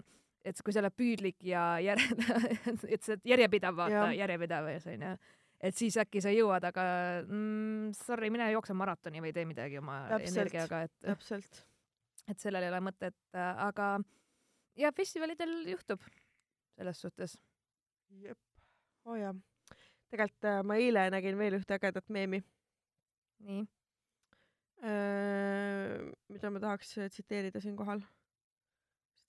et 0.47 0.61
kui 0.63 0.71
sa 0.71 0.79
oled 0.79 0.95
püüdlik 0.95 1.43
ja 1.43 1.73
jär-, 1.83 1.99
et 2.93 3.03
sa 3.03 3.17
oled 3.17 3.27
järjepidev, 3.27 3.75
vaata 3.75 4.07
Jah., 4.07 4.15
järjepidevus 4.21 4.87
onju, 4.93 5.11
et 5.61 5.77
siis 5.77 5.97
äkki 5.97 6.21
sa 6.23 6.31
jõuad, 6.33 6.67
aga 6.69 6.83
mm, 7.23 7.95
sorry, 7.97 8.29
mine 8.33 8.51
jookse 8.53 8.75
maratoni 8.77 9.23
või 9.23 9.33
tee 9.35 9.47
midagi 9.49 9.79
oma 9.81 10.03
Täpselt. 10.11 10.35
energiaga, 10.35 10.83
et, 10.87 10.93
täpselt. 11.05 11.63
et 12.29 12.39
sellel 12.43 12.67
ei 12.67 12.71
ole 12.73 12.81
mõtet, 12.89 13.17
aga 13.33 13.95
ja 14.77 14.91
festivalidel 14.95 15.55
juhtub 15.71 16.03
selles 16.77 17.01
suhtes. 17.01 17.37
jep, 18.21 18.37
oo 19.05 19.15
jaa. 19.17 19.33
tegelikult 20.11 20.47
äh, 20.47 20.61
ma 20.63 20.77
eile 20.79 21.09
nägin 21.11 21.37
veel 21.39 21.57
ühte 21.57 21.75
ägedat 21.75 22.07
meemi, 22.13 22.39
nii, 23.43 23.65
mida 26.31 26.51
ma 26.53 26.61
tahaks 26.63 26.97
äh, 27.01 27.09
tsiteerida 27.09 27.61
siinkohal. 27.63 28.03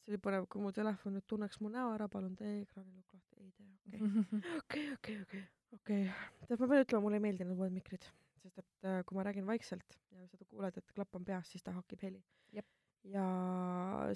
See 0.08 0.16
oli 0.16 0.22
põnev, 0.24 0.46
kui 0.48 0.62
mu 0.64 0.72
telefon 0.72 1.18
nüüd 1.18 1.26
tunneks 1.28 1.60
mu 1.60 1.68
näo 1.72 1.92
ära, 1.92 2.08
palun 2.08 2.32
tee 2.38 2.62
ekraani 2.62 2.94
lukk 2.96 3.12
lahti, 3.12 3.44
ei 3.44 3.52
tee, 3.52 3.68
okei, 3.84 4.00
okei, 4.62 4.86
okei, 4.96 5.18
okei, 5.26 5.44
okei. 5.76 6.00
tead, 6.46 6.62
ma 6.62 6.70
pean 6.72 6.86
ütlema, 6.86 7.04
mulle 7.04 7.20
ei 7.20 7.26
meeldinud 7.28 7.60
uued 7.60 7.76
mikrid, 7.76 8.08
sest 8.40 8.64
et 8.64 8.88
äh, 8.88 9.02
kui 9.04 9.20
ma 9.20 9.28
räägin 9.28 9.46
vaikselt 9.48 10.00
ja 10.16 10.24
sa 10.32 10.48
kuuled, 10.48 10.80
et 10.80 10.96
klapp 10.96 11.20
on 11.20 11.28
peas, 11.28 11.52
siis 11.52 11.66
ta 11.66 11.76
hakib 11.76 12.08
heli 12.08 12.24
ja 13.06 13.24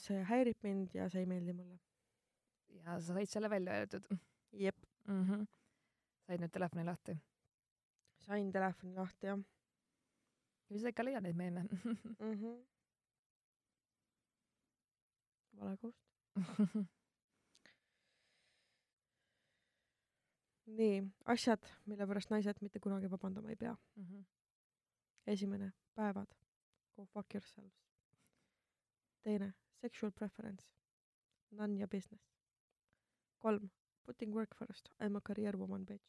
see 0.02 0.22
häirib 0.28 0.64
mind 0.66 0.94
ja 0.96 1.09
see 1.12 1.22
ei 1.22 1.28
meeldi 1.28 1.55
mulle. 1.57 1.78
ja 2.83 2.98
sa 3.00 3.14
said 3.14 3.31
selle 3.31 3.50
välja 3.50 3.72
öeldud 3.81 4.09
jep, 4.52 4.76
mm. 5.07 5.24
-hmm. 5.24 5.46
said 6.26 6.40
nüüd 6.40 6.52
telefoni 6.52 6.85
lahti. 6.85 7.16
sain 8.18 8.52
telefoni 8.52 8.94
lahti 8.94 9.26
jah 9.26 9.38
või 10.70 10.81
sa 10.81 10.88
ikka 10.88 11.05
leiad 11.05 11.22
neid 11.22 11.37
meeme 11.37 11.62
mm. 11.62 11.96
-hmm. 12.18 12.57
Vale 15.60 15.76
koht. 15.76 15.96
nii, 20.78 21.02
asjad, 21.24 21.66
mille 21.86 22.06
pärast 22.06 22.30
naised 22.32 22.62
mitte 22.64 22.80
kunagi 22.80 23.10
vabandama 23.10 23.48
ei 23.52 23.56
pea. 23.56 23.76
esimene, 25.26 25.72
päevad. 25.94 26.30
Go 26.96 27.04
fuck 27.06 27.34
yourselves. 27.34 27.82
teine, 29.22 29.54
sexual 29.80 30.12
preference. 30.12 30.66
None 31.50 31.78
your 31.78 31.88
business. 31.88 32.32
kolm, 33.38 33.70
putting 34.06 34.34
work 34.34 34.54
first. 34.54 34.88
I 35.00 35.06
m 35.06 35.16
a 35.16 35.20
career 35.20 35.56
woman 35.56 35.84
bitch. 35.84 36.08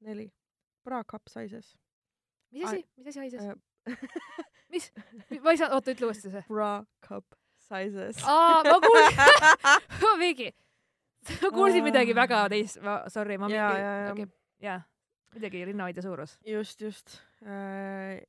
neli, 0.00 0.32
bra 0.84 1.04
cup 1.04 1.28
sizes. 1.28 1.78
mis 2.50 2.64
asi, 2.64 2.84
mis 2.96 3.06
asi 3.06 3.18
haises? 3.18 3.42
Äh, 3.42 3.54
mis? 4.72 4.92
ma 5.42 5.50
ei 5.50 5.56
saa, 5.56 5.72
oota, 5.74 5.90
ütle 5.90 6.06
uuesti 6.10 6.30
see. 6.30 6.44
bra 6.48 6.84
cup 7.68 7.76
sizes. 7.76 8.22
aa, 8.24 8.62
ma 8.64 8.80
kuulsin, 8.80 9.18
Vigi, 10.22 10.54
ma 11.42 11.50
kuulsin 11.50 11.84
midagi 11.84 12.14
väga 12.14 12.48
teist, 12.52 12.80
sorry, 13.12 13.38
ma 13.38 13.48
ja, 13.52 13.68
mingi, 13.74 14.26
okei, 14.26 14.26
jaa, 14.64 14.80
midagi 15.34 15.64
rinnahoidja 15.70 16.02
suurus. 16.02 16.38
just, 16.46 16.80
just 16.80 17.18
äh,. 17.44 18.20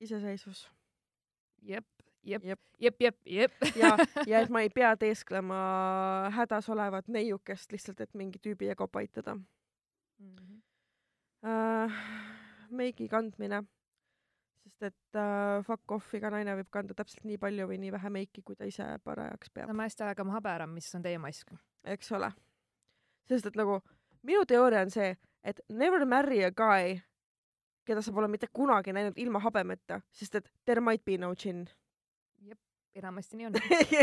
iseseisvus 0.00 0.66
jep, 1.62 1.86
jep, 2.22 2.44
Jep. 2.44 2.60
jep, 2.78 3.00
jep, 3.00 3.16
jep. 3.26 3.52
ja, 3.76 3.96
ja 4.26 4.40
et 4.40 4.50
ma 4.52 4.60
ei 4.64 4.70
pea 4.70 4.96
teesklema 4.96 6.30
hädas 6.34 6.68
olevat 6.68 7.08
neiukest 7.08 7.72
lihtsalt, 7.72 8.00
et 8.00 8.14
mingi 8.14 8.38
tüübi 8.38 8.68
ego 8.72 8.88
paitada 8.88 9.38
äh,. 11.44 12.02
meigi 12.70 13.08
kandmine, 13.08 13.64
sest 14.74 14.82
et 14.90 15.18
äh, 15.18 15.62
fuck 15.62 15.92
off, 15.92 16.14
iga 16.14 16.30
naine 16.30 16.56
võib 16.58 16.70
kanda 16.72 16.94
täpselt 16.94 17.24
nii 17.24 17.38
palju 17.38 17.68
või 17.68 17.78
nii 17.78 17.92
vähe 17.94 18.10
meiki, 18.10 18.42
kui 18.42 18.56
ta 18.56 18.66
ise 18.66 18.86
parajaks 19.04 19.50
peab 19.54 19.68
no 19.70 19.74
ma 19.74 19.86
hästi 19.86 20.04
aega 20.04 20.24
maha 20.24 20.40
pääran, 20.42 20.72
mis 20.74 20.90
on 20.94 21.02
teie 21.02 21.18
mask. 21.18 21.52
eks 21.84 22.12
ole. 22.12 22.32
sest 23.28 23.46
et 23.46 23.56
nagu 23.56 23.80
minu 24.22 24.44
teooria 24.44 24.82
on 24.82 24.90
see, 24.90 25.16
et 25.44 25.60
never 25.68 26.04
marry 26.04 26.42
a 26.44 26.50
guy, 26.50 26.98
keda 27.86 28.02
sa 28.02 28.12
pole 28.12 28.28
mitte 28.28 28.48
kunagi 28.52 28.92
näinud 28.92 29.18
ilma 29.20 29.40
habemeta, 29.44 30.00
sest 30.12 30.34
et 30.34 30.50
there 30.64 30.80
might 30.80 31.04
be 31.04 31.18
no 31.18 31.34
gin. 31.34 31.68
Enamasti 32.98 33.38
nii 33.38 33.46
on. 33.46 33.58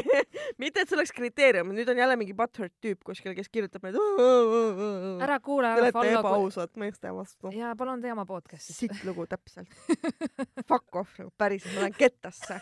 mitte, 0.62 0.84
et 0.84 0.90
see 0.90 0.98
oleks 0.98 1.14
kriteerium, 1.16 1.72
nüüd 1.76 1.90
on 1.92 2.02
jälle 2.02 2.18
mingi 2.20 2.36
butthurt 2.38 2.74
tüüp 2.84 3.06
kuskil, 3.08 3.36
kes 3.38 3.50
kirjutab 3.54 3.86
meid. 3.86 3.98
Te 3.98 5.28
ära 5.28 5.40
kuula, 5.44 5.76
ära 5.76 5.86
olete 5.86 5.98
follow. 5.98 6.20
ebaausad 6.20 6.76
meeste 6.82 7.16
vastu. 7.16 7.54
ja 7.56 7.74
palun 7.80 8.04
tee 8.04 8.14
oma 8.14 8.28
podcast'i. 8.30 8.76
sitt 8.76 9.08
lugu 9.08 9.28
täpselt. 9.32 9.72
Fuck 10.70 11.02
off 11.04 11.18
nagu 11.22 11.34
päriselt, 11.38 11.76
ma 11.76 11.88
lähen 11.88 12.00
kettasse. 12.00 12.62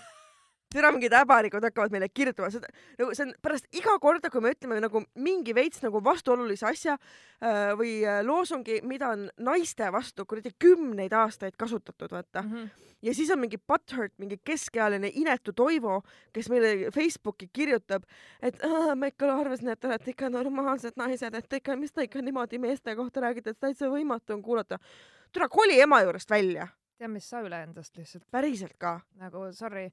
Türa 0.73 0.91
mingid 0.93 1.13
äbarikud 1.17 1.63
hakkavad 1.65 1.93
meile 1.93 2.09
kirjutama 2.13 2.49
seda, 2.53 2.69
nagu 2.99 3.15
see 3.17 3.25
on 3.25 3.31
pärast 3.41 3.65
iga 3.75 3.95
korda, 4.01 4.29
kui 4.29 4.41
me 4.43 4.51
ütleme 4.53 4.77
nagu 4.83 5.01
mingi 5.17 5.55
veits 5.57 5.81
nagu 5.81 6.01
vastuolulise 6.05 6.67
asja 6.69 6.95
äh, 6.95 7.71
või 7.79 7.95
äh, 8.05 8.19
loosungi, 8.25 8.79
mida 8.87 9.09
on 9.15 9.25
naiste 9.41 9.89
vastu 9.93 10.25
kuradi 10.29 10.51
kümneid 10.61 11.13
aastaid 11.17 11.57
kasutatud, 11.57 12.11
vaata. 12.13 12.43
Mhm. 12.45 12.69
ja 13.01 13.13
siis 13.15 13.29
on 13.31 13.39
mingi 13.39 13.57
butthurt, 13.57 14.13
mingi 14.19 14.37
keskealine 14.43 15.09
inetu 15.15 15.53
Toivo, 15.55 16.01
kes 16.35 16.49
meile 16.51 16.91
Facebooki 16.91 17.47
kirjutab, 17.53 18.03
et 18.41 18.59
"Aa, 18.63 18.95
ma 18.95 19.07
ikka 19.09 19.29
arvasin, 19.39 19.69
et 19.69 19.79
te 19.79 19.87
olete 19.87 20.11
ikka 20.11 20.29
normaalsed 20.29 20.97
naised, 20.99 21.33
et 21.33 21.53
ikka, 21.53 21.75
mis 21.79 21.91
te 21.91 22.03
ikka 22.03 22.21
niimoodi 22.21 22.59
meeste 22.59 22.95
kohta 22.95 23.21
räägite, 23.23 23.55
et 23.55 23.59
täitsa 23.59 23.89
võimatu 23.89 24.33
on 24.33 24.41
kuulata. 24.41 24.77
tule 25.31 25.47
koli 25.49 25.79
ema 25.81 26.01
juurest 26.01 26.29
välja, 26.29 26.67
tead, 26.97 27.11
mis 27.11 27.29
sa 27.29 27.41
üle 27.41 27.63
endast 27.63 27.97
lihtsalt 27.97 28.23
päriselt 28.31 28.77
ka. 28.77 28.99
nagu 29.15 29.51
sorry, 29.53 29.89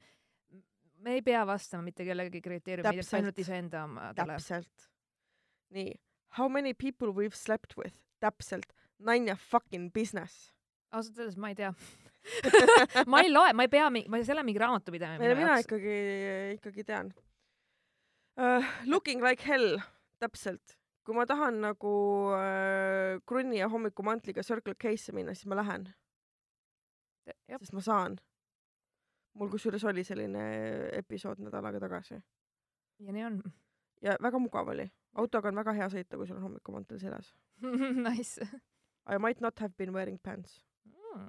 me 1.05 1.17
ei 1.19 1.23
pea 1.23 1.45
vastama 1.47 1.83
mitte 1.87 2.05
kellegi 2.05 2.41
kriteeriumidest, 2.45 3.11
Täpselt. 3.11 3.19
ainult 3.21 3.39
iseenda 3.39 3.85
omadele. 3.85 4.37
täpselt. 4.37 4.89
nii, 5.77 5.95
how 6.39 6.49
many 6.49 6.75
people 6.75 7.13
we've 7.13 7.37
slept 7.37 7.77
with, 7.79 7.97
täpselt, 8.21 8.73
none 8.99 9.27
your 9.27 9.41
fucking 9.41 9.91
business. 9.93 10.53
ausalt 10.93 11.19
öeldes 11.19 11.37
ma 11.37 11.53
ei 11.53 11.59
tea 11.59 11.73
ma 13.11 13.21
ei 13.23 13.31
loe, 13.31 13.53
ma 13.53 13.67
ei 13.67 13.71
pea, 13.71 13.91
ma 13.91 13.99
ei, 13.99 14.25
see 14.25 14.33
ei 14.33 14.39
ole 14.39 14.47
mingi 14.47 14.63
raamatupidamine 14.63 15.35
mina. 15.39 15.59
ikkagi, 15.63 15.99
ikkagi 16.57 16.85
tean 16.87 17.13
uh,. 18.41 18.65
Looking 18.87 19.23
like 19.25 19.45
hell, 19.47 19.79
täpselt. 20.23 20.77
kui 21.07 21.15
ma 21.15 21.27
tahan 21.27 21.61
nagu 21.63 21.91
uh, 22.35 23.21
krunni 23.31 23.61
ja 23.61 23.69
hommikumantliga 23.71 24.43
Circle 24.43 24.75
K-sse 24.75 25.15
minna, 25.15 25.37
siis 25.39 25.47
ma 25.47 25.61
lähen, 25.61 25.85
sest 27.61 27.77
ma 27.77 27.83
saan. 27.85 28.17
Mul 29.37 29.53
kusjuures 29.53 29.85
oli 29.85 30.05
selline 30.05 30.43
episood 30.97 31.41
nädal 31.45 31.69
aega 31.69 31.81
tagasi 31.87 32.19
ja 33.05 33.13
nii 33.13 33.25
on 33.29 33.41
ja 34.03 34.17
väga 34.23 34.39
mugav 34.39 34.69
oli. 34.69 34.89
autoga 35.15 35.49
on 35.49 35.61
väga 35.61 35.75
hea 35.77 35.89
sõita, 35.93 36.17
kui 36.17 36.27
sul 36.29 36.37
on 36.37 36.49
hommikumantel 36.49 37.01
seljas. 37.01 37.35
Nice 38.07 38.47
I 39.07 39.19
might 39.23 39.41
not 39.41 39.59
have 39.59 39.75
been 39.77 39.93
wearing 39.95 40.19
pants 40.23 40.61
mm.. 40.85 41.27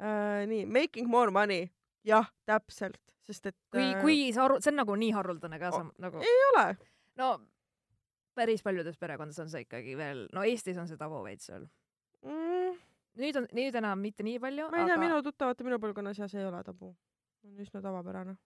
uh,. 0.00 0.46
nii, 0.46 0.66
making 0.66 1.08
more 1.10 1.30
money, 1.30 1.68
jah, 2.06 2.28
täpselt, 2.46 3.00
sest 3.26 3.52
et 3.52 3.56
kui, 3.70 3.84
äh, 3.84 4.00
kui 4.02 4.18
see 4.32 4.42
haru-, 4.42 4.58
see 4.62 4.72
on 4.72 4.82
nagu 4.82 4.96
nii 4.98 5.12
haruldane 5.14 5.60
ka, 5.62 5.72
sa 5.74 5.84
nagu, 6.02 6.22
ei 6.22 6.42
ole, 6.52 6.66
no 7.20 7.32
päris 8.38 8.62
paljudes 8.62 8.98
perekondades 8.98 9.40
on 9.42 9.50
see 9.50 9.64
ikkagi 9.66 9.96
veel, 9.98 10.26
no 10.34 10.44
Eestis 10.46 10.78
on 10.78 10.90
see 10.90 11.00
tabu 11.00 11.22
veits 11.24 11.50
veel. 11.50 11.66
mm, 12.26 12.78
nüüd 13.18 13.40
on, 13.40 13.48
nüüd 13.56 13.78
enam 13.80 14.00
mitte 14.02 14.26
nii 14.26 14.38
palju, 14.42 14.68
ma 14.72 14.82
ei 14.82 14.86
tea, 14.86 14.94
aga 14.94 15.02
minu 15.02 15.22
tuttavate 15.26 15.66
minu 15.66 15.80
põlvkonna 15.82 16.14
seas 16.16 16.34
ei 16.36 16.46
ole 16.46 16.62
tabu. 16.66 16.94
on 17.46 17.64
üsna 17.64 17.82
tavapärane. 17.82 18.36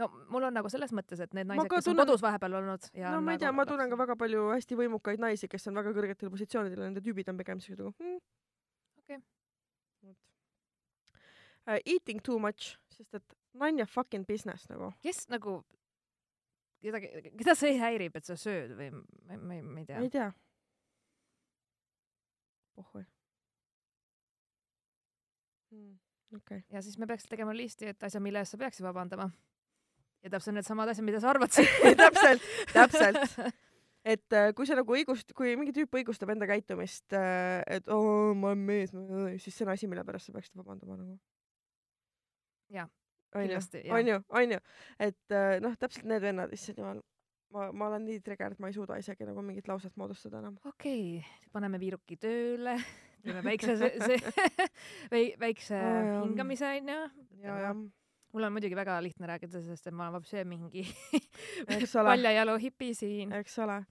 no 0.00 0.08
mul 0.32 0.48
on 0.48 0.56
nagu 0.56 0.70
selles 0.72 0.92
mõttes, 0.96 1.20
et 1.20 1.34
need 1.36 1.48
naised, 1.48 1.68
kes 1.68 1.88
on 1.88 1.92
tunnen- 1.92 2.06
kodus 2.06 2.24
vahepeal 2.24 2.58
olnud 2.60 2.88
ja 2.96 3.10
no 3.12 3.20
on 3.20 3.24
ma 3.24 3.36
ei 3.36 3.38
tea, 3.42 3.50
nagu 3.50 3.60
ma 3.60 3.66
tunnen 3.68 3.90
ka 3.90 3.98
väga 4.04 4.16
palju 4.16 4.48
hästi 4.52 4.78
võimukaid 4.80 5.20
naisi, 5.20 5.48
kes 5.48 5.68
on 5.68 5.80
väga 5.80 5.92
kõrgetel 5.98 6.32
positsioonidel 6.32 6.80
ja 6.80 6.88
nende 6.88 7.04
tüübid 7.04 7.28
on 7.28 7.40
pigem 7.40 7.60
siuksed 7.60 7.84
nagu 7.84 7.94
hmm.. 7.98 8.18
Okei. 9.02 9.20
vot 10.02 10.16
uh,. 11.66 11.78
Eating 11.84 12.20
too 12.20 12.38
much, 12.38 12.76
sest 12.90 13.20
et 13.20 13.38
none 13.54 13.78
your 13.78 13.88
fucking 13.88 14.26
business 14.26 14.68
nagu. 14.70 14.92
kes 15.02 15.26
nagu, 15.28 15.62
kedagi, 16.82 17.32
keda 17.36 17.56
see 17.58 17.76
häirib, 17.80 18.16
et 18.16 18.28
sa 18.28 18.36
sööd 18.36 18.76
või 18.76 18.92
ma, 18.92 19.36
ma, 19.36 19.60
ma 19.62 19.82
ei 19.84 19.88
tea 19.88 20.00
ei. 20.00 20.14
tea. 20.20 20.30
pohhui 22.76 23.04
okei 25.72 26.58
okay.. 26.58 26.60
ja 26.70 26.82
siis 26.82 26.98
me 26.98 27.08
peaks 27.10 27.26
tegema 27.30 27.54
listi, 27.56 27.90
et 27.92 28.06
asjad, 28.06 28.22
mille 28.24 28.42
eest 28.42 28.56
sa 28.56 28.60
peaksid 28.60 28.86
vabandama. 28.86 29.30
ja 30.22 30.30
täpselt 30.30 30.56
needsamad 30.56 30.92
asjad, 30.92 31.06
mida 31.06 31.20
sa 31.20 31.32
arvad 31.32 31.52
täpselt, 32.04 32.48
täpselt. 32.72 33.36
et 34.14 34.38
äh, 34.38 34.50
kui 34.56 34.66
sa 34.66 34.78
nagu 34.78 34.96
õigust, 34.96 35.34
kui 35.36 35.54
mingi 35.58 35.74
tüüp 35.76 36.00
õigustab 36.00 36.32
enda 36.34 36.48
käitumist, 36.50 37.12
et 37.12 37.92
oo, 37.92 38.32
ma 38.34 38.52
olen 38.52 38.66
mees, 38.66 38.96
siis 39.42 39.54
see 39.54 39.66
on 39.66 39.74
asi, 39.76 39.90
mille 39.90 40.04
pärast 40.06 40.30
sa 40.30 40.34
peaksid 40.34 40.58
vabandama 40.58 40.98
nagu. 40.98 41.16
Jah, 42.72 42.88
kindlasti, 43.36 43.84
onju, 43.92 44.18
onju, 44.32 44.60
et 44.98 45.34
äh, 45.36 45.56
noh, 45.62 45.76
täpselt 45.80 46.08
need 46.08 46.24
vennad, 46.24 46.52
issand 46.56 46.80
jumal, 46.80 47.02
ma, 47.52 47.68
ma 47.76 47.88
olen 47.90 48.06
nii 48.08 48.20
trigger, 48.24 48.56
et 48.56 48.62
ma 48.62 48.70
ei 48.70 48.76
suuda 48.76 48.98
isegi 49.00 49.28
nagu 49.28 49.44
mingit 49.44 49.68
lauset 49.70 49.94
moodustada 50.00 50.40
enam. 50.40 50.58
okei 50.64 51.18
okay,, 51.20 51.50
paneme 51.54 51.80
viiruki 51.82 52.18
tööle, 52.20 52.78
teeme 53.22 53.42
väikse 53.46 53.76
see, 53.80 53.90
see 54.06 55.24
väikse 55.44 55.78
jah. 55.78 56.22
hingamise 56.24 56.68
onju. 56.78 57.00
ja, 57.42 57.58
ja 57.66 57.74
mul 58.32 58.46
on 58.48 58.54
muidugi 58.54 58.76
väga 58.76 58.96
lihtne 59.04 59.28
rääkida, 59.28 59.62
sest 59.64 59.86
et 59.86 59.94
ma 59.96 60.08
olen 60.08 60.18
vapsi 60.20 60.44
mingi 60.48 60.84
paljajalu 61.92 62.56
hipi 62.62 62.92
siin. 62.96 63.32
eks 63.38 63.58
ole. 63.64 63.82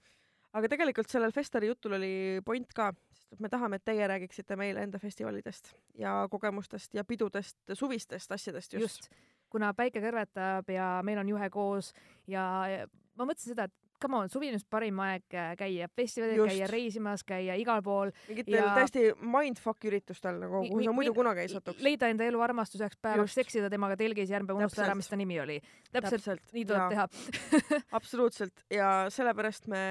aga 0.52 0.70
tegelikult 0.74 1.10
sellel 1.10 1.34
Festari 1.34 1.70
jutul 1.70 1.96
oli 1.98 2.14
point 2.44 2.72
ka, 2.76 2.90
sest 3.28 3.40
me 3.40 3.50
tahame, 3.52 3.78
et 3.78 3.86
teie 3.88 4.08
räägiksite 4.08 4.56
meile 4.60 4.82
enda 4.84 5.00
festivalidest 5.02 5.74
ja 5.98 6.22
kogemustest 6.30 6.94
ja 6.94 7.04
pidudest, 7.04 7.58
suvistest 7.72 8.32
asjadest 8.32 8.74
just, 8.78 8.82
just, 8.84 9.22
kuna 9.52 9.72
päike 9.76 10.02
kõrvetab 10.02 10.68
ja 10.72 10.94
meil 11.06 11.22
on 11.22 11.32
juhe 11.34 11.50
koos 11.52 11.92
ja 12.26 12.48
ja 12.72 12.90
ma 13.18 13.28
mõtlesin 13.28 13.54
seda, 13.54 13.68
et 13.68 13.81
come 14.02 14.18
on, 14.18 14.28
suvi 14.32 14.48
on 14.50 14.56
just 14.58 14.68
parim 14.70 14.98
aeg 15.04 15.36
äh, 15.38 15.52
käia 15.58 15.88
festivalidel, 15.96 16.42
Just. 16.42 16.52
käia 16.56 16.68
reisimas, 16.70 17.24
käia 17.26 17.56
igal 17.60 17.82
pool, 17.86 18.12
mingitel 18.28 18.58
Ja- 18.58 18.74
täiesti 18.76 19.04
mindfuck 19.22 19.86
üritustel 19.88 20.40
nagu, 20.42 20.62
kuhu 20.68 20.84
sa 20.84 20.94
muidu 20.96 21.14
kunagi 21.16 21.44
ei 21.46 21.52
satuks. 21.52 21.82
leida 21.86 22.10
enda 22.12 22.26
elu 22.28 22.40
armastuseks 22.44 22.98
päevaks, 23.02 23.34
seksida 23.38 23.70
temaga 23.72 23.96
telgis 24.00 24.30
ja 24.30 24.40
ärme 24.40 24.56
unusta 24.58 24.84
ära, 24.84 24.94
mis 24.98 25.08
ta 25.08 25.16
nimi 25.20 25.40
oli. 25.40 25.60
täpselt 25.92 26.52
nii 26.52 26.64
tuleb 26.68 26.92
jaa, 26.92 27.08
teha. 27.08 27.82
absoluutselt 27.98 28.64
ja 28.70 28.92
sellepärast 29.10 29.68
me 29.72 29.82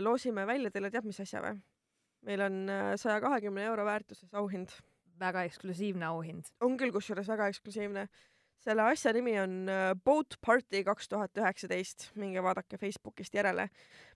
loosime 0.00 0.46
välja 0.46 0.70
teile 0.70 0.90
tead 0.90 1.04
mis 1.08 1.20
asja 1.20 1.42
või? 1.44 1.58
meil 2.26 2.40
on 2.42 2.62
saja 2.98 3.20
kahekümne 3.22 3.64
euro 3.68 3.84
väärtuses 3.86 4.32
auhind. 4.34 4.72
väga 5.20 5.44
eksklusiivne 5.48 6.04
auhind. 6.06 6.44
on 6.60 6.76
küll 6.76 6.92
kusjuures 6.92 7.28
väga 7.28 7.46
eksklusiivne. 7.48 8.08
Selle 8.64 8.82
asja 8.90 9.12
nimi 9.16 9.36
on 9.40 9.64
äh, 9.68 9.90
Boat 10.04 10.38
Party 10.46 10.84
kaks 10.84 11.08
tuhat 11.08 11.38
üheksateist, 11.38 12.10
minge 12.14 12.42
vaadake 12.42 12.78
Facebookist 12.78 13.34
järele. 13.34 13.68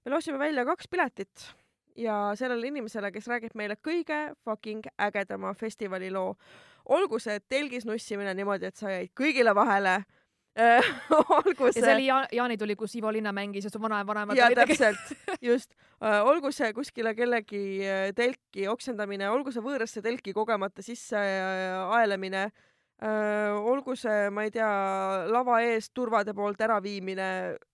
me 0.05 0.12
loosime 0.12 0.38
välja 0.38 0.64
kaks 0.64 0.88
piletit 0.88 1.51
ja 1.97 2.32
sellele 2.34 2.70
inimesele, 2.70 3.11
kes 3.12 3.28
räägib 3.30 3.57
meile 3.59 3.76
kõige 3.76 4.20
fucking 4.45 4.86
ägedama 5.01 5.55
festivaliloo. 5.55 6.34
olgu 6.88 7.18
see 7.18 7.41
telgis 7.49 7.84
nussimine 7.86 8.34
niimoodi, 8.34 8.66
et 8.66 8.76
sa 8.76 8.91
jäid 8.91 9.12
kõigile 9.16 9.55
vahele. 9.55 10.01
olgu 11.38 11.68
ja 11.68 11.72
see 11.72 11.82
see 11.84 11.93
oli 11.95 12.07
ja 12.09 12.16
jaanituli, 12.34 12.74
kus 12.76 12.97
Ivo 12.99 13.12
Linna 13.14 13.30
mängis 13.32 13.64
ja 13.64 13.70
su 13.70 13.78
vanaemad 13.80 14.36
ja 14.36 14.49
täpselt, 14.55 15.12
just. 15.51 15.76
olgu 16.01 16.51
see 16.53 16.72
kuskile 16.74 17.14
kellegi 17.14 17.61
äh, 17.86 18.09
telki 18.16 18.66
oksendamine, 18.68 19.30
olgu 19.30 19.53
see 19.55 19.62
võõrasse 19.62 20.03
telki 20.03 20.34
kogemata 20.34 20.82
sisse 20.82 21.16
äh, 21.16 21.95
aelemine, 21.95 22.51
olgu 23.01 23.96
see, 23.96 24.30
ma 24.34 24.44
ei 24.44 24.51
tea, 24.53 24.70
lava 25.32 25.61
eest 25.64 25.94
turvade 25.96 26.34
poolt 26.36 26.61
äraviimine, 26.61 27.28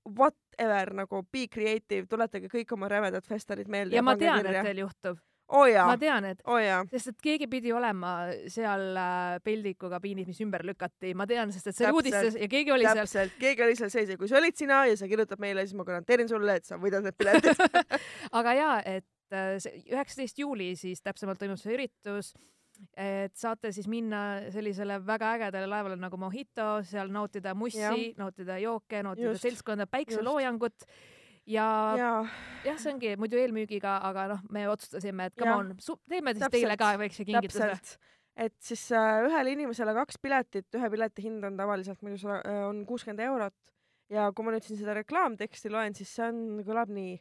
whatever 0.07 0.93
nagu 1.03 1.23
be 1.33 1.47
creative, 1.53 2.07
tuletage 2.11 2.51
kõik 2.53 2.77
oma 2.77 2.91
rämedad 2.91 3.27
festarid 3.27 3.71
meelde 3.73 3.99
ja 3.99 4.05
ma 4.07 4.15
tean, 4.19 4.47
et 4.47 4.61
teil 4.63 4.85
juhtub. 4.85 5.19
oh, 5.49 5.67
ma, 5.67 5.97
tean, 5.99 6.29
et 6.31 6.41
oh, 6.47 6.61
jaa, 6.63 6.79
sest 6.93 7.11
et 7.13 7.21
keegi 7.27 7.51
pidi 7.51 7.75
olema 7.75 8.15
seal 8.51 8.87
äh, 8.99 9.37
peldiku 9.43 9.91
kabiinis, 9.91 10.31
mis 10.31 10.41
ümber 10.47 10.63
lükati, 10.67 11.13
ma 11.19 11.27
tean, 11.27 11.51
sest 11.55 11.73
et 11.73 11.81
see 11.81 11.91
oli 11.91 12.01
uudistes 12.01 12.39
ja 12.39 12.51
keegi 12.51 12.75
oli 12.75 12.87
seal. 12.87 13.03
täpselt, 13.03 13.37
keegi 13.43 13.67
oli 13.67 13.79
seal 13.79 13.93
sees 13.95 14.15
ja 14.15 14.19
kui 14.21 14.31
see 14.31 14.39
olid 14.39 14.59
sina 14.59 14.85
ja 14.91 14.99
sa 14.99 15.11
kirjutad 15.11 15.43
meile, 15.43 15.67
siis 15.67 15.79
ma 15.79 15.87
garanteerin 15.87 16.31
sulle, 16.31 16.59
et 16.61 16.71
sa 16.71 16.79
võidad 16.83 17.07
need 17.07 17.19
piletid 17.19 17.63
aga 18.41 18.59
jaa, 18.59 18.77
et 18.99 19.35
äh, 19.35 19.57
üheksateist 19.91 20.39
juuli 20.39 20.75
siis 20.79 21.03
täpsemalt 21.03 21.43
toimub 21.43 21.59
see 21.59 21.75
üritus, 21.75 22.35
et 22.97 23.37
saate 23.39 23.73
siis 23.75 23.89
minna 23.91 24.23
sellisele 24.53 24.99
väga 25.07 25.35
ägedale 25.37 25.69
laevale 25.71 25.99
nagu 26.01 26.19
Mojito, 26.21 26.81
seal 26.87 27.13
nautida 27.13 27.55
mussi 27.55 28.13
nautida 28.19 28.59
jooke, 28.63 29.03
nautida 29.05 29.35
Just. 29.35 29.45
seltskonda, 29.47 29.87
päikseloojangut 29.91 30.87
ja 31.51 31.69
jah, 31.99 32.77
see 32.77 32.93
ongi 32.93 33.15
muidu 33.21 33.39
eelmüügiga, 33.41 33.99
aga 34.09 34.27
noh, 34.35 34.43
me 34.53 34.67
otsustasime, 34.71 35.31
et 35.31 35.39
come 35.39 35.53
Jah. 35.53 35.63
on, 35.63 35.73
teeme 36.11 36.35
siis 36.35 36.45
Täpselt. 36.45 36.59
teile 36.59 36.77
ka 36.81 36.93
väikse 37.01 37.27
kingituse. 37.29 37.71
et 38.37 38.57
siis 38.61 38.83
äh, 38.93 39.23
ühele 39.29 39.55
inimesele 39.57 39.95
kaks 39.97 40.19
piletit, 40.23 40.69
ühe 40.77 40.91
pileti 40.93 41.25
hind 41.29 41.47
on 41.47 41.57
tavaliselt 41.57 42.03
muidu 42.05 42.21
sada, 42.21 42.43
on 42.69 42.85
kuuskümmend 42.89 43.23
eurot 43.29 43.57
ja 44.13 44.29
kui 44.33 44.47
ma 44.47 44.55
nüüd 44.55 44.67
siin 44.67 44.79
seda 44.81 44.95
reklaamteksti 44.99 45.73
loen, 45.73 45.97
siis 45.97 46.13
see 46.19 46.27
on, 46.29 46.61
kõlab 46.67 46.93
nii 46.93 47.17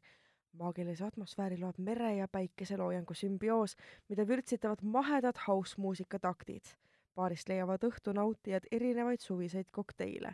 maagilise 0.57 1.05
atmosfääri 1.05 1.57
loob 1.59 1.77
mere 1.77 2.15
ja 2.15 2.27
päikeseloojangu 2.27 3.13
sümbioos, 3.13 3.75
mida 4.09 4.27
vürtsitavad 4.27 4.81
mahedad 4.81 5.39
house-muusika 5.47 6.19
taktid. 6.19 6.75
baarist 7.15 7.49
leiavad 7.49 7.83
õhtu 7.87 8.11
nautijad 8.11 8.65
erinevaid 8.71 9.21
suviseid 9.23 9.69
kokteile. 9.71 10.33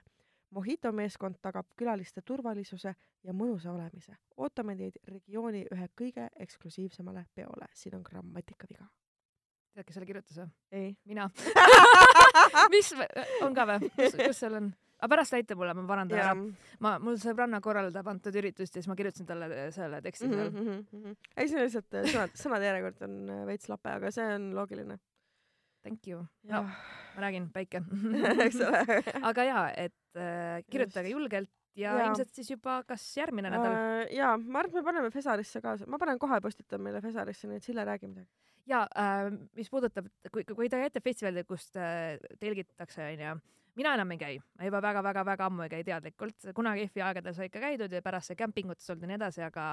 Mojito 0.49 0.91
meeskond 0.91 1.37
tagab 1.41 1.67
külaliste 1.77 2.21
turvalisuse 2.25 2.95
ja 3.23 3.33
mõnusa 3.33 3.71
olemise. 3.71 4.17
ootame 4.37 4.75
teid 4.75 4.97
regiooni 5.07 5.65
ühe 5.71 5.87
kõige 6.01 6.27
eksklusiivsemale 6.39 7.25
peole. 7.35 7.67
siin 7.73 7.95
on 7.95 8.01
grammatikaviga. 8.01 8.85
tead, 9.73 9.85
kes 9.85 9.93
selle 9.93 10.05
kirjutas 10.05 10.37
või? 10.37 10.49
ei. 10.71 10.95
mina. 11.05 11.29
mis, 12.75 12.93
on 13.41 13.53
ka 13.53 13.67
või? 13.67 13.91
kus, 13.95 14.17
kus 14.25 14.39
seal 14.39 14.53
on? 14.53 14.73
Aga 15.01 15.11
pärast 15.15 15.35
näita 15.35 15.57
mulle, 15.57 15.75
ma 15.77 15.85
parandan 15.89 16.23
ära. 16.23 16.33
ma, 16.85 16.95
mul 17.03 17.17
sõbranna 17.21 17.61
korraldab 17.63 18.07
antud 18.11 18.35
üritust 18.41 18.75
ja 18.75 18.81
siis 18.83 18.89
ma 18.91 18.97
kirjutasin 18.99 19.29
talle 19.29 19.69
selle 19.75 20.01
teksti 20.05 20.27
mm. 20.29 20.41
-hmm, 20.41 20.65
mm 20.65 21.05
-hmm. 21.05 21.15
ei, 21.35 21.47
siin 21.47 21.61
on 21.61 21.65
lihtsalt 21.65 21.97
äh, 21.97 22.09
sõnad, 22.13 22.35
sõnade 22.43 22.69
järjekord 22.69 23.07
on 23.07 23.15
äh, 23.29 23.45
veits 23.49 23.69
lape, 23.69 23.89
aga 23.89 24.11
see 24.11 24.27
on 24.35 24.51
loogiline. 24.55 24.99
Thank 25.81 26.07
you. 26.07 26.25
no 26.43 26.61
ma 26.63 27.21
räägin, 27.25 27.49
päike. 27.53 27.81
eks 28.45 28.61
ole. 28.61 29.01
aga 29.31 29.43
jaa, 29.43 29.65
et 29.73 29.97
äh, 30.15 30.61
kirjutage 30.69 31.09
Just. 31.09 31.17
julgelt 31.17 31.51
ja 31.75 31.95
Jaa. 31.95 32.07
ilmselt 32.07 32.33
siis 32.35 32.51
juba 32.51 32.81
kas 32.87 33.03
järgmine 33.17 33.49
nädal 33.49 33.75
Äh, 33.75 34.15
jaa, 34.15 34.35
ma 34.37 34.61
arvan, 34.61 34.71
et 34.71 34.79
me 34.79 34.83
paneme 34.83 35.11
Fesarisse 35.13 35.61
ka, 35.63 35.77
ma 35.87 35.99
panen 36.01 36.19
kohe, 36.19 36.39
postitan 36.43 36.81
meile 36.83 37.01
Fesarisse, 37.03 37.47
nii 37.47 37.61
et 37.61 37.67
Sille 37.67 37.85
räägi 37.87 38.09
midagi. 38.11 38.27
ja 38.67 38.83
äh, 38.97 39.31
mis 39.57 39.69
puudutab, 39.69 40.07
kui, 40.31 40.43
kui 40.45 40.69
te 40.69 40.79
käite 40.81 41.01
festivalidel, 41.01 41.47
kus 41.47 41.69
äh, 41.75 42.19
telgitakse, 42.39 43.07
onju, 43.13 43.39
mina 43.79 43.93
enam 43.97 44.11
ei 44.15 44.21
käi, 44.21 44.39
ma 44.57 44.67
juba 44.67 44.81
väga-väga-väga 44.83 45.47
ammu 45.47 45.67
ei 45.67 45.73
käi 45.75 45.83
teadlikult, 45.87 46.49
kunagi 46.55 46.87
EF-i 46.87 47.05
aegadel 47.05 47.37
sai 47.37 47.47
ikka 47.51 47.63
käidud 47.63 47.93
ja 47.93 48.01
pärast 48.05 48.31
sai 48.31 48.39
kämpingutes 48.39 48.89
olnud 48.89 49.07
ja 49.07 49.11
nii 49.11 49.19
edasi, 49.19 49.45
aga 49.45 49.67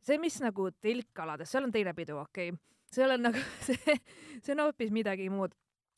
see, 0.00 0.18
mis 0.22 0.40
nagu 0.44 0.70
telkalades, 0.80 1.52
seal 1.52 1.68
on 1.68 1.74
teine 1.74 1.94
pidu, 1.96 2.18
okei 2.22 2.50
okay., 2.54 2.62
seal 2.96 3.16
on 3.16 3.28
nagu 3.28 3.46
see, 3.66 3.98
see 4.40 4.56
on 4.56 4.66
hoopis 4.66 4.94
midagi 4.94 5.30
muud 5.32 5.56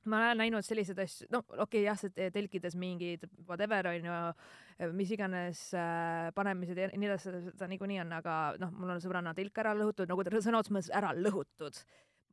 ma 0.09 0.23
olen 0.29 0.41
näinud 0.43 0.65
selliseid 0.65 0.99
asju, 1.03 1.29
no 1.33 1.43
okei 1.45 1.63
okay, 1.65 1.83
jah, 1.85 1.99
see 1.99 2.31
telkides 2.35 2.77
mingid 2.79 3.27
whatever 3.49 3.91
onju, 3.91 4.19
mis 4.97 5.13
iganes 5.15 5.63
äh, 5.77 6.29
panemised 6.37 6.79
ja 6.79 6.89
nii 6.95 7.11
edasi, 7.11 7.35
seda 7.51 7.69
niikuinii 7.71 8.01
on, 8.05 8.15
aga 8.21 8.37
noh, 8.63 8.73
mul 8.79 8.95
on 8.95 9.03
sõbranna 9.05 9.35
telk 9.37 9.63
ära 9.63 9.75
lõhutud, 9.79 10.09
nagu 10.11 10.25
sõna 10.25 10.63
otseses 10.63 10.77
mõttes 10.77 10.93
ära 10.95 11.13
lõhutud. 11.17 11.83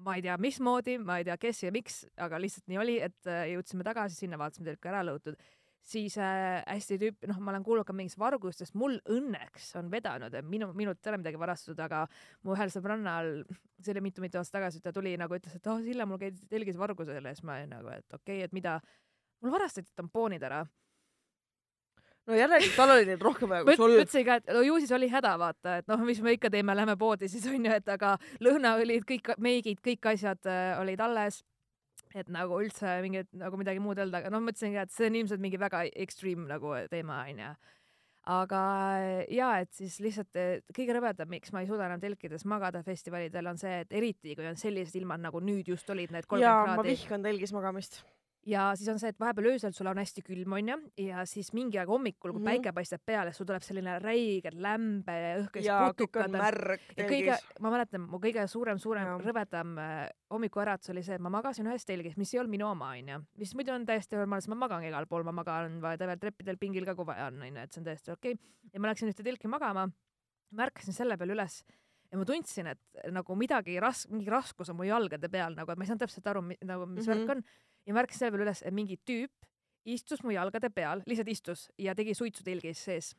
Ma 0.03 0.15
ei 0.17 0.23
tea, 0.25 0.37
mismoodi, 0.41 0.97
ma 0.99 1.19
ei 1.19 1.27
tea, 1.27 1.37
kes 1.39 1.63
ja 1.63 1.71
miks, 1.73 2.01
aga 2.21 2.39
lihtsalt 2.41 2.67
nii 2.71 2.79
oli, 2.81 2.95
et 3.03 3.29
äh, 3.29 3.45
jõudsime 3.53 3.85
tagasi 3.87 4.17
sinna, 4.19 4.39
vaatasime 4.41 4.71
telka 4.71 4.91
ära 4.91 5.03
lõhutud. 5.07 5.39
Siis 5.85 6.15
äh, 6.17 6.63
hästi 6.65 6.97
tüüp, 7.01 7.27
noh, 7.29 7.37
ma 7.45 7.51
olen 7.53 7.63
kuulnud 7.65 7.85
ka 7.85 7.93
mingist 7.93 8.17
vargustest, 8.17 8.73
mul 8.79 8.97
õnneks 9.13 9.69
on 9.77 9.91
vedanud, 9.93 10.33
minu, 10.49 10.71
minult 10.77 11.05
ei 11.05 11.11
ole 11.11 11.19
midagi 11.21 11.39
varastatud, 11.39 11.81
aga 11.85 12.01
mu 12.41 12.55
ühel 12.55 12.73
sõbrannal, 12.73 13.43
see 13.77 13.93
oli 13.93 14.07
mitu-mitu 14.07 14.41
aastat 14.41 14.57
tagasi, 14.59 14.81
ta 14.81 14.93
tuli 14.95 15.13
nagu 15.21 15.37
ütles, 15.37 15.59
et 15.59 15.69
oh 15.69 15.77
Sille, 15.85 16.07
mul 16.09 16.19
käidi 16.21 16.49
telgis 16.49 16.79
vargusel 16.81 17.21
ja 17.21 17.35
siis 17.37 17.45
ma 17.45 17.59
olin 17.59 17.75
nagu, 17.77 17.93
et 17.93 18.17
okei 18.17 18.41
okay,, 18.41 18.49
et 18.49 18.57
mida, 18.57 18.79
mul 19.45 19.53
varastati 19.53 19.93
tampoonid 19.95 20.43
ära. 20.49 20.63
No 22.26 22.38
järelikult 22.38 22.78
tal 22.80 22.93
oli 22.95 23.07
neid 23.09 23.26
rohkem 23.26 23.51
vaja 23.51 23.65
ma 23.65 23.71
kui 23.71 23.80
sul. 23.80 23.97
ütlesin 23.99 24.28
ka, 24.28 24.39
et 24.41 24.53
no 24.53 24.61
ju 24.65 24.78
siis 24.84 24.93
oli 24.97 25.09
häda, 25.11 25.36
vaata, 25.41 25.80
et 25.82 25.89
noh, 25.91 26.05
mis 26.07 26.21
me 26.26 26.36
ikka 26.38 26.51
teeme, 26.53 26.76
lähme 26.78 26.97
poodi 26.99 27.30
siis 27.32 27.45
onju, 27.53 27.73
et 27.76 27.91
aga 27.95 28.15
lõhnaõlid, 28.45 29.05
kõik 29.09 29.36
meigid, 29.41 29.82
kõik 29.86 30.13
asjad 30.15 30.49
äh, 30.49 30.73
olid 30.82 31.03
alles 31.05 31.43
et 32.15 32.32
nagu 32.32 32.59
üldse 32.63 32.97
mingit 33.03 33.32
nagu 33.36 33.57
midagi 33.59 33.82
muud 33.84 33.99
öelda, 33.99 34.21
aga 34.21 34.32
noh, 34.34 34.43
mõtlesin 34.43 34.76
ka, 34.76 34.86
et 34.86 34.93
see 34.95 35.09
on 35.09 35.17
ilmselt 35.19 35.41
mingi 35.43 35.59
väga 35.59 35.84
extreme 36.05 36.47
nagu 36.49 36.76
teema 36.91 37.23
onju. 37.26 37.53
aga 38.36 38.59
ja 39.30 39.49
et 39.61 39.71
siis 39.78 39.99
lihtsalt 40.01 40.39
kõige 40.73 40.95
rõvedam, 40.97 41.30
miks 41.30 41.51
ma 41.53 41.61
ei 41.61 41.69
suuda 41.69 41.86
enam 41.89 42.01
telkides 42.01 42.45
magada 42.49 42.82
festivalidel 42.84 43.51
on 43.51 43.59
see, 43.61 43.84
et 43.84 43.91
eriti 43.93 44.36
kui 44.36 44.47
on 44.49 44.57
sellised 44.57 44.95
ilmad 44.97 45.21
nagu 45.21 45.43
nüüd 45.43 45.67
just 45.76 45.89
olid 45.93 46.15
need 46.15 46.26
kolmkümmend 46.26 46.71
ma 46.71 46.80
kraadi 46.80 46.95
vihkan 46.95 47.26
telgis 47.26 47.53
magamist. 47.53 48.01
Ja 48.45 48.65
siis 48.77 48.89
on 48.91 48.99
see, 49.01 49.09
et 49.13 49.19
vahepeal 49.19 49.49
öösel 49.53 49.73
sul 49.73 49.89
on 49.89 49.99
hästi 49.99 50.23
külm 50.25 50.55
onju 50.57 50.77
ja 51.01 51.25
siis 51.29 51.51
mingi 51.57 51.79
aeg 51.81 51.89
hommikul, 51.89 52.31
kui 52.31 52.39
mm 52.39 52.45
Mhm. 52.45 52.51
-hmm. 52.51 52.61
päike 52.61 52.73
paistab 52.73 53.01
peale, 53.05 53.33
sul 53.33 53.45
tuleb 53.45 53.61
selline 53.61 53.99
räige 53.99 54.51
lämbe 54.53 55.11
ja 55.11 55.31
õhk 55.41 55.61
ja 55.63 55.79
kõik 55.79 55.95
putukad 55.95 56.33
ja 56.97 57.07
kõige 57.09 57.37
ma 57.59 57.71
mäletan, 57.71 58.01
mu 58.01 58.17
kõige 58.17 58.47
suurem, 58.47 58.77
suurem 58.79 59.07
Jaa. 59.07 59.17
rõvedam 59.17 59.77
äh, 59.77 60.09
hommikuäratus 60.29 60.89
oli 60.89 61.03
see, 61.03 61.15
et 61.15 61.21
ma 61.21 61.29
magasin 61.29 61.67
ühes 61.67 61.85
telgis, 61.85 62.17
mis 62.17 62.33
ei 62.33 62.39
olnud 62.39 62.51
minu 62.51 62.67
oma, 62.67 62.91
onju. 62.91 63.25
mis 63.37 63.55
muidu 63.55 63.71
on 63.71 63.85
täiesti 63.85 64.15
normaalne, 64.15 64.49
ma 64.49 64.55
magan 64.55 64.83
igal 64.83 65.05
pool, 65.07 65.23
ma 65.23 65.31
magan 65.31 65.81
whatever 65.81 66.17
treppidel, 66.17 66.57
pingil 66.57 66.85
ka, 66.85 66.95
kui 66.95 67.05
vaja 67.05 67.27
on, 67.27 67.41
onju, 67.41 67.61
et 67.61 67.71
see 67.71 67.81
on 67.81 67.85
täiesti 67.85 68.11
okei 68.11 68.33
okay.. 68.33 68.69
ja 68.73 68.79
ma 68.79 68.87
läksin 68.87 69.09
ühte 69.09 69.23
telki 69.23 69.47
magama 69.47 69.89
ma 70.51 70.67
ärkasin 70.67 70.95
selle 70.95 71.17
peale 71.17 71.35
üles 71.35 71.61
ja 72.11 72.19
ma 72.19 72.25
tundsin, 72.27 72.69
et 72.71 73.05
nagu 73.13 73.35
midagi 73.39 73.77
ras-, 73.81 74.05
mingi 74.11 74.31
raskus 74.31 74.71
on 74.71 74.79
mu 74.79 74.87
jalgade 74.87 75.29
peal 75.31 75.55
nagu, 75.57 75.71
et 75.71 75.79
ma 75.79 75.85
ei 75.85 75.89
saanud 75.91 76.05
täpselt 76.05 76.27
aru, 76.31 76.43
nagu 76.45 76.85
mis 76.85 77.07
mm 77.07 77.13
-hmm. 77.13 77.25
värk 77.25 77.29
on. 77.37 77.43
Ja 77.86 77.93
ma 77.93 78.03
ärkasin 78.03 78.25
selle 78.25 78.36
peale 78.36 78.47
üles, 78.49 78.63
et 78.65 78.75
mingi 78.75 78.97
tüüp 79.07 79.49
istus 79.86 80.23
mu 80.25 80.33
jalgade 80.33 80.69
peal, 80.73 81.03
lihtsalt 81.05 81.29
istus 81.29 81.67
ja 81.77 81.95
tegi 81.97 82.15
suitsu 82.17 82.43
telgis 82.45 82.81
sees 82.88 83.13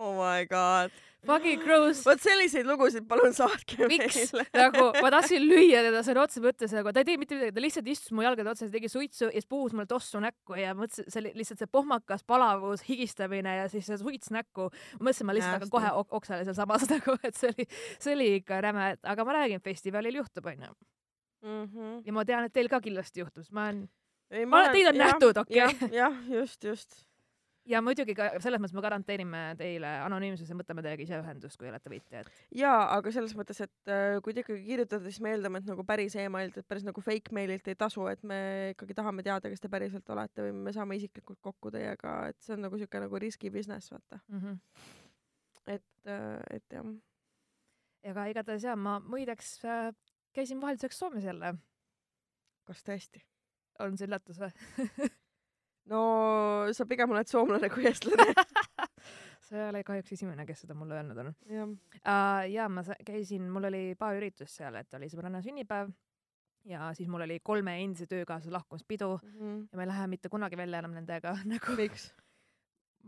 oh 0.00 0.16
my 0.16 0.46
god. 0.46 0.90
Fucking 1.26 1.60
gross. 1.60 2.00
vot 2.06 2.20
selliseid 2.22 2.64
lugusid 2.64 3.04
palun 3.08 3.34
saatke 3.36 3.84
Miks? 3.90 4.30
nagu 4.56 4.86
ma 4.96 5.10
tahtsin 5.14 5.42
lüüa 5.44 5.82
teda 5.84 6.00
sõna 6.06 6.22
otseses 6.24 6.44
mõttes 6.46 6.72
nagu 6.72 6.94
ta 6.96 7.02
ei 7.02 7.08
teinud 7.10 7.20
mitte 7.20 7.36
midagi, 7.36 7.52
ta 7.52 7.64
lihtsalt 7.64 7.90
istus 7.92 8.14
mu 8.16 8.24
jalgade 8.24 8.48
otsas 8.48 8.70
ja 8.70 8.72
tegi 8.72 8.88
suitsu 8.88 9.26
ja 9.28 9.34
siis 9.34 9.48
puhus 9.50 9.74
mulle 9.76 9.84
tossu 9.90 10.22
näkku 10.24 10.56
ja 10.56 10.72
mõtlesin, 10.78 11.10
see 11.12 11.20
oli 11.20 11.34
lihtsalt 11.36 11.60
see 11.60 11.68
pohmakas 11.76 12.24
palavus, 12.24 12.86
higistamine 12.88 13.58
ja 13.58 13.66
siis 13.68 13.90
see 13.90 14.00
suits 14.00 14.32
näkku. 14.32 14.70
ma 14.96 15.10
mõtlesin, 15.10 15.28
ma 15.28 15.36
lihtsalt 15.36 15.58
hakkan 15.58 15.74
kohe 15.76 15.92
ok 16.00 16.16
oksale 16.22 16.48
sealsamas 16.48 16.88
nagu, 16.94 17.18
et 17.20 17.36
see 17.36 17.52
oli, 17.52 17.68
see 17.98 18.16
oli 18.16 18.30
ikka 18.38 18.62
räme, 18.64 18.94
aga 19.04 19.28
ma 19.28 19.36
räägin, 19.42 19.60
festivalil 19.60 20.22
juhtub 20.22 20.48
onju 20.54 20.72
mm. 21.42 21.64
-hmm. 21.64 22.02
ja 22.06 22.12
ma 22.12 22.24
tean, 22.24 22.48
et 22.48 22.52
teil 22.52 22.68
ka 22.68 22.80
kindlasti 22.80 23.24
juhtub, 23.24 23.44
sest 23.44 23.54
ma 23.56 23.68
olen, 23.68 23.86
ma, 24.48 24.66
teid 24.72 24.92
on 24.92 25.00
jah, 25.00 25.06
nähtud, 25.06 25.44
okei 25.44 25.64
okay.. 25.64 25.94
jah, 26.00 26.18
just, 26.28 26.64
just 26.64 27.10
ja 27.68 27.80
muidugi 27.84 28.14
ka 28.16 28.28
selles 28.42 28.60
mõttes 28.60 28.74
me 28.76 28.82
garanteerime 28.84 29.40
teile 29.58 29.90
anonüümsuse, 30.04 30.54
võtame 30.58 30.82
teiega 30.84 31.04
ise 31.04 31.18
ühendust, 31.20 31.58
kui 31.60 31.68
olete 31.70 31.92
võitjad. 31.92 32.30
jaa, 32.56 32.78
aga 32.96 33.12
selles 33.14 33.34
mõttes, 33.38 33.60
et 33.64 33.92
äh, 33.92 34.16
kui 34.24 34.34
te 34.34 34.44
ikkagi 34.44 34.62
kirjutate, 34.66 35.02
siis 35.08 35.20
me 35.24 35.34
eeldame, 35.34 35.60
et 35.60 35.68
nagu 35.68 35.84
päris 35.86 36.16
emaililt, 36.20 36.60
et 36.60 36.68
päris 36.70 36.86
nagu 36.86 37.04
fake 37.04 37.34
maililt 37.36 37.68
ei 37.70 37.78
tasu, 37.78 38.06
et 38.10 38.22
me 38.26 38.40
ikkagi 38.74 38.96
tahame 38.98 39.24
teada, 39.26 39.52
kes 39.52 39.62
te 39.62 39.72
päriselt 39.72 40.14
olete 40.14 40.46
või 40.46 40.56
me 40.68 40.74
saame 40.76 40.98
isiklikult 41.00 41.40
kokku 41.44 41.72
teiega, 41.74 42.16
et 42.32 42.40
see 42.44 42.56
on 42.56 42.64
nagu 42.66 42.80
siuke 42.80 43.04
nagu 43.04 43.22
riski 43.22 43.52
business, 43.54 43.92
vaata 43.92 44.20
mm. 44.26 44.40
-hmm. 44.40 44.58
et, 45.76 45.90
äh, 46.08 46.40
et 46.56 46.78
jah. 46.78 46.94
aga 48.14 48.26
igatahes 48.32 48.64
jaa, 48.64 48.76
ma 48.76 48.98
muideks 49.04 49.58
äh, 49.64 49.92
käisin 50.32 50.60
vahelduseks 50.60 50.98
Soomes 50.98 51.24
jälle. 51.24 51.54
kas 52.64 52.84
tõesti? 52.86 53.24
on 53.80 53.96
see 53.96 54.08
üllatus 54.08 54.38
või 54.40 55.08
no 55.92 56.00
sa 56.76 56.86
pigem 56.86 57.10
oled 57.14 57.30
soomlane 57.30 57.70
kui 57.72 57.88
eestlane 57.88 58.34
sa 59.46 59.56
ei 59.56 59.64
ole 59.70 59.82
kahjuks 59.86 60.12
esimene, 60.18 60.46
kes 60.46 60.64
seda 60.64 60.76
mulle 60.78 60.98
öelnud 60.98 61.22
on. 61.24 61.32
ja 61.48 61.66
uh,, 61.66 62.44
ja 62.50 62.68
ma 62.68 62.84
käisin, 63.06 63.48
mul 63.50 63.70
oli 63.70 63.82
paar 63.98 64.18
üritust 64.20 64.60
seal, 64.60 64.76
et 64.80 64.98
oli 64.98 65.10
sõbranna 65.12 65.42
sünnipäev 65.44 65.90
ja 66.68 66.90
siis 66.94 67.08
mul 67.08 67.24
oli 67.24 67.40
kolme 67.42 67.78
endise 67.82 68.06
töökaaslase 68.06 68.52
lahkumispidu 68.52 69.14
mm 69.16 69.30
-hmm. 69.38 69.68
ja 69.72 69.76
ma 69.78 69.82
ei 69.82 69.92
lähe 69.92 70.06
mitte 70.06 70.28
kunagi 70.28 70.56
välja 70.56 70.78
enam 70.78 70.94
nendega 70.98 71.36
nagu. 71.52 71.76
miks? 71.76 72.12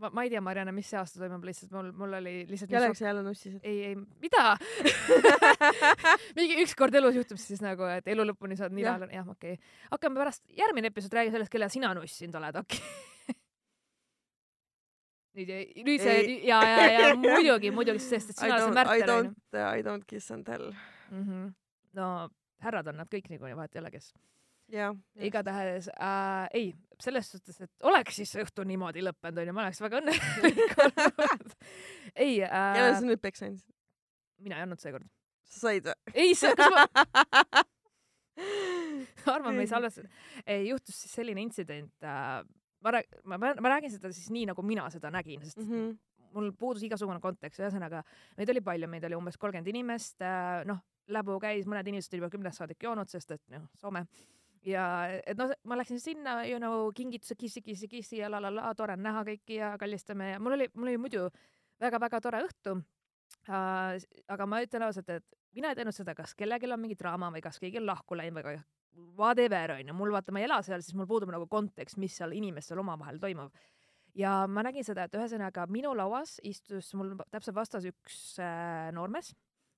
Ma, 0.01 0.09
ma 0.09 0.23
ei 0.23 0.29
tea, 0.29 0.41
Marianne, 0.41 0.73
mis 0.75 0.89
see 0.89 0.99
aasta 0.99 1.21
toimub, 1.21 1.43
lihtsalt 1.47 1.71
mul, 1.75 1.91
mul 1.97 2.17
oli 2.19 2.35
lihtsalt. 2.49 2.71
kellega 2.71 2.97
sa 2.97 3.07
jälle 3.07 3.23
nussisid? 3.25 3.59
ei, 3.63 3.79
ei, 3.89 3.95
mida 4.23 4.43
mingi 6.37 6.59
ükskord 6.63 6.95
elus 6.99 7.17
juhtub 7.19 7.41
siis 7.41 7.63
nagu, 7.63 7.87
et 7.93 8.07
elu 8.13 8.27
lõpuni 8.31 8.57
saad 8.59 8.75
nii 8.75 8.85
lähedal, 8.87 9.13
jah, 9.13 9.29
okei 9.35 9.57
okay.. 9.57 9.73
hakkame 9.93 10.21
pärast, 10.21 10.43
järgmine 10.57 10.91
episood 10.93 11.17
räägi 11.19 11.33
sellest, 11.35 11.53
kelle 11.53 11.69
sina 11.73 11.93
nussinud 11.97 12.39
oled, 12.41 12.61
okei 12.63 12.83
okay. 12.83 13.39
nüüd, 15.39 15.55
nüüd 15.89 16.05
see 16.05 16.19
ja, 16.49 16.61
ja, 16.67 16.85
ja 16.97 17.15
muidugi, 17.17 17.73
muidugi, 17.73 18.03
sest 18.05 18.33
et 18.33 18.39
sina 18.39 18.57
oled 18.57 18.69
see 18.69 18.77
Märter 18.79 19.17
onju. 19.17 19.35
I 19.63 19.85
don't 19.85 20.09
kiss 20.09 20.31
and 20.33 20.47
tell 20.47 20.71
mm. 21.09 21.23
-hmm. 21.23 21.51
no 21.99 22.13
härrad 22.63 22.87
on 22.87 23.01
nad 23.01 23.11
kõik 23.11 23.29
niikuinii, 23.31 23.57
vahet 23.57 23.75
ei 23.75 23.83
ole, 23.83 23.91
kes. 23.93 24.13
Igatahes 25.27 25.89
äh, 25.93 26.47
ei, 26.53 26.73
selles 27.01 27.31
suhtes, 27.31 27.59
et 27.61 27.87
oleks 27.89 28.15
siis 28.19 28.31
see 28.33 28.43
õhtu 28.45 28.65
niimoodi 28.67 29.03
lõppenud 29.03 29.43
onju, 29.43 29.55
ma 29.55 29.65
oleks 29.65 29.81
väga 29.83 29.99
õnnelik 29.99 30.77
olnud. 31.27 31.53
ei 32.15 32.39
äh,. 32.45 32.73
kellele 32.77 32.95
sa 32.97 33.05
nüüd 33.05 33.21
peksa 33.23 33.49
andsid? 33.49 33.69
mina 34.43 34.59
ei 34.59 34.65
andnud 34.65 34.81
seekord. 34.81 35.07
sa 35.49 35.67
said 35.67 35.89
või? 35.89 35.97
ei, 36.13 36.35
see, 36.37 36.53
kas 36.57 36.71
ma 36.73 36.85
arvan, 39.35 39.53
me 39.53 39.65
ei 39.65 39.69
salvesta. 39.69 40.07
juhtus 40.69 41.03
siis 41.03 41.13
selline 41.19 41.43
intsident 41.43 42.07
äh,. 42.07 42.39
ma 42.83 42.95
rääg-, 42.97 43.21
ma, 43.29 43.39
ma 43.39 43.75
räägin 43.75 43.93
seda 43.93 44.11
siis 44.15 44.31
nii, 44.33 44.47
nagu 44.53 44.65
mina 44.65 44.87
seda 44.93 45.11
nägin, 45.13 45.43
sest 45.45 45.61
mm 45.61 45.69
-hmm. 45.69 46.29
mul 46.37 46.51
puudus 46.59 46.83
igasugune 46.87 47.21
kontekst, 47.23 47.61
ühesõnaga 47.61 48.03
meid 48.37 48.49
oli 48.49 48.61
palju, 48.61 48.89
meid 48.89 49.03
oli 49.09 49.19
umbes 49.19 49.37
kolmkümmend 49.37 49.69
inimest 49.75 50.21
äh,, 50.21 50.63
noh, 50.69 50.81
läbu 51.11 51.35
käis, 51.43 51.67
mõned 51.67 51.87
inimesed 51.87 52.13
olid 52.13 52.23
juba 52.23 52.31
kümnest 52.31 52.61
saadik 52.61 52.83
joonud, 52.83 53.09
sest 53.11 53.35
et 53.35 53.43
noh, 53.51 53.67
Soome 53.75 54.05
ja 54.67 54.85
et 55.25 55.37
noh, 55.37 55.51
ma 55.67 55.77
läksin 55.79 55.99
sinna, 56.01 56.41
you 56.47 56.59
know, 56.61 56.89
kingitused 56.95 57.39
kissi, 57.39 57.61
kissi, 57.65 57.89
kissi 57.91 58.19
ja 58.21 58.29
la 58.31 58.41
la 58.41 58.51
la, 58.53 58.73
tore 58.77 58.97
on 58.97 59.03
näha 59.03 59.23
kõiki 59.27 59.59
ja 59.59 59.73
kallistame 59.79 60.33
ja 60.33 60.41
mul 60.43 60.57
oli, 60.57 60.69
mul 60.73 60.91
oli 60.91 61.01
muidu 61.07 61.27
väga-väga 61.83 62.21
tore 62.21 62.43
õhtu. 62.47 62.77
Uh,. 63.49 63.97
aga 64.29 64.45
ma 64.47 64.61
ütlen 64.63 64.85
ausalt, 64.85 65.09
et 65.09 65.25
mina 65.57 65.71
ei 65.71 65.75
teinud 65.75 65.95
seda, 65.95 66.13
kas 66.15 66.35
kellelgi 66.37 66.69
on 66.71 66.79
mingi 66.79 66.95
draama 66.99 67.31
või 67.33 67.41
kas 67.43 67.59
keegi 67.59 67.81
on 67.81 67.87
lahku 67.89 68.15
läinud 68.15 68.45
või 68.45 68.59
whatever 69.17 69.73
onju, 69.79 69.93
mul 69.97 70.13
vaata, 70.13 70.31
ma 70.31 70.41
ei 70.41 70.47
ela 70.47 70.61
seal, 70.63 70.83
siis 70.85 70.95
mul 70.95 71.09
puudub 71.09 71.31
nagu 71.33 71.47
kontekst, 71.49 71.97
mis 72.01 72.15
seal 72.19 72.35
inimestel 72.37 72.79
omavahel 72.79 73.17
toimub. 73.19 73.55
Ja 74.13 74.43
ma 74.45 74.61
nägin 74.61 74.85
seda, 74.85 75.07
et 75.07 75.15
ühesõnaga 75.17 75.65
minu 75.73 75.95
lauas 75.97 76.37
istus 76.45 76.91
mul 76.93 77.15
täpselt 77.33 77.57
vastas 77.57 77.87
üks 77.89 78.37
äh, 78.37 78.91
noormees 78.93 79.31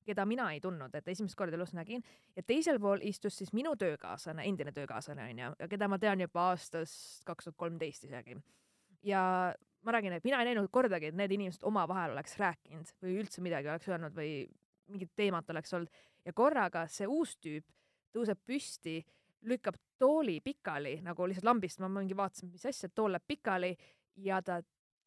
keda 0.05 0.25
mina 0.25 0.47
ei 0.53 0.61
tundnud, 0.61 0.93
et 0.95 1.07
esimest 1.11 1.37
korda 1.37 1.57
elus 1.57 1.73
nägin. 1.73 2.03
Ja 2.35 2.43
teisel 2.43 2.79
pool 2.79 3.03
istus 3.05 3.37
siis 3.37 3.53
minu 3.53 3.75
töökaaslane, 3.79 4.45
endine 4.47 4.73
töökaaslane 4.75 5.29
onju, 5.31 5.69
keda 5.69 5.89
ma 5.91 5.99
tean 6.01 6.21
juba 6.21 6.49
aastast 6.51 7.25
kaks 7.25 7.49
tuhat 7.49 7.57
kolmteist 7.57 8.05
isegi. 8.09 8.37
ja 9.03 9.21
ma 9.85 9.91
räägin, 9.91 10.13
et 10.17 10.23
mina 10.23 10.39
ei 10.41 10.49
näinud 10.49 10.69
kordagi, 10.73 11.11
et 11.11 11.17
need 11.17 11.31
inimesed 11.31 11.63
omavahel 11.63 12.15
oleks 12.15 12.37
rääkinud 12.41 12.89
või 13.03 13.19
üldse 13.21 13.41
midagi 13.45 13.69
oleks 13.69 13.89
öelnud 13.89 14.15
või 14.17 14.31
mingit 14.89 15.11
teemat 15.15 15.49
oleks 15.53 15.73
olnud. 15.73 16.01
Ja 16.25 16.33
korraga 16.33 16.87
see 16.89 17.07
uus 17.07 17.35
tüüp 17.37 17.65
tõuseb 18.15 18.39
püsti, 18.47 18.99
lükkab 19.45 19.77
tooli 20.01 20.39
pikali 20.41 20.97
nagu 21.05 21.27
lihtsalt 21.29 21.45
lambist, 21.45 21.81
ma 21.83 21.89
mingi 21.91 22.17
vaatasin, 22.17 22.49
mis 22.51 22.65
asja, 22.65 22.89
tool 22.89 23.13
läheb 23.13 23.27
pikali 23.27 23.75
ja 24.25 24.41
ta 24.41 24.61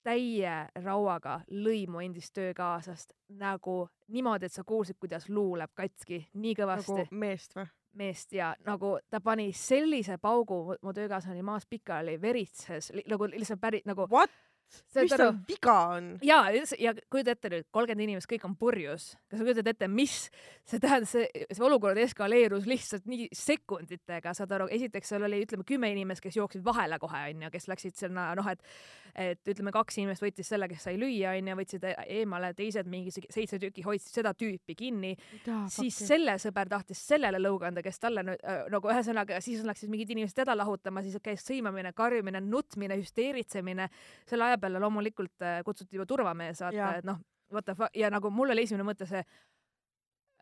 täie 0.04 0.54
rauaga 0.84 1.40
lõi 1.50 1.86
mu 1.90 2.02
endist 2.04 2.34
töökaaslast 2.36 3.12
nagu 3.40 3.88
niimoodi, 4.08 4.46
et 4.46 4.52
sa 4.52 4.64
kuulsid, 4.64 4.98
kuidas 5.00 5.28
luu 5.28 5.56
läheb 5.58 5.74
katki 5.74 6.22
nii 6.34 6.54
kõvasti. 6.58 7.02
nagu 7.02 7.20
meest 7.24 7.56
või? 7.56 7.68
meest 7.98 8.32
ja 8.32 8.52
nagu 8.66 8.98
ta 9.10 9.20
pani 9.20 9.50
sellise 9.52 10.18
paugu, 10.22 10.76
mu 10.82 10.92
töökaaslane 10.94 11.36
oli 11.36 11.46
maas 11.46 11.66
pikali, 11.66 12.20
veritses 12.22 12.92
nagu 13.06 13.30
lihtsalt 13.32 13.60
päris 13.60 13.86
nagu. 13.88 14.06
What? 14.10 14.30
Mis 14.98 15.14
tal 15.14 15.34
viga 15.48 15.76
on? 15.94 16.10
ja, 16.24 16.40
ja 16.78 16.94
kujuta 17.10 17.34
ette 17.34 17.52
nüüd, 17.52 17.68
kolmkümmend 17.74 18.06
inimest, 18.08 18.30
kõik 18.30 18.46
on 18.48 18.56
purjus. 18.58 19.10
kas 19.28 19.40
sa 19.40 19.46
kujutad 19.46 19.72
ette, 19.72 19.88
mis 19.92 20.16
see 20.68 20.82
tähendas, 20.82 21.14
see, 21.16 21.46
see 21.48 21.64
olukord 21.64 21.98
eskaleerus 22.02 22.68
lihtsalt 22.68 23.08
nii 23.08 23.28
sekunditega, 23.34 24.34
saad 24.36 24.52
aru, 24.58 24.68
esiteks 24.78 25.14
seal 25.14 25.26
oli, 25.28 25.42
ütleme, 25.46 25.66
kümme 25.68 25.92
inimest, 25.94 26.24
kes 26.24 26.38
jooksid 26.38 26.64
vahele 26.66 26.98
kohe, 27.02 27.24
onju, 27.32 27.52
kes 27.54 27.68
läksid 27.72 27.96
sinna, 28.06 28.30
noh, 28.38 28.48
et 28.52 28.64
et 29.18 29.50
ütleme, 29.50 29.72
kaks 29.74 29.98
inimest 29.98 30.22
võttis 30.22 30.46
selle, 30.52 30.68
kes 30.70 30.84
sai 30.86 30.98
lüüa, 31.00 31.32
onju, 31.38 31.56
võtsid 31.58 31.84
e-, 31.88 31.94
eemale, 32.20 32.52
teised 32.58 32.86
mingi 32.90 33.10
seitse 33.14 33.58
tükki 33.58 33.82
hoidsid 33.86 34.20
seda 34.20 34.32
tüüpi 34.38 34.76
kinni. 34.78 35.14
siis 35.72 35.96
okay. 35.96 36.06
selle 36.12 36.36
sõber 36.38 36.70
tahtis 36.70 37.00
sellele 37.08 37.40
lõuga 37.40 37.70
anda, 37.70 37.82
kes 37.82 37.98
talle 38.02 38.22
äh, 38.36 38.60
nagu 38.70 38.92
ühesõnaga, 38.92 39.40
siis 39.44 39.64
läksid 39.66 39.90
mingid 39.90 40.12
inimesed 40.14 40.38
teda 40.38 40.54
lahutama, 40.58 41.02
siis 41.02 41.18
käis 41.24 41.42
sõimamine, 41.46 41.92
karjumine, 41.96 42.42
nutmine, 42.44 42.98
hüsteeritsemine. 43.00 43.88
selle 44.28 44.50
aja 44.50 44.57
peale 44.60 44.80
loomulikult 44.82 45.46
äh, 45.46 45.60
kutsuti 45.64 45.96
juba 45.96 46.06
turvamees, 46.06 46.62
vaata, 46.64 46.96
et 46.98 47.08
noh, 47.08 47.20
what 47.52 47.64
the 47.64 47.74
fuck 47.74 47.96
ja 47.96 48.10
nagu 48.10 48.30
mul 48.30 48.54
oli 48.54 48.66
esimene 48.66 48.86
mõte 48.86 49.08
see 49.08 49.24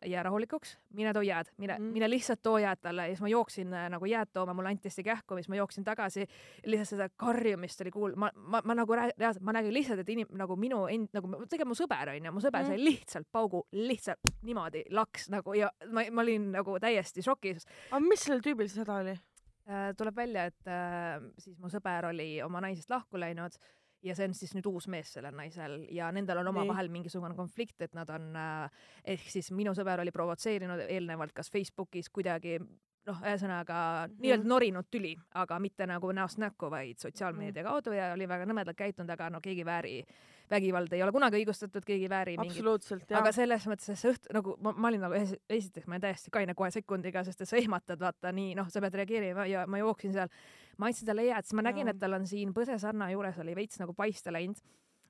jää 0.05 0.23
rahulikuks, 0.23 0.79
mine 0.93 1.13
too 1.13 1.23
jääd, 1.23 1.47
mine 1.57 1.79
mm., 1.79 1.85
mine 1.93 2.11
lihtsalt 2.11 2.43
too 2.43 2.59
jääd 2.59 2.79
talle 2.83 3.03
ja 3.03 3.15
siis 3.15 3.21
ma 3.21 3.29
jooksin 3.29 3.73
äh, 3.75 3.89
nagu 3.91 4.05
jääd 4.05 4.29
tooma, 4.33 4.55
mulle 4.55 4.69
anti 4.69 4.89
hästi 4.89 5.03
kähku, 5.03 5.35
siis 5.35 5.49
ma 5.49 5.57
jooksin 5.57 5.85
tagasi. 5.85 6.27
lihtsalt 6.65 6.89
seda 6.89 7.09
karjumist 7.17 7.81
oli 7.81 7.91
kuulda, 7.91 8.17
ma, 8.17 8.31
ma, 8.35 8.61
ma 8.65 8.75
nagu 8.75 8.95
reaalselt, 8.95 9.45
ma 9.45 9.55
nägin 9.57 9.75
lihtsalt, 9.75 10.03
et 10.05 10.09
inim-, 10.13 10.35
nagu 10.37 10.57
minu 10.57 10.85
end-, 10.93 11.09
nagu 11.17 11.31
tegelikult 11.33 11.73
mu 11.73 11.79
sõber 11.79 12.13
onju, 12.13 12.33
mu 12.33 12.45
sõber 12.45 12.63
mm. 12.63 12.75
sai 12.75 12.85
lihtsalt 12.85 13.31
paugu 13.33 13.65
lihtsalt 13.73 14.35
niimoodi 14.43 14.85
laks 14.91 15.31
nagu 15.33 15.57
ja 15.57 15.71
ma, 15.91 16.05
ma 16.11 16.27
olin 16.27 16.51
nagu 16.59 16.77
täiesti 16.83 17.25
šokis. 17.25 17.67
aga 17.91 18.03
mis 18.05 18.27
sellel 18.27 18.45
tüübil 18.45 18.69
siis 18.69 18.85
häda 18.85 19.01
oli 19.05 19.17
äh,? 19.17 19.91
tuleb 19.97 20.17
välja, 20.17 20.47
et 20.53 20.71
äh, 20.71 21.17
siis 21.39 21.57
mu 21.59 21.73
sõber 21.73 22.11
oli 22.13 22.37
oma 22.45 22.61
naisest 22.69 22.93
lahku 22.93 23.21
läinud 23.21 23.57
ja 24.03 24.15
see 24.15 24.29
on 24.29 24.35
siis 24.35 24.55
nüüd 24.57 24.67
uus 24.71 24.89
mees 24.93 25.13
sellel 25.17 25.35
naisel 25.37 25.79
ja 25.95 26.11
nendel 26.13 26.43
on 26.43 26.53
omavahel 26.53 26.91
mingisugune 26.93 27.35
konflikt, 27.39 27.81
et 27.83 27.95
nad 27.97 28.11
on 28.13 28.35
äh, 28.37 28.83
ehk 29.17 29.31
siis 29.33 29.51
minu 29.57 29.75
sõber 29.75 30.03
oli 30.03 30.15
provotseerinud 30.15 30.87
eelnevalt 30.89 31.35
kas 31.37 31.51
Facebookis 31.53 32.11
kuidagi 32.11 32.59
noh, 33.07 33.19
ühesõnaga 33.23 33.81
-hmm. 34.07 34.17
nii-öelda 34.23 34.49
norinud 34.51 34.89
tüli, 34.91 35.15
aga 35.35 35.59
mitte 35.63 35.87
nagu 35.87 36.13
näost 36.13 36.39
näkku, 36.43 36.71
vaid 36.71 36.99
sotsiaalmeedia 36.99 37.63
mm 37.63 37.69
-hmm. 37.69 37.73
kaudu 37.73 37.93
ja 37.93 38.13
oli 38.13 38.29
väga 38.29 38.47
nõmedalt 38.47 38.77
käitunud, 38.77 39.11
aga 39.11 39.31
no 39.31 39.41
keegi 39.41 39.61
ei 39.61 39.67
vääri 39.67 40.05
vägivald 40.51 40.93
ei 40.93 41.03
ole 41.03 41.13
kunagi 41.13 41.41
õigustatud, 41.41 41.85
keegi 41.87 42.05
ei 42.05 42.11
vääri 42.11 42.37
mingit. 42.39 43.11
aga 43.11 43.33
selles 43.33 43.67
mõttes, 43.67 43.89
et 43.91 43.99
see 43.99 44.13
õht 44.13 44.31
nagu 44.33 44.57
ma, 44.61 44.73
ma 44.73 44.89
olin 44.89 45.01
nagu 45.01 45.15
esiteks 45.49 45.87
ma 45.87 45.95
olin 45.95 46.01
täiesti 46.01 46.31
kaine 46.31 46.55
kohe 46.55 46.71
sekundiga, 46.71 47.25
sest 47.25 47.41
et 47.41 47.49
sa 47.49 47.57
ehmatad 47.57 48.01
vaata 48.01 48.33
nii 48.33 48.55
noh, 48.55 48.69
sa 48.71 48.81
pead 48.81 48.95
reageerima 48.95 49.47
ja 49.47 49.67
ma 49.67 49.79
jooksin 49.79 50.13
seal 50.13 50.29
ma 50.77 50.91
andsin 50.91 51.09
talle 51.09 51.29
jääd, 51.29 51.47
siis 51.47 51.57
ma 51.59 51.67
nägin, 51.67 51.93
et 51.93 52.01
tal 52.01 52.17
on 52.19 52.27
siin 52.29 52.55
põsesarna 52.57 53.11
juures 53.13 53.39
oli 53.45 53.55
veits 53.59 53.81
nagu 53.83 53.95
paista 53.97 54.35
läinud. 54.35 54.61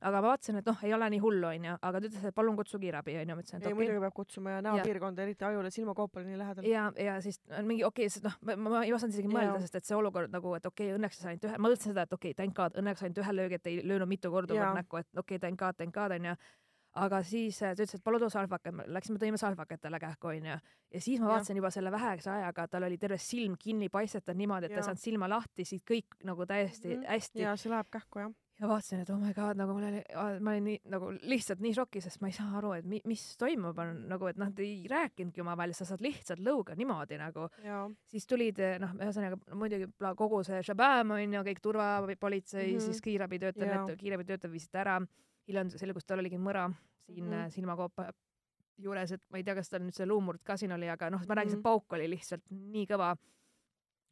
Aga 0.04 0.20
ma 0.20 0.28
vaatasin, 0.28 0.58
et 0.60 0.66
noh, 0.68 0.80
ei 0.84 0.92
ole 0.92 1.06
nii 1.14 1.18
hullu, 1.22 1.46
onju, 1.48 1.74
aga 1.88 2.00
ta 2.02 2.08
ütles, 2.10 2.24
et 2.28 2.34
palun 2.36 2.56
kutsu 2.58 2.76
kiirabi, 2.82 3.14
onju, 3.16 3.36
ma 3.38 3.40
ütlesin, 3.40 3.62
et 3.62 3.64
ei 3.64 3.72
okei. 3.72 3.78
muidugi 3.78 4.02
peab 4.02 4.14
kutsuma 4.18 4.52
ja 4.52 4.58
näopiirkonda, 4.66 5.24
eriti 5.24 5.46
ajule 5.48 5.70
silmakoopale 5.72 6.26
nii 6.28 6.40
lähedal. 6.42 6.68
ja, 6.68 6.82
ja 7.00 7.14
siis 7.24 7.40
on 7.48 7.64
mingi 7.64 7.84
okei 7.88 8.04
okay,, 8.04 8.12
sest 8.12 8.28
noh, 8.28 8.36
ma, 8.44 8.58
ma 8.74 8.82
ei 8.84 8.92
osanud 8.92 9.16
isegi 9.16 9.32
mõelda 9.32 9.56
sest 9.64 9.80
et 9.80 9.88
see 9.88 9.96
olukord 9.96 10.36
nagu, 10.36 10.52
et 10.58 10.68
okei 10.68 10.90
okay,, 10.90 10.98
õnneks 10.98 11.22
sa 11.22 11.32
ainult 11.32 11.48
ühe, 11.48 11.56
ma 11.56 11.70
mõtlesin 11.70 11.94
seda, 11.94 12.04
et 12.04 12.12
okei 12.12 12.34
okay,, 12.34 12.38
thank 12.42 12.58
god, 12.60 12.76
õnneks 12.82 13.06
ainult 13.06 13.22
ühe 13.24 13.34
löögi, 13.38 13.56
et 13.56 13.72
ei 13.72 13.80
löönud 13.88 14.12
mitu 14.12 14.30
korda 14.36 14.68
näkku, 14.76 15.00
et 15.00 15.08
okei 15.14 15.38
okay,, 15.38 15.44
thank 15.46 15.64
god, 15.64 15.80
thank 15.80 15.96
god 15.96 16.18
onju. 16.18 16.36
Aga 16.96 17.20
siis 17.26 17.58
äh, 17.64 17.74
ta 17.76 17.84
ütles, 17.84 17.98
et 17.98 18.04
palun 18.04 18.22
too 18.22 18.32
salvake, 18.32 18.72
läksime 18.92 19.20
tõime 19.22 19.40
salvaket 19.40 19.82
talle 19.84 20.00
kähku 20.02 20.32
onju. 20.32 20.56
ja 20.94 21.02
siis 21.02 21.20
ma 21.20 21.34
vaatasin 21.34 21.60
juba 21.60 21.70
selle 21.74 21.92
vähese 21.92 22.32
ajaga, 22.32 22.66
tal 22.72 22.88
oli 22.88 22.98
terve 22.98 23.18
silm 23.20 23.56
kinni 23.60 23.90
paistetatud 23.92 24.38
niimoodi, 24.38 24.68
et 24.68 24.76
ta 24.76 24.82
ei 24.82 24.88
saanud 24.88 25.02
silma 25.02 25.28
lahti, 25.30 25.66
siis 25.68 25.84
kõik 25.86 26.18
nagu 26.24 26.46
täiesti 26.46 26.88
mm. 26.88 27.02
-hmm. 27.02 27.12
hästi 27.12 27.44
ja 27.44 27.54
see 27.60 27.72
läheb 27.72 27.90
kähku 27.92 28.22
jah. 28.22 28.32
ja 28.60 28.68
vaatasin, 28.68 29.02
et 29.04 29.10
oh 29.10 29.18
my 29.20 29.34
god, 29.36 29.60
nagu 29.60 29.74
mul 29.76 29.88
oli, 29.90 30.02
ma 30.40 30.54
olin 30.54 30.64
nii 30.70 30.80
nagu 30.94 31.10
lihtsalt 31.32 31.60
nii 31.60 31.74
šokis, 31.76 32.08
sest 32.08 32.20
ma 32.24 32.32
ei 32.32 32.38
saa 32.38 32.48
aru, 32.58 32.72
et 32.78 32.88
mi, 32.88 33.00
mis 33.04 33.26
toimub, 33.36 33.78
on 33.78 34.06
nagu, 34.08 34.30
et 34.32 34.40
nad 34.40 34.58
ei 34.64 34.86
rääkinudki 34.88 35.44
omavahel, 35.44 35.76
sa 35.76 35.84
saad 35.84 36.00
lihtsalt 36.00 36.40
lõuga 36.40 36.76
niimoodi 36.76 37.20
nagu. 37.20 37.48
ja, 37.64 37.84
siis 38.08 38.26
tulid 38.26 38.62
noh, 38.80 38.96
ühesõnaga 38.96 39.40
muidugi 39.52 39.92
kogu 40.16 40.42
see 40.48 40.62
šabam 40.62 41.16
on 41.18 41.38
ju, 41.38 41.44
kõik 41.50 41.62
turvapolitsei 41.62 42.72
mm. 42.72 42.78
-hmm. 42.78 42.84
siis 42.88 43.00
kiirabitöötajad 43.04 43.96
kiirabitöötajad 43.96 44.52
viisid 44.52 44.74
ära. 44.74 45.00
Hiljem 45.48 45.70
selgus, 45.70 46.04
tal 46.06 46.18
oligi 46.22 46.38
mõra 46.38 46.68
siin 47.06 47.24
mm 47.24 47.30
Mhm. 47.30 47.44
-hmm. 47.44 47.50
silmakoopa 47.54 48.10
juures, 48.78 49.12
et 49.12 49.22
ma 49.30 49.38
ei 49.38 49.44
tea, 49.44 49.54
kas 49.54 49.68
tal 49.70 49.80
nüüd 49.80 49.94
see 49.94 50.06
luumurd 50.06 50.42
ka 50.44 50.56
siin 50.56 50.72
oli, 50.72 50.88
aga 50.88 51.10
noh, 51.10 51.20
ma 51.28 51.34
räägin, 51.34 51.50
see 51.50 51.56
Mhm. 51.56 51.62
pauk 51.62 51.92
oli 51.92 52.08
lihtsalt 52.10 52.42
nii 52.50 52.86
kõva. 52.86 53.16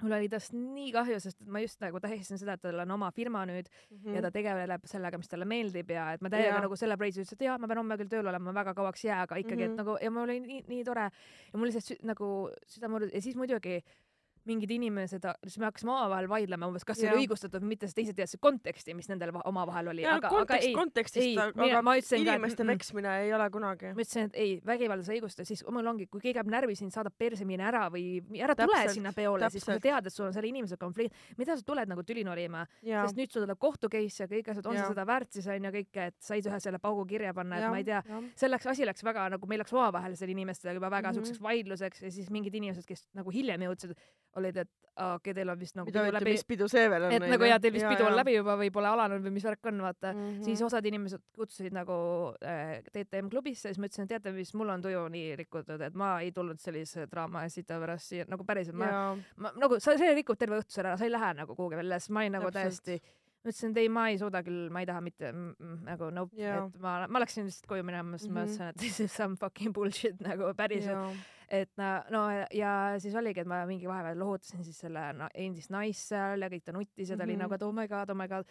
mul 0.03 0.13
oli 0.13 0.29
tast 0.29 0.53
nii 0.53 0.91
kahju, 0.93 1.21
sest 1.21 1.41
et 1.41 1.47
ma 1.49 1.61
just 1.61 1.81
nagu 1.81 2.01
tähistasin 2.01 2.39
seda, 2.39 2.53
et 2.55 2.61
tal 2.63 2.81
on 2.81 2.91
oma 2.91 3.11
firma 3.13 3.45
nüüd 3.47 3.67
Mhm. 3.91 4.15
ja 4.15 4.21
ta 4.23 4.31
tegeleb 4.31 4.83
sellega, 4.85 5.17
mis 5.17 5.29
talle 5.29 5.45
meeldib 5.45 5.89
ja 5.91 6.13
et 6.13 6.21
ma 6.21 6.29
täiega 6.29 6.61
nagu 6.61 6.77
celebrate 6.77 7.15
ütles, 7.21 7.33
et 7.33 7.39
jaa, 7.41 7.59
ma 7.59 7.67
pean 7.69 7.79
homme 7.79 7.97
küll 7.97 8.09
tööl 8.09 8.27
olema, 8.29 8.53
väga 8.53 8.75
kauaks 8.75 9.05
ei 9.05 9.09
jää, 9.11 9.23
aga 9.23 9.37
ikkagi, 9.37 9.63
et 9.63 9.71
Mhm. 9.71 9.77
nagu 9.77 9.97
ja 10.03 10.11
mul 10.11 10.23
oli 10.25 10.41
nii, 10.41 10.65
nii 10.69 10.85
tore 10.85 11.01
ja 11.53 11.59
mul 11.59 11.69
lihtsalt 11.69 12.03
nagu 12.03 12.51
südamurd 12.67 13.15
ja 13.15 13.21
siis 13.21 13.37
muidugi 13.37 13.83
mingid 14.47 14.71
inimesed, 14.77 15.25
siis 15.47 15.59
me 15.59 15.67
hakkasime 15.71 15.93
omavahel 15.95 16.29
vaidlema 16.29 16.67
umbes, 16.69 16.85
kas 16.85 16.99
see 17.01 17.09
oli 17.11 17.25
õigustatud 17.25 17.63
või 17.65 17.71
mitte, 17.75 17.87
sest 17.89 17.97
teised 17.97 18.17
teadsid 18.19 18.41
konteksti, 18.45 18.95
mis 18.95 19.09
nendel 19.09 19.33
va- 19.33 19.43
omavahel 19.49 19.89
oli, 19.95 20.03
ja 20.05 20.17
aga, 20.19 20.29
aga 20.29 20.37
kontekst 20.37 20.67
ei, 20.69 20.75
kontekstist, 20.77 21.25
ei, 21.25 21.39
aga 21.39 21.63
mina- 21.63 21.83
ma 21.83 21.95
ütlesin 21.97 22.25
ka, 22.25 22.35
inimeste 22.37 22.65
peksmine 22.69 23.15
ei 23.25 23.33
ole 23.33 23.47
kunagi. 23.51 23.93
ma 23.95 24.01
ütlesin, 24.05 24.25
et 24.29 24.35
ei, 24.37 24.61
vägivalda 24.67 25.05
sa 25.05 25.13
ei 25.13 25.21
õigusta, 25.21 25.45
siis 25.49 25.65
mul 25.71 25.87
ongi, 25.87 26.07
kui 26.07 26.21
keegi 26.21 26.39
jääb 26.39 26.51
närvi 26.53 26.77
sind, 26.77 26.93
saadab 26.93 27.15
perse, 27.19 27.45
mine 27.45 27.65
ära 27.65 27.87
või 27.91 28.21
ära 28.41 28.55
tule 28.55 28.69
Täpselt, 28.75 28.95
sinna 28.99 29.13
peole, 29.17 29.51
siis 29.51 29.65
kui 29.65 29.75
sa 29.75 29.81
tead, 29.81 30.07
et 30.07 30.13
sul 30.13 30.27
on 30.27 30.33
selle 30.37 30.49
inimesega 30.53 30.79
konflikt, 30.85 31.15
mida 31.39 31.57
sa 31.57 31.63
tuled 31.65 31.89
nagu 31.89 32.03
tüli 32.03 32.25
norima, 32.25 32.67
ja, 32.83 33.07
sest 33.07 33.17
nüüd 33.17 33.33
sul 33.33 33.47
tuleb 33.47 33.59
kohtu 33.59 33.89
case 33.89 34.25
ja 34.25 34.29
kõik 34.29 34.49
asjad, 34.53 34.67
on 34.67 34.75
Jaa. 34.77 34.85
see 34.85 34.93
seda 34.95 35.07
väärt 35.09 35.33
siis 35.33 35.47
onju 35.47 35.71
kõike, 35.79 36.07
et 36.13 36.15
said 36.21 36.45
ühe 36.47 36.61
selle 36.61 36.79
paugu 36.79 37.07
kirja 37.09 37.33
panna, 37.35 37.57
et 37.59 37.71
ma 37.71 37.77
ei 37.81 37.85
tea, 37.85 38.03
läks, 38.49 38.67
asi 38.67 38.85
läks 38.85 39.03
väga 39.03 39.29
nagu 39.31 39.47
meil 39.47 39.61
läks 39.65 39.73
omavahelisel 39.73 40.29
inimestega 40.29 40.75
juba 40.75 40.91
väga 40.91 41.09
Mhm. 41.13 41.15
siukseks 41.23 41.41
vaidluseks 41.41 42.03
ja 42.03 42.11
siis 42.11 42.31
mingid 42.31 42.55
inimesed, 42.55 42.85
kes 42.87 43.09
nagu 43.15 43.31
hiljem 43.31 43.61
jõudsid, 43.61 43.95
olid, 44.37 44.57
et 44.65 44.71
aa, 44.97 45.15
okei, 45.19 45.35
teil 45.35 45.49
on 45.51 45.59
vist 45.59 45.75
nagu 45.75 45.89
mida 45.89 46.01
pidu 46.05 46.11
ütleb, 46.13 46.23
läbi, 46.23 46.33
mis 46.37 46.45
pidu 46.47 46.69
see 46.71 46.85
veel 46.91 47.03
on. 47.09 47.13
et 47.17 47.25
nagu 47.33 47.45
jaa, 47.49 47.59
teil 47.59 47.73
vist 47.75 47.87
pidu 47.91 48.05
on 48.07 48.15
läbi 48.15 48.35
juba 48.37 48.55
või 48.61 48.71
pole 48.71 48.87
alanud 48.93 49.25
või 49.27 49.33
mis 49.35 49.45
värk 49.49 49.67
on, 49.67 49.81
vaata. 49.83 50.13
Mhm. 50.15 50.43
siis 50.47 50.63
osad 50.63 50.87
inimesed 50.87 51.23
kutsusid 51.35 51.73
nagu 51.75 51.97
äh, 52.43 52.77
TTM 52.93 53.29
klubisse, 53.33 53.69
siis 53.73 53.79
ma 53.83 53.87
ütlesin, 53.91 54.05
et 54.07 54.15
teate 54.15 54.33
mis, 54.37 54.55
mul 54.55 54.69
on 54.69 54.83
tuju 54.83 55.03
nii 55.17 55.35
rikutud, 55.43 55.81
et 55.81 55.95
ma 55.95 56.21
ei 56.23 56.31
tulnud 56.33 56.59
sellise 56.63 57.07
draama 57.11 57.43
ja 57.43 57.51
sita 57.51 57.81
pärast 57.83 58.07
siia 58.15 58.25
nagu 58.29 58.45
päriselt, 58.47 58.77
ma 58.79 58.87
ja, 58.93 59.03
ma 59.37 59.51
nagu 59.59 59.81
sa, 59.81 59.97
see 59.99 60.15
rikub 60.15 60.39
terve 60.39 60.63
õhtuse 60.63 60.81
ära, 60.85 60.97
sa 60.97 61.05
ei 61.05 61.11
lähe 61.11 61.35
nagu 61.43 61.55
kuhugi 61.59 61.77
välja, 61.83 61.99
siis 61.99 62.11
ma 62.15 62.21
olin 62.23 62.33
nagu 62.39 62.51
Täpselt. 62.55 62.85
täiesti, 62.87 63.01
ma 63.45 63.51
ütlesin, 63.51 63.71
et 63.75 63.77
ei, 63.83 63.89
ma 63.93 64.09
ei 64.09 64.17
suuda 64.19 64.41
küll, 64.47 64.71
ma 64.73 64.81
ei 64.81 64.87
taha 64.89 65.01
mitte 65.05 65.33
mm, 65.33 65.51
mm, 65.59 65.81
nagu 65.91 66.11
nope 66.15 66.39
Jaa. 66.41 66.63
et 66.69 66.79
ma, 66.81 66.95
ma 67.11 67.19
läksin 67.21 67.45
lihtsalt 67.51 67.67
koju 67.69 67.83
minema, 67.85 68.17
sest 68.17 68.31
mm 68.31 68.37
-hmm. 68.37 68.39
ma 68.39 68.45
Mhm. 68.45 68.53
ütlesin, 68.55 68.69
et 68.69 68.77
this 68.85 69.01
is 69.01 69.13
some 69.17 69.37
fucking 69.37 69.75
bullshit 69.75 70.21
nagu 70.21 70.55
päriselt, 70.55 70.95
ja, 70.97 71.11
et 71.49 71.71
no, 72.11 72.25
ja, 72.53 72.95
siis 72.99 73.15
oligi, 73.15 73.41
et 73.41 73.47
ma 73.47 73.65
mingi 73.67 73.87
vahepeal 73.89 74.19
lohutasin 74.19 74.65
siis 74.65 74.79
selle 74.79 75.13
no, 75.13 75.29
endist 75.35 75.71
naist 75.71 76.09
seal 76.09 76.41
ja 76.43 76.49
kõik 76.49 76.65
ta 76.65 76.73
nuttis 76.73 77.11
ja 77.11 77.17
ta 77.17 77.25
mm 77.25 77.29
-hmm. 77.29 77.31
oli 77.31 77.33
Mhm. 77.37 77.43
nagu, 77.43 77.55
et 77.55 77.63
oh 77.63 77.73
my 77.73 77.89
god, 77.89 78.11
oh 78.11 78.17
my 78.17 78.29
god. 78.29 78.47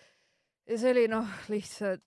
ja 0.67 0.77
see 0.77 0.91
oli 0.91 1.07
noh, 1.07 1.25
lihtsalt 1.49 2.01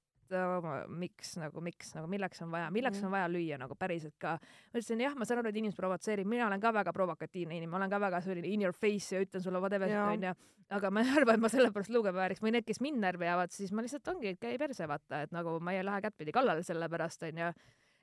miks 0.89 1.37
nagu, 1.39 1.61
miks 1.63 1.93
nagu, 1.95 2.09
milleks 2.11 2.41
on 2.43 2.51
vaja, 2.51 2.71
milleks 2.71 2.99
Mhm. 2.99 3.07
on 3.07 3.13
vaja 3.13 3.29
lüüa 3.29 3.59
nagu 3.59 3.75
päriselt 3.79 4.15
ka. 4.19 4.39
ma 4.73 4.79
ütlesin 4.81 5.01
jah, 5.01 5.15
ma 5.15 5.25
saan 5.25 5.39
aru, 5.39 5.49
et 5.49 5.57
inimesed 5.57 5.77
provotseerib, 5.77 6.27
mina 6.27 6.47
olen 6.47 6.61
ka 6.61 6.73
väga 6.73 6.93
provokatiivne 6.93 7.55
inimene, 7.57 7.71
ma 7.71 7.77
olen 7.77 7.91
ka 7.91 8.01
väga 8.01 8.21
selline 8.21 8.47
in 8.49 8.63
your 8.63 8.73
face 8.73 9.15
ja 9.15 9.21
ütlen 9.23 9.41
sulle 9.43 9.59
whatever 9.61 9.89
onju, 9.89 10.35
aga 10.71 10.91
ma 10.91 11.01
ei 11.01 11.07
arva, 11.21 11.35
et 11.35 11.41
ma 11.41 11.49
sellepärast 11.49 11.91
luuge 11.91 12.13
vääriks 12.13 12.43
või 12.43 12.51
need, 12.53 12.65
kes 12.67 12.81
mind 12.81 12.99
närvi 12.99 13.25
ajavad, 13.25 13.51
siis 13.51 13.73
ma 13.73 13.83
lihtsalt 13.83 14.09
ongi, 14.09 14.27
et 14.29 14.41
käi 14.41 14.59
perse 14.59 14.89
vaata, 14.89 15.23
et 15.23 15.31
nagu 15.33 15.61
ma 15.61 15.73
ei 15.73 15.85
lähe 15.85 16.01
kättpidi 16.01 16.33
kallale 16.33 16.63
selle 16.63 16.89
pärast 16.89 17.23
onju 17.23 17.53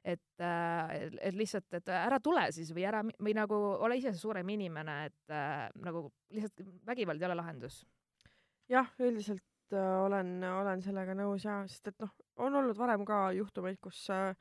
et 0.03 0.43
äh,, 0.43 0.93
et 1.21 1.35
lihtsalt, 1.35 1.69
et 1.79 1.89
ära 1.95 2.19
tule 2.23 2.43
siis 2.51 2.73
või 2.75 2.83
ära 2.89 3.01
või 3.03 3.35
nagu 3.37 3.55
ole 3.55 3.97
ise 3.97 4.11
see 4.11 4.19
suurem 4.19 4.49
inimene, 4.51 4.97
et 5.09 5.33
äh, 5.33 5.67
nagu 5.83 6.09
lihtsalt 6.35 6.63
vägivald 6.85 7.21
ei 7.21 7.29
ole 7.29 7.39
lahendus. 7.39 7.83
jah, 8.69 8.89
üldiselt 8.99 9.75
äh, 9.75 9.91
olen, 10.03 10.35
olen 10.43 10.83
sellega 10.83 11.15
nõus 11.15 11.47
ja, 11.47 11.61
sest 11.67 11.93
et 11.93 12.03
noh, 12.03 12.11
on 12.43 12.55
olnud 12.61 12.77
varem 12.77 13.05
ka 13.07 13.29
juhtumeid, 13.37 13.79
kus 13.83 14.03
äh, 14.11 14.35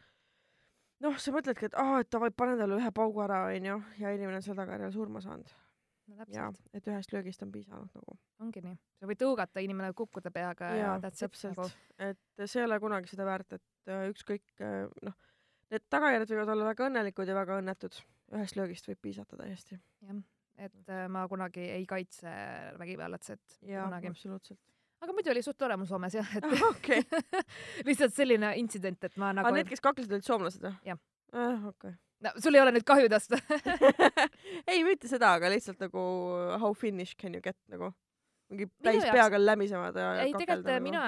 noh, 1.02 1.18
sa 1.18 1.34
mõtledki, 1.34 1.68
et 1.70 1.78
aa, 1.78 2.00
et 2.02 2.10
davai, 2.12 2.30
panen 2.34 2.60
talle 2.60 2.78
ühe 2.78 2.94
paugu 2.94 3.22
ära, 3.24 3.44
onju, 3.50 3.78
ja 4.00 4.14
inimene 4.14 4.38
on 4.38 4.44
selle 4.44 4.62
tagajärjel 4.62 4.94
surma 4.94 5.22
saanud. 5.24 5.58
no 6.12 6.16
ja 6.18 6.48
täpselt, 6.50 6.70
et 6.74 6.88
ühest 6.90 7.12
löögist 7.14 7.42
on 7.46 7.52
piisanud 7.54 7.98
nagu. 7.98 8.16
ongi 8.42 8.62
nii. 8.64 8.78
sa 8.98 9.10
võid 9.10 9.20
tõugata, 9.22 9.62
inimene 9.62 9.92
kukkuda 9.96 10.32
peaga 10.34 10.72
ja, 10.72 10.80
jaa 10.80 10.94
ja, 10.96 11.00
that's 11.02 11.22
it 11.22 11.44
nagu., 11.46 11.68
et 12.10 12.46
see 12.46 12.62
ei 12.62 12.66
ole 12.66 12.80
kunagi 12.82 13.10
seda 13.10 13.26
väärt, 13.28 13.58
et 13.58 13.92
äh, 13.92 14.08
ükskõik 14.10 14.64
äh, 14.66 14.90
noh, 15.06 15.18
need 15.72 15.86
tagajärjed 15.92 16.34
võivad 16.34 16.52
olla 16.54 16.68
väga 16.70 16.88
õnnelikud 16.90 17.28
ja 17.28 17.36
väga 17.36 17.58
õnnetud. 17.62 17.96
ühest 18.36 18.56
löögist 18.56 18.88
võib 18.88 19.00
piisata 19.04 19.38
täiesti. 19.40 19.78
jah, 20.06 20.20
et 20.68 20.92
äh, 20.92 21.06
ma 21.12 21.24
kunagi 21.28 21.64
ei 21.78 21.86
kaitse 21.88 22.32
vägivallatset, 22.80 23.58
jaa, 23.68 23.86
kunagi. 23.88 24.12
absoluutselt. 24.12 24.60
aga 25.02 25.16
muidu 25.16 25.32
oli 25.34 25.42
suht 25.44 25.58
tore 25.58 25.76
mul 25.76 25.88
Soomes 25.90 26.16
jah, 26.18 26.36
et 26.36 26.48
okei, 26.70 27.02
lihtsalt 27.88 28.14
selline 28.16 28.54
intsident, 28.60 29.04
et 29.08 29.16
ma 29.16 29.32
aga 29.32 29.42
nagu, 29.42 29.56
need, 29.58 29.70
kes 29.72 29.84
kaklesid, 29.84 30.12
olid 30.12 30.28
soomlased 30.28 30.64
või? 30.68 30.74
Jah. 30.92 31.02
ah,. 31.32 31.68
okei 31.72 31.96
no 32.22 32.30
sul 32.38 32.54
ei 32.54 32.62
ole 32.62 32.76
nüüd 32.76 32.86
kahju 32.86 33.10
tast 33.12 33.34
ei, 34.70 34.82
mitte 34.86 35.10
seda, 35.10 35.34
aga 35.38 35.50
lihtsalt 35.52 35.82
nagu 35.82 36.02
how 36.62 36.72
Finnish 36.76 37.16
can 37.18 37.34
you 37.34 37.42
get 37.44 37.58
nagu 37.72 37.92
mingi 38.52 38.68
täis 38.84 39.04
peaga 39.08 39.40
lämmisevad 39.40 39.98
ja 39.98 40.08
ei, 40.22 40.34
tegelikult 40.36 40.70
äh, 40.74 40.82
mina 40.84 41.04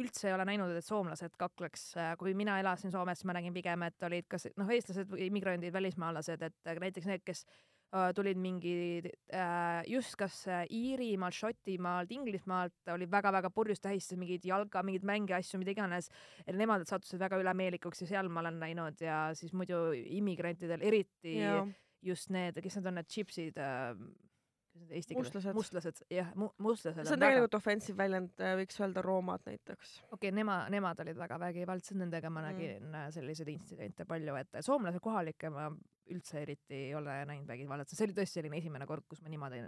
üldse 0.00 0.30
ei 0.30 0.36
ole 0.36 0.46
näinud, 0.48 0.72
et 0.76 0.86
soomlased 0.86 1.34
kakleks, 1.40 1.90
kui 2.20 2.32
mina 2.38 2.58
elasin 2.62 2.92
Soomes, 2.92 3.24
ma 3.28 3.36
nägin 3.36 3.54
pigem, 3.56 3.84
et 3.88 4.06
olid 4.06 4.28
kas 4.30 4.48
noh, 4.58 4.70
eestlased 4.72 5.10
või 5.10 5.28
immigrandid, 5.28 5.74
välismaalased, 5.74 6.46
et 6.46 6.70
äh, 6.70 6.80
näiteks 6.80 7.08
need, 7.10 7.24
kes 7.26 7.44
äh, 7.92 8.10
tulid 8.16 8.40
mingi 8.40 9.02
äh, 9.02 9.82
just 9.90 10.16
kas 10.20 10.40
äh, 10.48 10.62
Iirimaalt, 10.70 11.36
Šotimaalt, 11.36 12.14
Inglismaalt 12.14 12.94
olid 12.94 13.12
väga-väga 13.12 13.52
purjus 13.54 13.82
tähistasid 13.84 14.20
mingeid 14.22 14.48
jalga, 14.48 14.84
mingeid 14.86 15.06
mänge, 15.08 15.36
asju, 15.38 15.60
mida 15.60 15.74
iganes. 15.74 16.10
Nemad 16.48 16.86
sattusid 16.88 17.20
väga 17.20 17.40
ülemeelikuks 17.42 18.04
ja 18.04 18.10
seal 18.14 18.32
ma 18.32 18.44
olen 18.44 18.60
näinud 18.62 19.04
ja 19.04 19.22
siis 19.38 19.54
muidu 19.56 19.90
immigrantidel 20.20 20.82
eriti 20.86 21.38
ja 21.40 21.60
just 22.02 22.30
need, 22.32 22.56
kes 22.64 22.78
need 22.78 22.88
on, 22.88 23.00
need 23.00 23.10
džipsid 23.12 23.60
äh,, 23.60 23.94
eesti 24.90 25.14
keeles 25.14 25.30
Mustlased., 25.30 25.56
mustlased, 25.56 26.02
jah, 26.12 26.30
mustlased 26.36 27.02
see 27.04 27.14
on 27.14 27.22
tegelikult 27.22 27.56
offensive 27.58 27.98
väljend, 27.98 28.32
võiks 28.60 28.80
öelda 28.80 29.02
roomad 29.04 29.44
näiteks. 29.46 29.96
okei 30.06 30.16
okay,, 30.16 30.34
nema, 30.36 30.62
nemad 30.72 31.02
olid 31.04 31.18
väga 31.20 31.38
vägivaldsed, 31.42 31.98
nendega 32.00 32.30
ma 32.30 32.40
Mm. 32.40 32.46
nägin 32.50 32.88
mm. 32.88 33.12
selliseid 33.14 33.48
intsidente 33.52 34.06
palju, 34.08 34.34
et 34.40 34.60
soomlase 34.66 35.00
kohalikke 35.02 35.50
ma 35.52 35.68
üldse 36.10 36.42
eriti 36.42 36.86
ei 36.88 36.94
ole 36.94 37.20
näinud 37.28 37.48
vägivallatse, 37.48 37.96
see 37.96 38.08
oli 38.08 38.16
tõesti 38.16 38.40
selline 38.40 38.58
esimene 38.58 38.86
kord, 38.86 39.06
kus 39.08 39.22
ma 39.22 39.32
niimoodi 39.32 39.62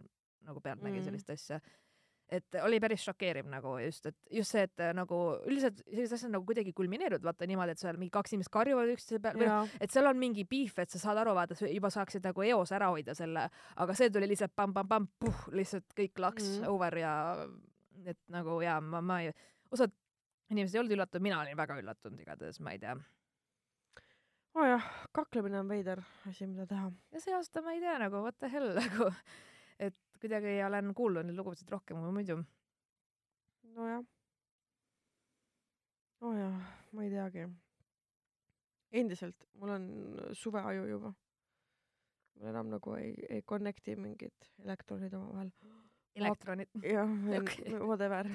nagu 0.47 0.61
pealt 0.61 0.81
mm. 0.81 0.89
nägin 0.89 1.05
sellist 1.07 1.31
asja. 1.31 1.61
Et 2.33 2.57
oli 2.65 2.79
päris 2.81 3.05
šokeeriv 3.05 3.49
nagu 3.53 3.75
just, 3.83 4.07
et 4.09 4.17
just 4.39 4.55
see, 4.55 4.65
et 4.65 4.83
äh, 4.83 4.93
nagu 4.97 5.19
üldiselt 5.45 5.83
sellised 5.85 6.17
asjad 6.17 6.33
nagu 6.33 6.47
kuidagi 6.49 6.73
kulmineeruvad, 6.77 7.25
vaata 7.27 7.49
niimoodi, 7.49 7.75
et 7.75 7.83
seal 7.83 7.99
mingi 8.01 8.15
kaks 8.15 8.33
inimest 8.33 8.53
karjuvad 8.55 8.93
üksteise 8.95 9.21
peale 9.23 9.43
või 9.43 9.51
noh, 9.51 9.75
et 9.85 9.93
seal 9.93 10.09
on 10.09 10.21
mingi 10.21 10.47
beef, 10.49 10.79
et 10.83 10.93
sa 10.93 11.01
saad 11.03 11.21
aru, 11.23 11.35
vaata, 11.37 11.59
sa 11.59 11.69
juba 11.69 11.93
saaksid 11.93 12.25
nagu 12.25 12.47
eos 12.49 12.73
ära 12.73 12.89
hoida 12.95 13.17
selle, 13.19 13.49
aga 13.85 13.97
see 13.99 14.13
tuli 14.15 14.31
lihtsalt 14.33 14.55
pamm-pamm-pamm, 14.59 15.11
puh, 15.21 15.47
lihtsalt 15.57 15.93
kõik 15.99 16.23
laks 16.25 16.47
mm. 16.47 16.61
Mhm. 16.63 16.71
over 16.73 16.99
ja 17.03 17.15
et 18.09 18.19
nagu 18.33 18.61
ja 18.65 18.79
ma, 18.81 19.03
ma 19.05 19.21
ei, 19.23 19.33
osad 19.75 19.93
inimesed 20.53 20.77
ei 20.77 20.83
olnud 20.83 20.97
üllatunud, 20.97 21.25
mina 21.25 21.41
olin 21.43 21.59
väga 21.59 21.77
üllatunud 21.81 22.23
igatahes, 22.23 22.61
ma 22.65 22.75
ei 22.75 22.81
tea. 22.83 22.97
oo 24.57 24.69
jah, 24.69 24.89
kaklemine 25.17 25.61
on 25.63 25.69
veider 25.69 26.03
asi, 26.29 26.47
mida 26.47 26.67
teha. 26.69 26.91
ja 27.13 27.21
see 27.25 27.37
aasta 27.37 27.65
ma 27.65 27.77
ei 27.77 27.85
tea 27.85 27.99
nagu 28.03 28.25
what 28.25 28.39
the 28.41 28.51
hell 28.53 28.73
nagu, 28.83 29.13
et 29.79 29.97
kuidagi 30.23 30.61
olen 30.67 30.93
kuulnud 30.95 31.27
neid 31.27 31.39
lugusid 31.39 31.71
rohkem 31.73 31.99
kui 32.03 32.15
muidu. 32.15 32.39
nojah. 33.75 34.05
nojah, 36.23 36.59
ma 36.93 37.05
ei 37.05 37.11
teagi. 37.11 37.49
endiselt, 39.03 39.49
mul 39.59 39.75
on 39.77 39.89
suveaju 40.39 40.87
juba. 40.91 41.13
mul 42.35 42.51
enam 42.53 42.71
nagu 42.77 42.95
ei, 43.01 43.15
ei 43.29 43.43
connect'i 43.43 43.97
mingid 43.97 44.51
elektronid 44.65 45.15
omavahel. 45.19 45.51
elektronid. 46.15 46.71
jah 46.87 47.09
whatever. 47.91 48.31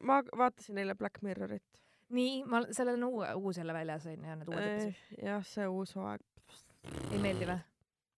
ma 0.00 0.22
vaatasin 0.38 0.82
eile 0.82 0.94
Black 0.94 1.22
Mirrorit. 1.22 1.82
nii, 2.08 2.42
ma, 2.50 2.64
sellel 2.70 2.98
on 2.98 3.12
uue, 3.12 3.30
uus 3.34 3.62
jälle 3.62 3.74
väljas 3.76 4.08
onju, 4.10 4.34
need 4.40 4.50
uued 4.50 4.66
episoodid. 4.72 5.22
jah, 5.22 5.46
see 5.46 5.68
uus 5.68 5.94
hooaeg, 6.00 6.26
ei 7.12 7.22
meeldi 7.22 7.46
või? 7.52 7.60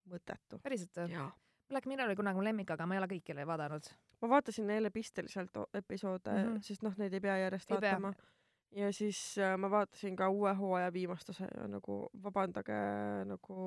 mõttetu. 0.09 0.57
päriselt 0.65 1.03
või? 1.03 1.29
Black 1.69 1.85
Mirror 1.85 2.09
oli 2.09 2.15
kunagi 2.17 2.37
mu 2.37 2.43
lemmik, 2.43 2.71
aga 2.73 2.85
ma 2.89 2.95
ei 2.95 3.01
ole 3.01 3.07
kõiki 3.11 3.35
veel 3.37 3.47
vaadanud. 3.47 3.89
ma 4.21 4.29
vaatasin 4.33 4.69
eile 4.73 4.89
pisteliselt 4.89 5.57
episoode 5.73 6.31
mm. 6.31 6.45
-hmm. 6.45 6.61
sest 6.65 6.83
noh, 6.83 6.97
neid 6.97 7.13
ei 7.13 7.21
pea 7.21 7.37
järjest 7.37 7.71
Ei 7.71 7.77
vaatama. 7.77 8.13
ja 8.75 8.91
siis 8.93 9.37
äh, 9.37 9.57
ma 9.57 9.69
vaatasin 9.71 10.15
ka 10.15 10.29
uue 10.29 10.53
hooaja 10.53 10.93
viimast 10.93 11.29
osa 11.29 11.45
ja 11.45 11.67
nagu 11.67 12.09
vabandage 12.23 12.79
nagu 13.25 13.57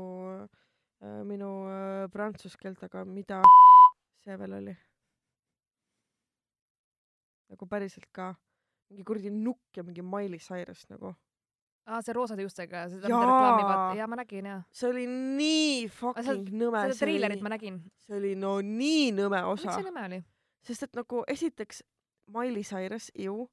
äh, 1.03 1.25
minu 1.25 1.51
äh, 1.71 2.11
prantsuse 2.13 2.59
keelt, 2.63 2.83
aga 2.83 3.05
mida 3.05 3.43
see 4.25 4.39
veel 4.39 4.53
oli? 4.53 4.77
nagu 7.53 7.67
päriselt 7.67 8.09
ka 8.13 8.35
mingi 8.91 9.05
kuradi 9.05 9.31
nukk 9.31 9.77
ja 9.77 9.83
mingi 9.83 10.03
Miley 10.03 10.39
Cyrus 10.39 10.89
nagu. 10.91 11.15
aa, 11.87 12.03
see 12.03 12.15
roosade 12.17 12.45
juustega, 12.45 12.85
seda 12.93 13.09
mida 13.09 13.23
reklaamivad, 13.23 13.97
jaa, 13.99 14.11
ma 14.11 14.19
nägin 14.21 14.49
jaa. 14.51 14.61
see 14.75 14.91
oli 14.91 15.07
nii 15.09 15.89
fucking 15.97 16.53
nõme. 16.53 16.85
seda 16.87 16.99
treilerit 17.01 17.43
ma 17.45 17.53
nägin. 17.55 17.81
see 18.07 18.19
oli 18.19 18.35
no 18.39 18.59
nii 18.67 19.11
nõme 19.17 19.41
miks 19.43 19.67
osa 19.67 19.79
see. 19.79 19.89
nõme 19.89 20.07
oli? 20.11 20.21
sest 20.67 20.87
et 20.89 20.97
nagu 20.99 21.25
esiteks 21.33 21.83
Miley 22.33 22.63
Cyrus, 22.63 23.11
ju. 23.19 23.49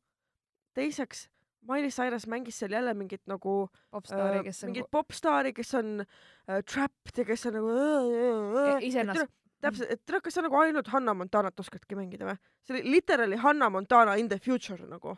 teiseks, 0.78 1.26
Miley 1.68 1.90
Cyrus 1.92 2.28
mängis 2.30 2.60
seal 2.62 2.72
jälle 2.72 2.94
mingit 2.94 3.26
nagu 3.28 3.68
popstaari, 3.92 4.40
äh, 4.40 4.44
kes 4.44 4.64
on 4.64 4.72
mingit 4.72 4.92
popstaari, 4.92 5.54
kes 5.54 5.74
on 5.80 6.00
äh, 6.04 6.62
trapped 6.64 7.18
ja 7.18 7.26
kes 7.26 7.46
on 7.50 7.58
nagu 7.58 7.74
äh, 7.74 8.76
e- 8.76 8.86
iseennast. 8.88 9.34
täpselt, 9.60 9.92
et 9.92 10.06
tere, 10.06 10.22
kas 10.24 10.38
sa 10.38 10.46
nagu 10.46 10.56
ainult 10.62 10.88
Hanna 10.94 11.14
Montanat 11.18 11.60
oskadki 11.60 11.98
mängida 12.00 12.30
või? 12.30 12.38
see 12.64 12.78
oli 12.78 12.94
literally 12.94 13.42
Hanna 13.42 13.70
Montana 13.74 14.16
in 14.22 14.30
the 14.30 14.40
future 14.40 14.86
nagu. 14.88 15.18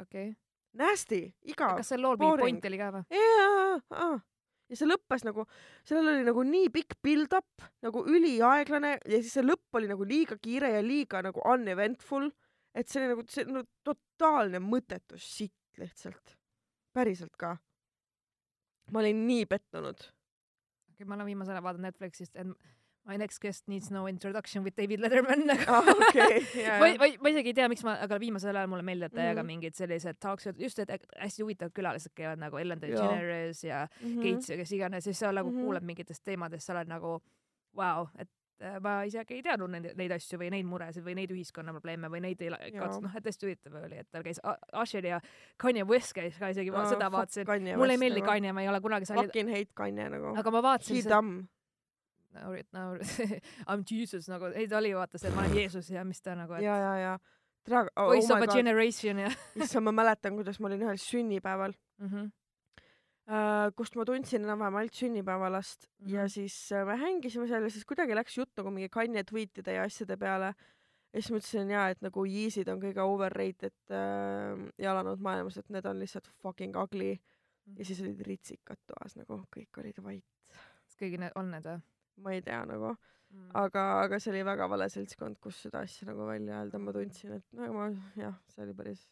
okei. 0.00 0.32
Nasty, 0.76 1.20
igav. 1.48 1.76
kas 1.80 1.92
seal 1.92 2.02
lool 2.04 2.18
mingi 2.20 2.42
point 2.42 2.66
oli 2.68 2.80
ka 2.80 2.88
või? 2.94 3.04
jaa, 3.16 4.16
ja 4.70 4.78
see 4.78 4.88
lõppes 4.88 5.24
nagu, 5.26 5.44
sellel 5.86 6.12
oli 6.14 6.26
nagu 6.26 6.44
nii 6.46 6.70
pikk 6.74 6.98
build-up, 7.04 7.68
nagu 7.86 8.02
üliaeglane 8.10 8.96
ja 8.98 9.20
siis 9.20 9.36
see 9.38 9.46
lõpp 9.46 9.78
oli 9.78 9.90
nagu 9.90 10.08
liiga 10.08 10.38
kiire 10.42 10.72
ja 10.74 10.82
liiga 10.84 11.22
nagu 11.26 11.42
uneventful, 11.52 12.28
et 12.76 12.90
see 12.90 13.02
oli 13.02 13.14
nagu, 13.14 13.26
see 13.30 13.46
no 13.50 13.64
totaalne 13.86 14.60
mõttetu 14.62 15.20
sitt 15.20 15.80
lihtsalt. 15.80 16.36
päriselt 16.96 17.36
ka. 17.36 17.56
ma 18.92 19.02
olin 19.02 19.26
nii 19.26 19.46
pettunud. 19.46 20.08
okei, 20.92 21.06
ma 21.06 21.14
olen 21.18 21.30
viimasel 21.32 21.56
ajal 21.56 21.68
vaadanud 21.68 21.90
Netflixist, 21.90 22.36
et 22.36 22.74
My 23.06 23.16
next 23.16 23.38
guest 23.38 23.68
needs 23.68 23.88
no 23.94 24.06
introduction 24.10 24.64
with 24.64 24.74
David 24.76 24.98
Letterman 25.00 25.44
aa, 25.50 25.78
Ah, 25.78 25.90
okei, 25.94 26.40
ma, 26.80 26.88
ma, 26.98 27.06
ma 27.22 27.30
isegi 27.30 27.52
ei 27.52 27.54
tea, 27.54 27.68
miks 27.70 27.84
ma, 27.86 27.92
aga 28.02 28.18
viimasel 28.18 28.56
ajal 28.58 28.66
mulle 28.72 28.82
meeldivad 28.82 29.14
täiega 29.14 29.42
Mhm. 29.44 29.46
mingid 29.52 29.76
sellised 29.78 30.18
talk 30.18 30.40
show'd, 30.42 30.58
just 30.58 30.78
et 30.82 30.90
hästi 31.22 31.44
huvitavad 31.46 31.72
külalised 31.76 32.14
käivad 32.18 32.42
nagu 32.42 32.58
Ellen. 32.58 32.80
DeGeneres 32.82 33.62
ja 33.64 33.84
Mhm. 34.02 34.22
Gates 34.24 34.50
ja 34.50 34.56
kes 34.56 34.72
iganes, 34.72 35.04
siis 35.06 35.18
sa 35.22 35.30
nagu 35.32 35.50
Mhm. 35.52 35.62
kuuled 35.64 35.82
mingitest 35.86 36.24
teemadest, 36.24 36.66
sa 36.66 36.72
oled 36.74 36.88
nagu 36.88 37.20
vau, 37.76 38.08
et 38.18 38.28
äh, 38.60 38.80
ma 38.80 39.02
isegi 39.04 39.34
ei 39.38 39.42
teadnud 39.42 39.70
neid, 39.70 39.90
neid 39.96 40.10
asju 40.16 40.38
või 40.40 40.50
neid 40.50 40.64
muresid 40.66 41.04
või 41.04 41.14
neid 41.14 41.30
ühiskonnaprobleeme 41.30 42.08
või 42.10 42.20
neid 42.22 42.40
ei 42.42 42.48
katsunud, 42.72 43.02
noh, 43.02 43.16
et 43.16 43.24
hästi 43.24 43.46
huvitav 43.46 43.74
oli, 43.84 43.98
et 44.00 44.10
tal 44.10 44.22
käis 44.24 44.40
Usher 44.82 45.04
ja 45.06 45.20
Kanye 45.58 45.84
West 45.86 46.14
käis 46.16 46.38
ka 46.40 46.48
isegi, 46.48 46.72
Aa, 46.74 46.86
seda 46.90 47.10
vaatasin. 47.12 47.46
Mulle 47.76 47.92
ei 47.92 47.98
meeldi. 47.98 48.22
Kanye, 48.22 48.52
ma 48.52 48.62
ei 48.62 48.68
ole 48.68 48.80
kunagi 48.80 49.04
salli-, 49.06 49.26
Fucking 49.28 49.50
hate 49.50 49.70
Kanye 49.76 50.08
nagu. 50.10 50.34
aga 50.38 50.50
ma 50.50 50.62
vaatasin 50.62 50.96
He 50.96 51.02
dumb. 51.08 51.44
No, 52.42 52.52
no 52.76 52.84
I 52.96 53.76
m 53.76 53.84
Jesus 53.90 54.28
nagu, 54.30 54.50
ei 54.54 54.68
ta 54.68 54.78
oli 54.80 54.92
vaata 54.96 55.20
see, 55.20 55.32
ma 55.34 55.44
olen 55.44 55.56
Jeesus 55.60 55.90
ja 55.92 56.04
mis 56.06 56.22
ta 56.22 56.36
nagu, 56.38 56.56
et 56.58 56.64
ja, 56.64 56.76
ja, 56.80 56.94
ja. 57.00 57.12
tere, 57.66 57.86
oh, 57.96 58.10
voice 58.12 58.30
oh 58.30 58.36
of 58.36 58.42
a 58.42 58.46
god, 58.46 58.56
generation 58.56 59.22
ja 59.24 59.30
issand, 59.62 59.86
ma 59.86 59.94
mäletan, 59.96 60.36
kuidas 60.38 60.60
ma 60.60 60.70
olin 60.70 60.84
ühel 60.86 61.00
sünnipäeval 61.00 61.74
mm. 61.74 62.08
-hmm. 62.12 62.30
äh, 63.32 63.72
kust 63.76 63.96
ma 63.96 64.06
tundsin 64.08 64.44
enam-vähem 64.44 64.80
ainult 64.82 64.94
sünnipäevalast 65.00 65.88
mm 65.88 66.06
-hmm. 66.06 66.14
ja 66.14 66.22
Mhm. 66.22 66.28
siis 66.28 66.72
äh, 66.72 66.86
me 66.86 66.96
hängisime 66.96 67.48
seal 67.48 67.62
ja 67.62 67.70
siis 67.70 67.84
kuidagi 67.84 68.14
läks 68.14 68.38
jutt 68.38 68.56
nagu 68.56 68.70
mingi 68.70 68.88
Kanye 68.88 69.24
tweetide 69.24 69.72
ja 69.72 69.82
asjade 69.82 70.16
peale. 70.16 70.54
ja 71.12 71.22
siis 71.22 71.30
ma 71.30 71.38
ütlesin 71.38 71.70
jaa, 71.70 71.88
et 71.88 72.02
nagu 72.02 72.24
Yeezid 72.24 72.68
on 72.68 72.80
kõige 72.80 73.00
overrated 73.00 73.78
äh, 73.90 74.72
jalanud 74.78 75.20
maailmas, 75.20 75.56
et 75.56 75.70
need 75.70 75.86
on 75.86 75.98
lihtsalt 75.98 76.28
fucking 76.42 76.76
ugly. 76.76 77.18
ja 77.78 77.84
siis 77.84 78.00
olid 78.00 78.20
ritsikad 78.20 78.78
toas 78.86 79.16
nagu 79.16 79.44
kõik 79.56 79.78
olid 79.78 80.02
vait. 80.02 80.24
kas 80.86 80.96
kõigil 81.00 81.30
on 81.34 81.50
need 81.50 81.64
või 81.64 81.95
ma 82.22 82.32
ei 82.36 82.42
tea 82.46 82.62
nagu, 82.68 82.94
mm.? 82.94 83.50
aga, 83.64 83.84
aga 84.04 84.20
see 84.22 84.32
oli 84.34 84.44
väga 84.46 84.68
vale 84.72 84.88
seltskond, 84.92 85.40
kus 85.42 85.60
seda 85.66 85.84
asja 85.86 86.08
nagu 86.10 86.28
välja 86.28 86.62
öelda, 86.62 86.80
ma 86.82 86.96
tundsin, 86.96 87.38
et 87.40 87.46
no 87.58 87.72
ma 87.76 87.90
jah, 88.18 88.38
see 88.52 88.64
oli 88.66 88.76
päris 88.76 89.06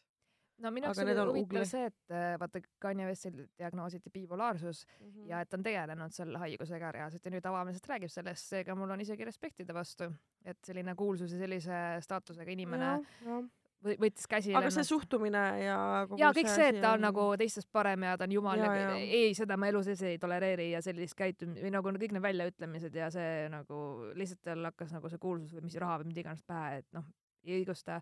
no 0.62 0.70
minu 0.74 0.88
jaoks 0.88 1.02
oli 1.02 1.14
huvitav 1.18 1.66
see, 1.68 1.88
et 1.90 2.14
äh, 2.14 2.34
vaata 2.40 2.60
Kanye 2.82 3.08
Westil 3.08 3.40
diagnoositi 3.58 4.12
bipolaarsus 4.14 4.84
mm. 4.86 5.08
-hmm. 5.08 5.26
ja 5.30 5.40
et 5.40 5.50
ta 5.50 5.58
on 5.58 5.66
tegelenud 5.66 6.14
selle 6.14 6.38
haigusega 6.38 6.92
reaalselt 6.92 7.26
ja 7.26 7.34
nüüd 7.34 7.48
avameelselt 7.50 7.90
räägib 7.90 8.12
sellest, 8.12 8.52
seega 8.54 8.74
mul 8.78 8.90
on 8.90 9.00
isegi 9.00 9.24
respekti 9.24 9.66
ta 9.66 9.74
vastu, 9.74 10.10
et 10.44 10.58
selline 10.66 10.94
kuulsus 10.94 11.32
ja 11.32 11.38
sellise 11.38 11.82
staatusega 12.00 12.50
inimene 12.52 12.84
ja, 12.84 13.00
ja. 13.26 13.42
Võ- 13.84 13.96
võttis 14.00 14.26
käsile 14.30 14.58
aga 14.58 14.70
see 14.74 14.86
suhtumine 14.88 15.42
ja 15.62 15.78
ja 16.18 16.30
kõik 16.36 16.50
see, 16.50 16.70
et 16.72 16.78
asi 16.78 16.84
ta 16.84 16.94
on 16.96 17.04
nagu 17.04 17.26
teistest 17.40 17.70
parem 17.74 18.06
ja 18.06 18.16
ta 18.20 18.28
on 18.28 18.34
jumal 18.36 18.60
ja, 18.60 18.70
ja 18.72 18.88
jaa. 18.88 18.98
ei, 19.20 19.34
seda 19.36 19.58
ma 19.60 19.68
elu 19.70 19.82
sees 19.86 20.02
ei 20.08 20.18
tolereeri 20.22 20.70
ja 20.72 20.82
sellist 20.84 21.16
käitumist 21.18 21.62
või 21.64 21.72
nagu 21.74 21.94
kõik 21.94 22.16
need 22.16 22.24
väljaütlemised 22.24 22.96
ja 22.98 23.10
see 23.14 23.48
nagu 23.52 23.80
lihtsalt 24.18 24.42
tal 24.48 24.70
hakkas 24.70 24.94
nagu 24.96 25.12
see 25.12 25.22
kuulsus 25.22 25.54
või 25.56 25.66
mis 25.68 25.78
raha 25.80 26.00
või 26.02 26.12
mida 26.12 26.24
iganes 26.24 26.44
pähe, 26.46 26.80
et 26.82 26.88
noh, 26.96 27.06
ei 27.44 27.60
õigusta. 27.60 28.00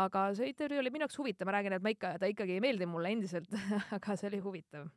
aga 0.00 0.24
see 0.38 0.50
intervjuu 0.52 0.80
oli 0.82 0.92
minu 0.94 1.06
jaoks 1.06 1.18
huvitav, 1.18 1.48
ma 1.48 1.58
räägin, 1.58 1.76
et 1.76 1.84
ma 1.84 1.92
ikka, 1.94 2.16
ta 2.22 2.30
ikkagi 2.30 2.58
ei 2.58 2.64
meeldi 2.64 2.88
mulle 2.88 3.12
endiselt, 3.14 3.50
aga 3.96 4.16
see 4.16 4.30
oli 4.30 4.42
huvitav. 4.44 4.88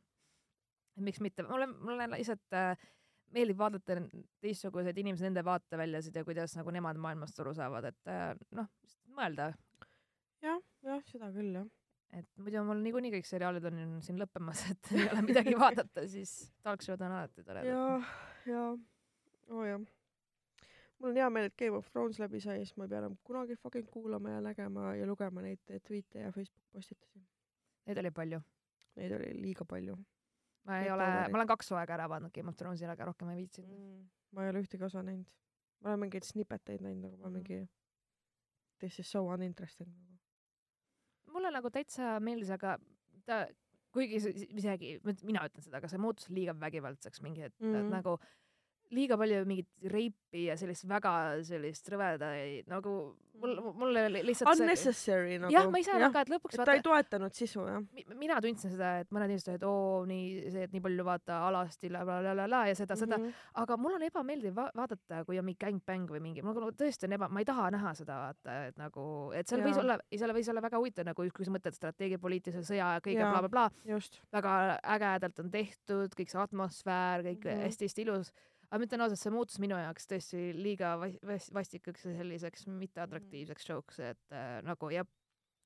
et 0.96 1.06
miks 1.08 1.20
mitte, 1.20 1.46
mulle, 1.48 1.68
mulle 1.74 2.08
lihtsalt 2.16 2.56
äh, 2.56 2.88
meeldib 3.34 3.58
vaadata 3.58 3.98
teistsuguseid 4.44 4.98
inimesi, 5.02 5.26
nende 5.26 5.42
vaateväljasid 5.44 6.16
ja 6.16 6.24
kuidas 6.26 6.54
nagu 6.58 6.70
nemad 6.74 7.00
maailmast 7.02 7.40
aru 7.42 7.54
saavad, 7.56 7.90
et 7.90 8.12
äh, 8.12 8.32
noh, 8.54 8.70
mõelda 9.16 9.52
jah, 10.84 11.02
seda 11.10 11.30
küll 11.34 11.56
jah. 11.58 11.66
et 12.14 12.28
muidu 12.38 12.62
mul 12.68 12.80
niikuinii 12.84 13.12
kõik 13.16 13.28
seriaalid 13.28 13.64
on 13.70 13.82
siin 14.06 14.20
lõppemas, 14.20 14.64
et 14.70 14.92
ei 14.94 15.08
ole 15.08 15.24
midagi 15.26 15.56
vaadata, 15.64 16.06
siis 16.10 16.34
talk 16.62 16.84
show'd 16.84 17.02
on 17.02 17.12
alati 17.18 17.42
toredad. 17.42 17.68
ja, 17.68 18.00
ja, 18.52 18.64
oo 19.50 19.66
jah. 19.68 19.82
mul 20.98 21.10
on 21.12 21.20
hea 21.20 21.28
meel, 21.30 21.50
et 21.50 21.56
Game 21.58 21.76
of 21.80 21.90
Thrones 21.92 22.18
läbi 22.22 22.40
sai, 22.44 22.62
siis 22.62 22.76
ma 22.76 22.86
ei 22.88 22.94
pea 22.94 23.02
enam 23.02 23.18
kunagi 23.26 23.56
fucking 23.60 23.88
kuulama 23.90 24.36
ja 24.36 24.40
nägema 24.44 24.94
ja 24.98 25.06
lugema 25.10 25.42
neid 25.44 25.62
tweet'e 25.88 26.26
ja 26.26 26.32
Facebooki 26.32 26.68
postitusi. 26.72 27.24
Neid 27.84 27.98
oli 28.00 28.10
palju. 28.16 28.38
Neid 28.96 29.12
oli 29.12 29.32
liiga 29.42 29.66
palju 29.68 29.96
ma 30.64 30.78
ei 30.80 30.86
Kõik 30.88 30.94
ole, 30.96 31.06
ma 31.28 31.38
olen 31.38 31.48
kaks 31.50 31.70
hooaega 31.74 31.96
ära 31.98 32.08
vaadanud 32.08 32.32
Game 32.32 32.48
of 32.48 32.56
Thronesi, 32.56 32.86
aga 32.88 33.10
rohkem 33.10 33.28
ei 33.34 33.42
viitsinud. 33.42 33.68
mm.. 33.74 34.04
ma 34.32 34.44
ei 34.46 34.52
ole 34.52 34.62
ühtegi 34.64 34.86
osa 34.86 35.02
näinud. 35.04 35.26
ma 35.84 35.90
olen 35.90 36.00
mingeid 36.06 36.24
snippeteid 36.24 36.80
näinud, 36.80 37.04
aga 37.10 37.16
ma 37.18 37.28
Mhm. 37.28 37.34
mingi 37.34 37.68
this 38.78 38.98
is 38.98 39.10
so 39.10 39.26
uninteresting 39.26 39.90
nagu. 39.92 40.13
Mulle 41.44 41.58
nagu 41.58 41.70
täitsa 41.70 42.14
meeldis, 42.24 42.50
aga 42.54 42.78
ta, 43.28 43.44
kuigi 43.94 44.20
see- 44.24 44.48
isegi, 44.58 44.94
mina 45.22 45.44
ütlen 45.46 45.62
seda, 45.66 45.78
aga 45.78 45.90
see 45.92 46.00
muutus 46.02 46.30
liiga 46.32 46.54
vägivaldseks 46.58 47.20
mingi 47.22 47.44
hetk 47.46 47.60
mm, 47.60 47.68
-hmm. 47.74 47.84
Et 47.84 47.90
nagu 47.92 48.18
liiga 48.90 49.16
palju 49.16 49.44
mingit 49.46 49.68
reipi 49.90 50.46
ja 50.48 50.56
sellist 50.56 50.84
väga 50.88 51.42
sellist 51.42 51.88
rõvedaid 51.88 52.66
nagu 52.68 53.16
mul, 53.40 53.56
mul 53.74 53.96
oli 53.98 54.20
lihtsalt 54.22 54.54
see 54.56 54.62
Unnecessary 54.64 55.38
nagu. 55.42 55.52
jah, 55.52 55.66
ma 55.70 55.78
ise 55.78 55.90
arvan 55.92 56.12
ka, 56.14 56.20
et 56.22 56.28
lõpuks 56.30 56.54
et 56.58 56.64
ta 56.68 56.74
ei 56.76 56.82
toetanud 56.84 57.32
sisu 57.34 57.64
jah. 57.66 57.80
mi- 57.92 58.04
mina 58.20 58.40
tundsin 58.40 58.70
seda, 58.70 59.00
et 59.00 59.10
mõned 59.10 59.26
inimesed 59.32 59.48
olid, 59.54 59.64
oo 59.66 60.04
nii 60.06 60.50
see, 60.52 60.62
et 60.68 60.72
nii 60.72 60.80
palju 60.84 61.04
vaata 61.04 61.40
alasti 61.48 61.90
la 61.90 62.04
la 62.04 62.20
la 62.22 62.32
la 62.34 62.46
la 62.46 62.60
ja 62.68 62.74
seda, 62.74 62.94
seda, 62.96 63.18
Mhm. 63.18 63.32
aga 63.64 63.76
mul 63.76 63.94
on 63.94 64.02
ebameeldiv 64.02 64.54
va 64.54 64.70
vaadata, 64.74 65.24
kui 65.24 65.38
on 65.38 65.44
mingi 65.44 65.58
gängbäng 65.64 66.06
või 66.08 66.20
mingi, 66.20 66.42
mul 66.42 66.54
nagu 66.54 66.70
tõesti 66.72 67.04
on 67.08 67.12
eba, 67.18 67.28
ma 67.28 67.40
ei 67.40 67.44
taha 67.44 67.70
näha 67.70 67.94
seda 67.94 68.14
vaata, 68.26 68.66
et 68.68 68.76
nagu, 68.78 69.32
et 69.34 69.46
seal 69.48 69.60
võis 69.62 69.74
Jaa. 69.76 69.82
olla, 69.82 69.98
seal 70.14 70.30
võis 70.32 70.48
olla 70.50 70.60
väga 70.60 70.78
huvitav 70.78 71.04
nagu, 71.06 71.28
kui 71.34 71.44
sa 71.44 71.50
mõtled 71.50 71.74
strateegia, 71.74 72.18
poliitilise 72.18 72.62
sõja 72.62 72.94
ja 72.94 73.00
kõige 73.00 73.18
blablabla 73.24 73.48
bla,, 73.50 73.70
just. 73.84 74.20
väga 74.32 74.78
ägedalt 74.84 75.38
on 75.40 75.50
tehtud, 75.50 76.14
kõik 76.14 76.30
see 76.30 76.40
atmosfäär, 76.40 77.22
kõik 77.24 77.44
Mhm. 77.44 77.62
hästi-hästi 77.66 78.02
ilus. 78.06 78.32
Aga 78.74 78.80
ma 78.82 78.86
ütlen 78.88 79.04
ausalt, 79.06 79.20
see 79.22 79.30
muutus 79.30 79.60
minu 79.62 79.76
jaoks 79.78 80.08
tõesti 80.10 80.48
liiga 80.58 80.96
vas- 80.98 81.20
vas- 81.22 81.50
vastikaks 81.54 82.08
ja 82.08 82.16
selliseks 82.18 82.66
mitteatraktiivseks 82.66 83.68
show'ks, 83.70 84.00
et 84.10 84.34
äh, 84.34 84.58
nagu 84.66 84.90
ja 84.90 85.04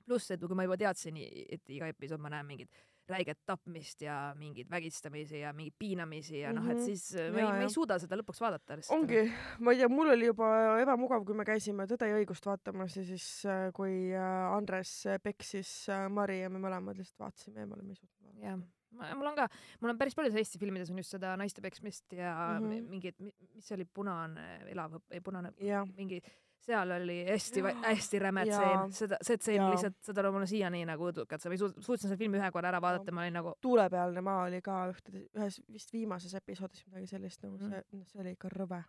pluss, 0.05 0.31
et 0.35 0.41
kui 0.45 0.57
ma 0.57 0.65
juba 0.69 0.77
teadsin, 0.81 1.17
et 1.49 1.65
iga 1.73 1.89
episood 1.89 2.21
ma 2.21 2.29
näen 2.37 2.47
mingit 2.49 2.71
räiget 3.09 3.39
tapmist 3.49 4.03
ja 4.05 4.35
mingeid 4.37 4.69
vägistamisi 4.69 5.39
ja 5.41 5.55
mingeid 5.57 5.79
piinamisi 5.81 6.43
ja 6.43 6.51
noh, 6.53 6.67
et 6.69 6.77
Mhm. 6.77 6.85
siis 6.85 7.07
äh, 7.17 7.31
ma 7.33 7.39
ei, 7.39 7.45
ma 7.45 7.55
jah. 7.57 7.63
ei 7.65 7.73
suuda 7.73 7.97
seda 7.99 8.17
lõpuks 8.21 8.41
vaadata 8.45 8.77
ongi, 8.93 9.23
ma 9.65 9.73
ei 9.73 9.79
tea, 9.81 9.89
mul 9.89 10.11
oli 10.13 10.27
juba 10.29 10.51
ebamugav, 10.83 11.25
kui 11.25 11.35
me 11.35 11.45
käisime 11.49 11.87
Tõde 11.89 12.05
ja 12.11 12.19
õigust 12.21 12.45
vaatamas 12.45 12.97
ja 13.01 13.05
siis 13.09 13.29
äh, 13.49 13.71
kui 13.73 14.13
äh, 14.13 14.53
Andres 14.53 14.93
peksis 15.25 15.73
Mari 16.13 16.43
ja 16.43 16.51
me 16.53 16.61
mõlemad 16.61 17.01
lihtsalt 17.01 17.25
vaatasime 17.25 17.65
eemale, 17.65 17.83
me 17.83 17.97
ei 17.97 18.01
suutnud 18.03 18.29
vaadata. 18.29 18.69
jah, 18.97 19.15
mul 19.19 19.27
on 19.31 19.37
ka, 19.37 19.49
mul 19.81 19.91
on 19.95 19.99
päris 20.01 20.15
paljudes 20.19 20.39
Eesti 20.41 20.59
filmides 20.59 20.91
on 20.91 20.99
just 21.03 21.11
seda 21.17 21.37
naiste 21.37 21.61
peksmist 21.65 22.13
ja 22.13 22.35
mm 22.35 22.65
Mhm. 22.65 22.73
-hmm. 22.73 22.91
mingid, 22.91 23.15
mis 23.55 23.67
see 23.69 23.75
oli, 23.77 23.85
punane 23.85 24.61
elav, 24.73 25.01
ei 25.11 25.21
punane, 25.21 25.53
jah, 25.61 25.87
mingi, 25.97 26.21
seal 26.69 26.91
oli 26.91 27.25
hästi, 27.29 27.63
hästi 27.85 28.19
räme 28.19 28.43
tseen, 28.45 28.93
seda, 28.93 29.17
see 29.23 29.37
tseen 29.39 29.63
lihtsalt, 29.71 29.95
seda 30.03 30.25
on 30.29 30.35
mulle 30.35 30.47
siiani 30.47 30.85
nagu 30.85 31.07
õudukad, 31.11 31.45
ma 31.47 31.53
ei 31.55 31.59
suut-, 31.59 31.79
suutsin 31.81 32.09
selle 32.09 32.19
filmi 32.19 32.37
ühe 32.39 32.51
korra 32.53 32.69
ära 32.69 32.81
vaadata, 32.81 33.13
ma 33.13 33.23
olin 33.23 33.33
nagu, 33.39 33.55
tuulepealne 33.61 34.21
maa 34.21 34.43
oli 34.49 34.61
ka 34.61 34.89
ühte, 34.91 35.13
ühes 35.37 35.61
vist 35.73 35.93
viimases 35.93 36.35
episoodis 36.35 36.85
midagi 36.87 37.07
sellist 37.07 37.43
nagu 37.43 37.57
Mm. 37.57 37.71
see, 37.71 37.83
noh, 37.93 38.05
see 38.07 38.21
oli 38.21 38.33
ikka 38.37 38.49
rõve. 38.49 38.85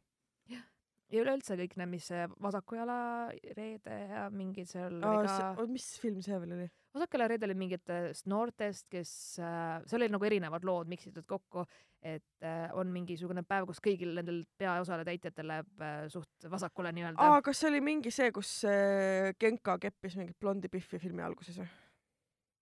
ja 0.49 1.21
üleüldse 1.23 1.55
kõik 1.57 1.77
need, 1.77 1.89
mis 1.89 2.09
vasaku 2.41 2.75
jala 2.75 3.29
reede 3.57 3.95
ja 4.09 4.29
mingid 4.29 4.67
seal 4.67 4.99
ka, 5.01 5.65
mis 5.67 5.99
film 5.99 6.21
see 6.21 6.39
veel 6.39 6.51
oli? 6.53 6.69
Vasaku 6.95 7.17
jala 7.17 7.27
reede 7.29 7.45
oli 7.47 7.55
mingitest 7.59 8.29
noortest, 8.31 8.87
kes, 8.91 9.11
seal 9.37 9.99
olid 9.99 10.13
nagu 10.15 10.25
erinevad 10.25 10.65
lood 10.67 10.89
miksitud 10.91 11.27
kokku, 11.29 11.65
et 12.01 12.45
äh, 12.47 12.69
on 12.79 12.91
mingisugune 12.93 13.43
päev, 13.47 13.67
kus 13.67 13.81
kõigil 13.83 14.13
nendel 14.15 14.41
peaosade 14.59 15.03
täitjatel 15.07 15.49
läheb 15.51 15.83
äh, 15.83 16.01
suht 16.11 16.47
vasakule 16.51 16.93
nii-öelda 16.95 17.19
aa, 17.19 17.41
kas 17.45 17.59
see 17.59 17.71
oli 17.73 17.81
mingi 17.83 18.13
see, 18.15 18.31
kus 18.35 18.53
äh, 18.67 19.33
Genka 19.39 19.75
keppis 19.83 20.15
mingit 20.19 20.39
blondi 20.39 20.71
Biffi 20.71 21.01
filmi 21.01 21.25
alguses 21.25 21.59
või? 21.59 21.67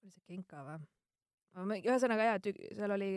oli 0.01 0.13
see 0.15 0.23
Genka 0.34 0.63
või? 0.65 0.80
Ühesõnaga 1.57 2.29
jaa, 2.29 2.39
et 2.39 2.49
seal 2.77 2.93
oli, 2.93 3.09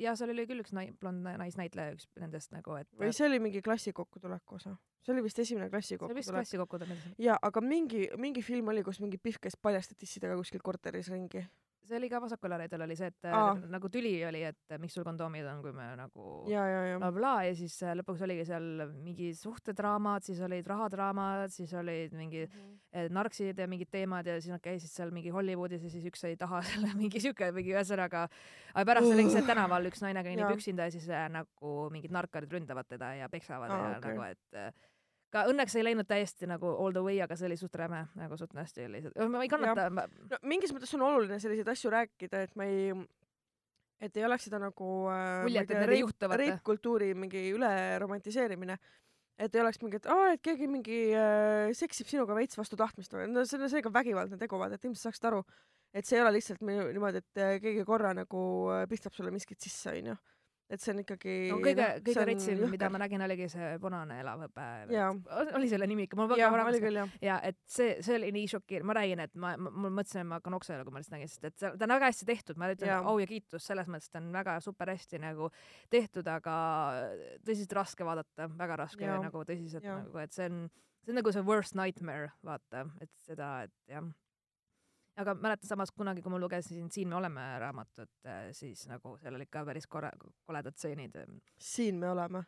jah, 0.00 0.16
seal 0.18 0.32
oli 0.32 0.46
küll 0.48 0.62
üks 0.64 0.72
nai-, 0.76 0.90
blond 1.00 1.24
na- 1.26 1.36
naisnäitleja, 1.40 1.96
üks 1.96 2.08
nendest 2.20 2.52
nagu, 2.54 2.76
et 2.80 2.88
või 2.98 3.12
see 3.16 3.26
oli 3.28 3.40
mingi 3.44 3.62
klassi 3.64 3.92
kokkutuleku 3.96 4.58
osa? 4.60 4.76
see 5.04 5.14
oli 5.14 5.24
vist 5.24 5.38
esimene 5.38 5.70
klassi 5.72 5.94
see 5.94 6.04
oli 6.04 6.18
vist 6.18 6.28
kokkutulek. 6.28 6.42
klassi 6.42 6.60
kokkutulek. 6.60 7.06
jaa, 7.28 7.38
aga 7.42 7.62
mingi, 7.64 8.08
mingi 8.20 8.42
film 8.44 8.72
oli, 8.72 8.84
kus 8.86 9.00
mingi 9.04 9.20
Pihv 9.20 9.40
käis 9.46 9.56
paljaste 9.60 9.96
tissidega 9.98 10.36
kuskil 10.40 10.64
korteris 10.64 11.10
ringi. 11.12 11.44
See 11.88 11.96
oli 11.98 12.08
ka 12.12 12.20
vasakul 12.22 12.54
reedel 12.60 12.84
oli 12.84 12.96
see, 12.98 13.10
et 13.12 13.28
Aa. 13.28 13.52
äh, 13.54 13.62
nagu 13.72 13.90
tüli 13.92 14.12
oli, 14.28 14.42
et 14.48 14.74
äh, 14.74 14.80
miks 14.80 14.96
sul 14.98 15.06
kondoomid 15.06 15.46
on, 15.50 15.62
kui 15.64 15.72
me 15.76 15.86
nagu 15.98 16.26
blablabla 16.48 17.32
ja 17.48 17.54
siis 17.58 17.76
äh, 17.86 17.94
lõpuks 17.98 18.24
oligi 18.26 18.44
seal 18.48 18.84
mingi 18.92 19.30
suhtedraamad, 19.36 20.26
siis 20.26 20.42
olid 20.44 20.68
rahadraamad, 20.68 21.54
siis 21.54 21.72
olid 21.78 22.14
mingi 22.18 22.44
eh, 22.44 23.08
narksid 23.14 23.58
ja 23.58 23.68
mingid 23.70 23.90
teemad 23.92 24.28
ja 24.28 24.36
siis 24.40 24.52
nad 24.52 24.64
käisid 24.64 24.92
seal 24.92 25.14
mingi 25.14 25.32
Hollywoodis 25.34 25.86
ja 25.86 25.92
siis 25.92 26.06
üks 26.10 26.24
sai 26.24 26.36
taha 26.40 26.62
selle 26.68 26.92
mingi 26.98 27.22
siuke 27.22 27.50
mingi 27.56 27.74
ühesõnaga, 27.76 28.26
aga 28.74 28.86
pärast 28.92 29.10
see, 29.12 29.40
et 29.40 29.48
tänaval 29.48 29.90
üks 29.90 30.04
naine 30.04 30.24
kõnnib 30.26 30.54
üksinda 30.56 30.88
ja 30.88 30.94
siis 30.94 31.08
nagu 31.32 31.74
mingid 31.94 32.14
narkarid 32.14 32.52
ründavad 32.52 32.88
teda 32.88 33.14
ja 33.22 33.32
peksavad 33.32 33.72
Aa, 33.72 33.90
ja 33.94 33.98
okei. 33.98 34.14
nagu, 34.14 34.30
et 34.32 34.96
ka 35.34 35.44
õnneks 35.50 35.76
ei 35.76 35.84
läinud 35.84 36.08
täiesti 36.08 36.48
nagu 36.48 36.70
all 36.72 36.94
the 36.96 37.02
way, 37.04 37.20
aga 37.24 37.36
see 37.36 37.48
oli 37.50 37.58
suht 37.60 37.74
räme, 37.78 38.04
nagu 38.18 38.36
suht 38.40 38.54
hästi 38.56 38.86
oli 38.86 38.98
lihtsalt, 38.98 39.18
ma 39.32 39.44
ei 39.44 39.50
kannata, 39.52 39.88
no 39.92 40.40
mingis 40.48 40.72
mõttes 40.74 40.94
on 40.96 41.04
oluline 41.08 41.40
selliseid 41.42 41.68
asju 41.74 41.92
rääkida, 41.92 42.44
et 42.46 42.54
ma 42.58 42.68
ei, 42.68 42.92
et 44.00 44.16
ei 44.16 44.24
oleks 44.28 44.48
seda 44.48 44.60
nagu 44.62 44.92
äh, 45.12 45.42
Muljet, 45.44 45.66
ma 45.66 45.66
et 45.66 45.74
need 45.74 45.82
ei 45.82 45.90
rape- 45.92 46.00
juhtu, 46.04 46.24
vaata. 46.24 46.40
rape-kultuuri 46.44 47.10
mingi 47.18 47.44
üle 47.52 47.72
romantiseerimine. 48.00 48.78
et 49.38 49.54
ei 49.54 49.60
oleks 49.62 49.78
mingi, 49.84 50.00
et 50.00 50.40
keegi 50.42 50.66
mingi 50.66 51.00
äh, 51.14 51.68
seksib 51.76 52.08
sinuga 52.10 52.34
veits 52.34 52.58
vastu 52.58 52.76
tahtmist 52.80 53.12
või, 53.14 53.28
no 53.30 53.44
see 53.46 53.60
on 53.60 53.70
seega 53.70 53.92
vägivaldne 53.94 54.38
tegu, 54.40 54.58
vaata, 54.58 54.74
et 54.80 54.88
inimesed 54.88 55.06
saaksid 55.06 55.28
aru, 55.30 55.44
et 55.94 56.08
see 56.08 56.18
ei 56.18 56.24
ole 56.24 56.32
lihtsalt 56.38 56.64
niimoodi, 56.64 57.22
et 57.22 57.44
äh, 57.44 57.54
keegi 57.62 57.84
korra 57.86 58.10
nagu 58.16 58.40
äh, 58.74 58.82
pistab 58.90 59.14
sulle 59.14 59.30
miskit 59.34 59.60
sisse, 59.60 59.92
onju. 59.92 60.16
Et 60.68 60.82
see 60.82 60.92
on 60.92 61.00
ikkagi 61.00 61.34
no 61.48 61.58
kõige 61.64 61.84
see 61.86 62.02
kõige 62.08 62.24
retsim, 62.28 62.62
mida 62.72 62.90
ma 62.92 63.00
nägin, 63.00 63.22
oligi 63.24 63.48
see 63.52 63.70
punane 63.80 64.18
elav. 64.20 64.44
Jaa. 64.92 65.08
oli 65.56 65.70
selle 65.70 65.88
nimi 65.88 66.04
ikka, 66.04 66.18
mul 66.20 66.28
väga 66.32 66.50
oli 66.64 66.82
küll 66.82 67.00
jah. 67.00 67.14
ja 67.24 67.38
et 67.48 67.58
see, 67.64 67.96
see 68.04 68.18
oli 68.18 68.30
nii 68.36 68.50
šokeeriv, 68.52 68.86
ma 68.88 68.98
räägin, 68.98 69.22
et 69.24 69.38
ma, 69.40 69.54
ma, 69.56 69.72
mul 69.72 69.94
mõtlesin, 70.00 70.22
et 70.24 70.30
ma 70.30 70.40
hakkan 70.42 70.58
oksele, 70.58 70.84
kui 70.84 70.94
ma 70.94 71.02
lihtsalt 71.02 71.16
nägin, 71.16 71.32
sest 71.32 71.48
et 71.48 71.56
see, 71.56 71.72
ta 71.72 71.88
on 71.88 71.94
väga 71.96 72.12
hästi 72.12 72.28
tehtud, 72.28 72.60
ma 72.60 72.70
ütlen 72.74 73.08
au 73.12 73.16
ja 73.22 73.28
kiitus 73.30 73.70
selles 73.70 73.88
mõttes, 73.88 74.12
ta 74.12 74.20
on 74.20 74.28
väga 74.36 74.58
super 74.64 74.92
hästi 74.92 75.22
nagu 75.24 75.50
tehtud, 75.92 76.28
aga 76.28 76.58
tõsiselt 77.46 77.76
raske 77.80 78.06
vaadata, 78.08 78.50
väga 78.60 78.80
raske 78.84 79.08
Jaa. 79.08 79.18
nagu 79.24 79.44
tõsiselt 79.48 79.88
Jaa. 79.88 80.02
nagu, 80.04 80.20
et 80.20 80.36
see 80.36 80.50
on, 80.52 80.66
see 81.02 81.14
on 81.14 81.22
nagu 81.22 81.34
see 81.34 81.48
worst 81.48 81.78
nightmare, 81.78 82.32
vaata, 82.44 82.84
et 83.00 83.12
seda, 83.24 83.54
et 83.68 83.94
jah. 83.94 84.04
Aga 85.18 85.34
mäletan 85.34 85.68
samas 85.68 85.92
kunagi, 85.94 86.22
kui 86.22 86.32
ma 86.32 86.38
lugesin 86.38 86.90
Siin 86.92 87.08
me 87.08 87.18
oleme 87.18 87.42
raamatut, 87.58 88.12
siis 88.52 88.86
nagu 88.90 89.16
seal 89.22 89.34
olid 89.38 89.50
ka 89.50 89.64
päris 89.66 89.86
kore, 89.86 90.12
koledad 90.46 90.76
stseenid. 90.76 91.18
siin 91.58 91.98
me 91.98 92.10
oleme. 92.10 92.44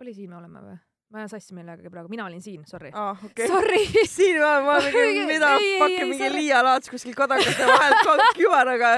oli 0.00 0.14
Siin 0.14 0.30
me 0.30 0.36
oleme 0.36 0.64
või? 0.64 0.78
Ma 1.12 1.18
ajan 1.20 1.28
sassi 1.28 1.54
millegagi 1.54 1.90
praegu, 1.92 2.08
mina 2.10 2.24
olin 2.26 2.40
siin, 2.42 2.64
sorry. 2.66 2.90
Ah, 2.92 3.16
okei. 3.24 3.46
Sorry 3.46 3.82
siin 4.10 4.38
oleme, 4.42 4.64
ma 4.66 4.78
mingi, 4.82 5.24
mida 5.32 5.50
ei, 5.60 6.04
mingi. 6.08 6.30
Liia 6.34 6.62
Laats 6.64 6.90
kuskil 6.90 7.14
kodakate 7.14 7.66
vahelt 7.68 8.00
kogu 8.06 8.26
kübaraga 8.40 8.90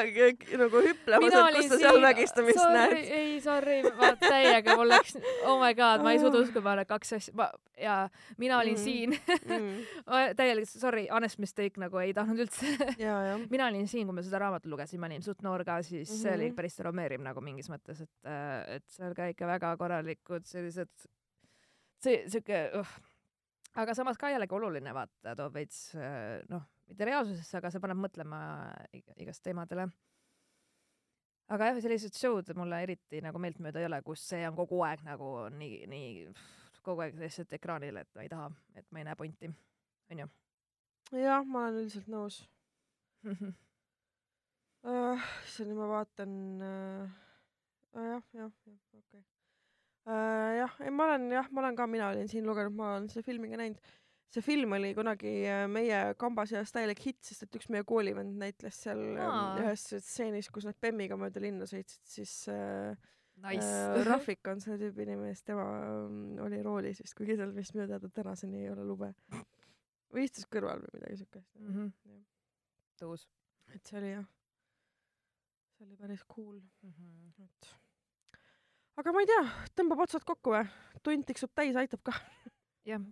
nagu 0.62 0.82
hüplemas, 0.86 1.34
et 1.34 1.56
kus 1.58 1.68
sa 1.74 1.78
seal 1.82 2.00
vägistamist 2.02 2.58
sorry, 2.62 2.78
näed. 2.78 3.12
ei, 3.20 3.40
sorry, 3.44 3.76
ma 4.00 4.12
täiega, 4.22 4.76
mul 4.80 4.88
läks, 4.94 5.18
oh 5.44 5.58
my 5.60 5.74
god, 5.76 6.04
ma 6.06 6.14
ei 6.14 6.22
suuda 6.22 6.40
uskuda, 6.46 6.76
et 6.80 6.88
kaks 6.88 7.12
asja, 7.18 7.34
ma 7.36 7.50
ja 7.76 7.96
mina 8.40 8.58
olin 8.62 8.76
Mhm. 8.76 8.84
siin 8.84 9.12
Mm. 9.56 9.84
täielikult, 10.36 10.68
sorry, 10.80 11.06
honest 11.12 11.38
mistake 11.42 11.76
nagu 11.80 11.98
ei 12.00 12.14
tahtnud 12.16 12.40
üldse. 12.46 12.66
mina 13.50 13.66
olin 13.68 13.84
siin, 13.88 14.06
kui 14.08 14.16
ma 14.16 14.22
seda 14.24 14.38
raamatut 14.40 14.70
lugesin, 14.72 15.00
ma 15.00 15.06
olin 15.10 15.22
suht 15.22 15.42
noor 15.44 15.64
ka, 15.64 15.82
siis 15.82 16.08
mm 16.08 16.14
-hmm. 16.16 16.22
see 16.22 16.34
oli 16.34 16.48
Mhm. 16.48 16.56
päris 16.56 16.76
traumeeriv 16.76 17.20
nagu 17.20 17.40
mingis 17.44 17.68
mõttes, 17.68 18.00
et, 18.02 18.10
et 18.76 18.84
seal 18.88 19.12
ka 19.14 19.26
ikka 19.28 19.46
väga 19.46 19.76
korralikud 19.76 20.44
sellised, 20.46 20.88
see 22.06 22.22
siuke 22.30 22.62
uh., 22.78 22.96
aga 23.82 23.94
samas 23.96 24.18
ka 24.20 24.30
jällegi 24.32 24.56
oluline 24.56 24.92
vaata, 24.96 25.34
toob 25.38 25.54
veits 25.58 25.78
äh, 25.98 26.40
noh, 26.52 26.64
mitte 26.88 27.08
reaalsusesse, 27.08 27.58
aga 27.58 27.72
see 27.72 27.82
paneb 27.82 28.00
mõtlema 28.00 28.40
ig- 28.96 29.16
igast 29.24 29.44
teemadele. 29.44 29.88
aga 31.52 31.70
jah, 31.70 31.80
sellised 31.82 32.16
show'd 32.18 32.52
mulle 32.58 32.80
eriti 32.86 33.20
nagu 33.24 33.38
meeltmööda 33.42 33.82
ei 33.82 33.88
ole, 33.90 34.00
kus 34.06 34.24
see 34.30 34.42
on 34.48 34.56
kogu 34.58 34.80
aeg 34.86 35.04
nagu 35.06 35.28
nii, 35.54 35.84
nii 35.90 36.08
kogu 36.86 37.04
aeg 37.04 37.18
lihtsalt 37.20 37.52
ekraanil, 37.58 38.00
et 38.02 38.10
ma 38.14 38.24
ei 38.24 38.32
taha, 38.32 38.50
et 38.78 38.86
ma 38.90 39.02
ei 39.02 39.08
näe 39.08 39.18
pointi, 39.18 39.50
onju. 40.14 40.26
jah, 41.18 41.46
ma 41.46 41.66
olen 41.66 41.80
üldiselt 41.82 42.10
nõus 42.10 42.42
uh,. 44.86 45.30
issand, 45.46 45.70
nüüd 45.70 45.78
ma 45.78 45.90
vaatan 45.96 46.36
uh,. 46.62 47.16
jah, 47.94 48.04
jah, 48.06 48.22
jah, 48.40 48.52
okei 48.52 48.78
okay. 49.02 49.35
uh,. 50.06 50.50
jah, 50.60 50.80
ei 50.84 50.94
ma 50.94 51.10
olen 51.10 51.30
jah, 51.34 51.50
ma 51.52 51.64
olen 51.64 51.78
ka, 51.78 51.86
mina 51.90 52.10
olin 52.14 52.28
siin 52.32 52.46
lugenud, 52.48 52.74
ma 52.76 52.96
olen 52.96 53.08
seda 53.12 53.26
filmi 53.26 53.50
ka 53.52 53.60
näinud. 53.60 53.94
see 54.36 54.42
film 54.44 54.74
oli 54.76 54.92
kunagi 54.94 55.32
äh, 55.48 55.64
meie 55.70 56.00
kambas 56.20 56.52
ja 56.52 56.62
täielik 56.64 57.02
hitt, 57.06 57.22
sest 57.24 57.46
et 57.46 57.58
üks 57.60 57.68
meie 57.72 57.86
koolivend 57.88 58.38
näitles 58.40 58.80
seal 58.86 59.02
Aa. 59.16 59.34
uh, 59.54 59.60
ühes 59.64 59.86
stseenis, 59.90 60.50
kus 60.52 60.66
nad 60.68 60.78
bemmiga 60.82 61.18
mööda 61.20 61.42
linna 61.42 61.68
sõitsid, 61.70 62.02
siis 62.16 62.40
uh, 62.52 62.96
Nice 63.36 63.68
Äh, 63.68 64.04
Rafik 64.08 64.48
on 64.48 64.62
selle 64.64 64.78
tüübi 64.80 65.04
nimi, 65.10 65.28
siis 65.34 65.44
tema 65.44 65.66
ähm, 65.84 66.38
oli 66.40 66.62
roolis 66.64 67.02
vist, 67.02 67.16
kuigi 67.18 67.36
tal 67.36 67.52
vist 67.56 67.76
minu 67.76 67.84
teada 67.90 68.08
tänaseni 68.08 68.64
ei 68.64 68.70
ole 68.72 68.84
lube. 68.88 69.12
või 70.14 70.24
istus 70.24 70.46
kõrval 70.48 70.80
või 70.86 71.00
midagi 71.00 71.18
siukest 71.20 71.58
mm. 71.60 71.72
-hmm. 71.74 72.22
Tõus 72.96 73.26
et 73.74 73.88
see 73.88 73.98
oli 74.00 74.12
jah, 74.12 74.28
see 75.74 75.86
oli 75.86 75.98
päris 76.00 76.24
cool, 76.30 76.60
mm. 76.82 76.92
-hmm. 76.92 77.44
et 77.44 77.70
aga 78.96 79.12
ma 79.12 79.22
ei 79.22 79.28
tea, 79.28 79.44
tõmbab 79.76 80.04
otsad 80.06 80.24
kokku 80.26 80.54
või? 80.54 80.64
tund 81.04 81.28
tiksub 81.28 81.52
täis, 81.56 81.76
aitab 81.78 82.02
ka. 82.06 82.16
jah, 82.88 83.02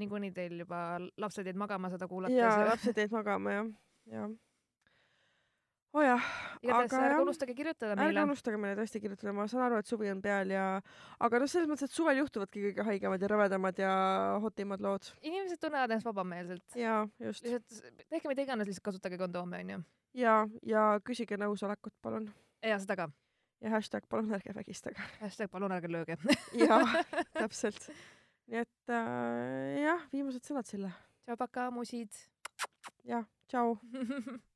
niikuinii 0.00 0.32
teil 0.36 0.56
juba 0.62 0.80
lapsed 1.20 1.46
jäid 1.48 1.60
magama 1.60 1.90
seda 1.92 2.06
ja 2.06 2.10
kuulates. 2.10 2.66
lapsed 2.70 2.98
jäid 3.02 3.14
magama 3.14 3.56
jah, 3.58 3.70
jah. 4.12 4.34
oo 5.94 6.02
oh 6.02 6.28
igatahes 6.62 6.94
ärge 6.98 7.18
unustage 7.22 7.56
kirjutada 7.58 7.96
ärge 7.96 8.06
meile. 8.06 8.24
unustage 8.28 8.60
meile 8.60 8.78
tõesti 8.78 9.02
kirjutada, 9.02 9.34
ma 9.36 9.48
saan 9.50 9.66
aru, 9.66 9.80
et 9.82 9.90
suvi 9.90 10.12
on 10.12 10.22
peal 10.22 10.54
ja 10.54 10.68
aga 11.26 11.42
noh, 11.42 11.50
selles 11.50 11.70
mõttes, 11.70 11.90
et 11.90 11.98
suvel 11.98 12.22
juhtuvadki 12.22 12.68
kõige 12.68 12.86
haigemad 12.90 13.26
ja 13.26 13.32
rõvedamad 13.34 13.82
ja 13.82 13.96
hotimad 14.44 14.84
lood. 14.84 15.10
inimesed 15.22 15.62
tunnevad 15.62 15.90
ennast 15.90 16.08
vabameelselt. 16.08 16.66
jaa, 16.78 17.02
just. 17.26 17.44
lihtsalt 17.44 18.06
tehke 18.06 18.30
mida 18.30 18.46
iganes, 18.46 18.70
lihtsalt 18.70 18.88
kasutage 18.92 19.20
kondoome 19.20 19.60
onju. 19.66 19.82
ja, 20.22 20.38
ja 20.62 20.88
küsige 21.04 21.40
nõusolekut, 21.42 21.96
palun. 22.02 22.30
ja 22.62 22.78
seda 22.78 23.02
ka. 23.02 23.10
Ja 23.60 23.70
hashtag 23.74 24.06
palun 24.08 24.34
ärge 24.34 24.54
vägistage. 24.54 25.00
hashtag 25.20 25.50
palun 25.50 25.72
ärge 25.72 25.90
lööge. 25.92 26.16
jaa, 26.52 26.82
täpselt. 27.40 27.90
nii 28.46 28.62
et 28.64 28.92
äh, 28.92 29.82
jah, 29.82 30.08
viimased 30.12 30.46
sõnad 30.46 30.68
Sille. 30.68 30.92
tšau, 31.24 31.36
paka, 31.40 31.70
musid. 31.74 32.24
jah, 33.04 33.26
tšau. 33.48 33.78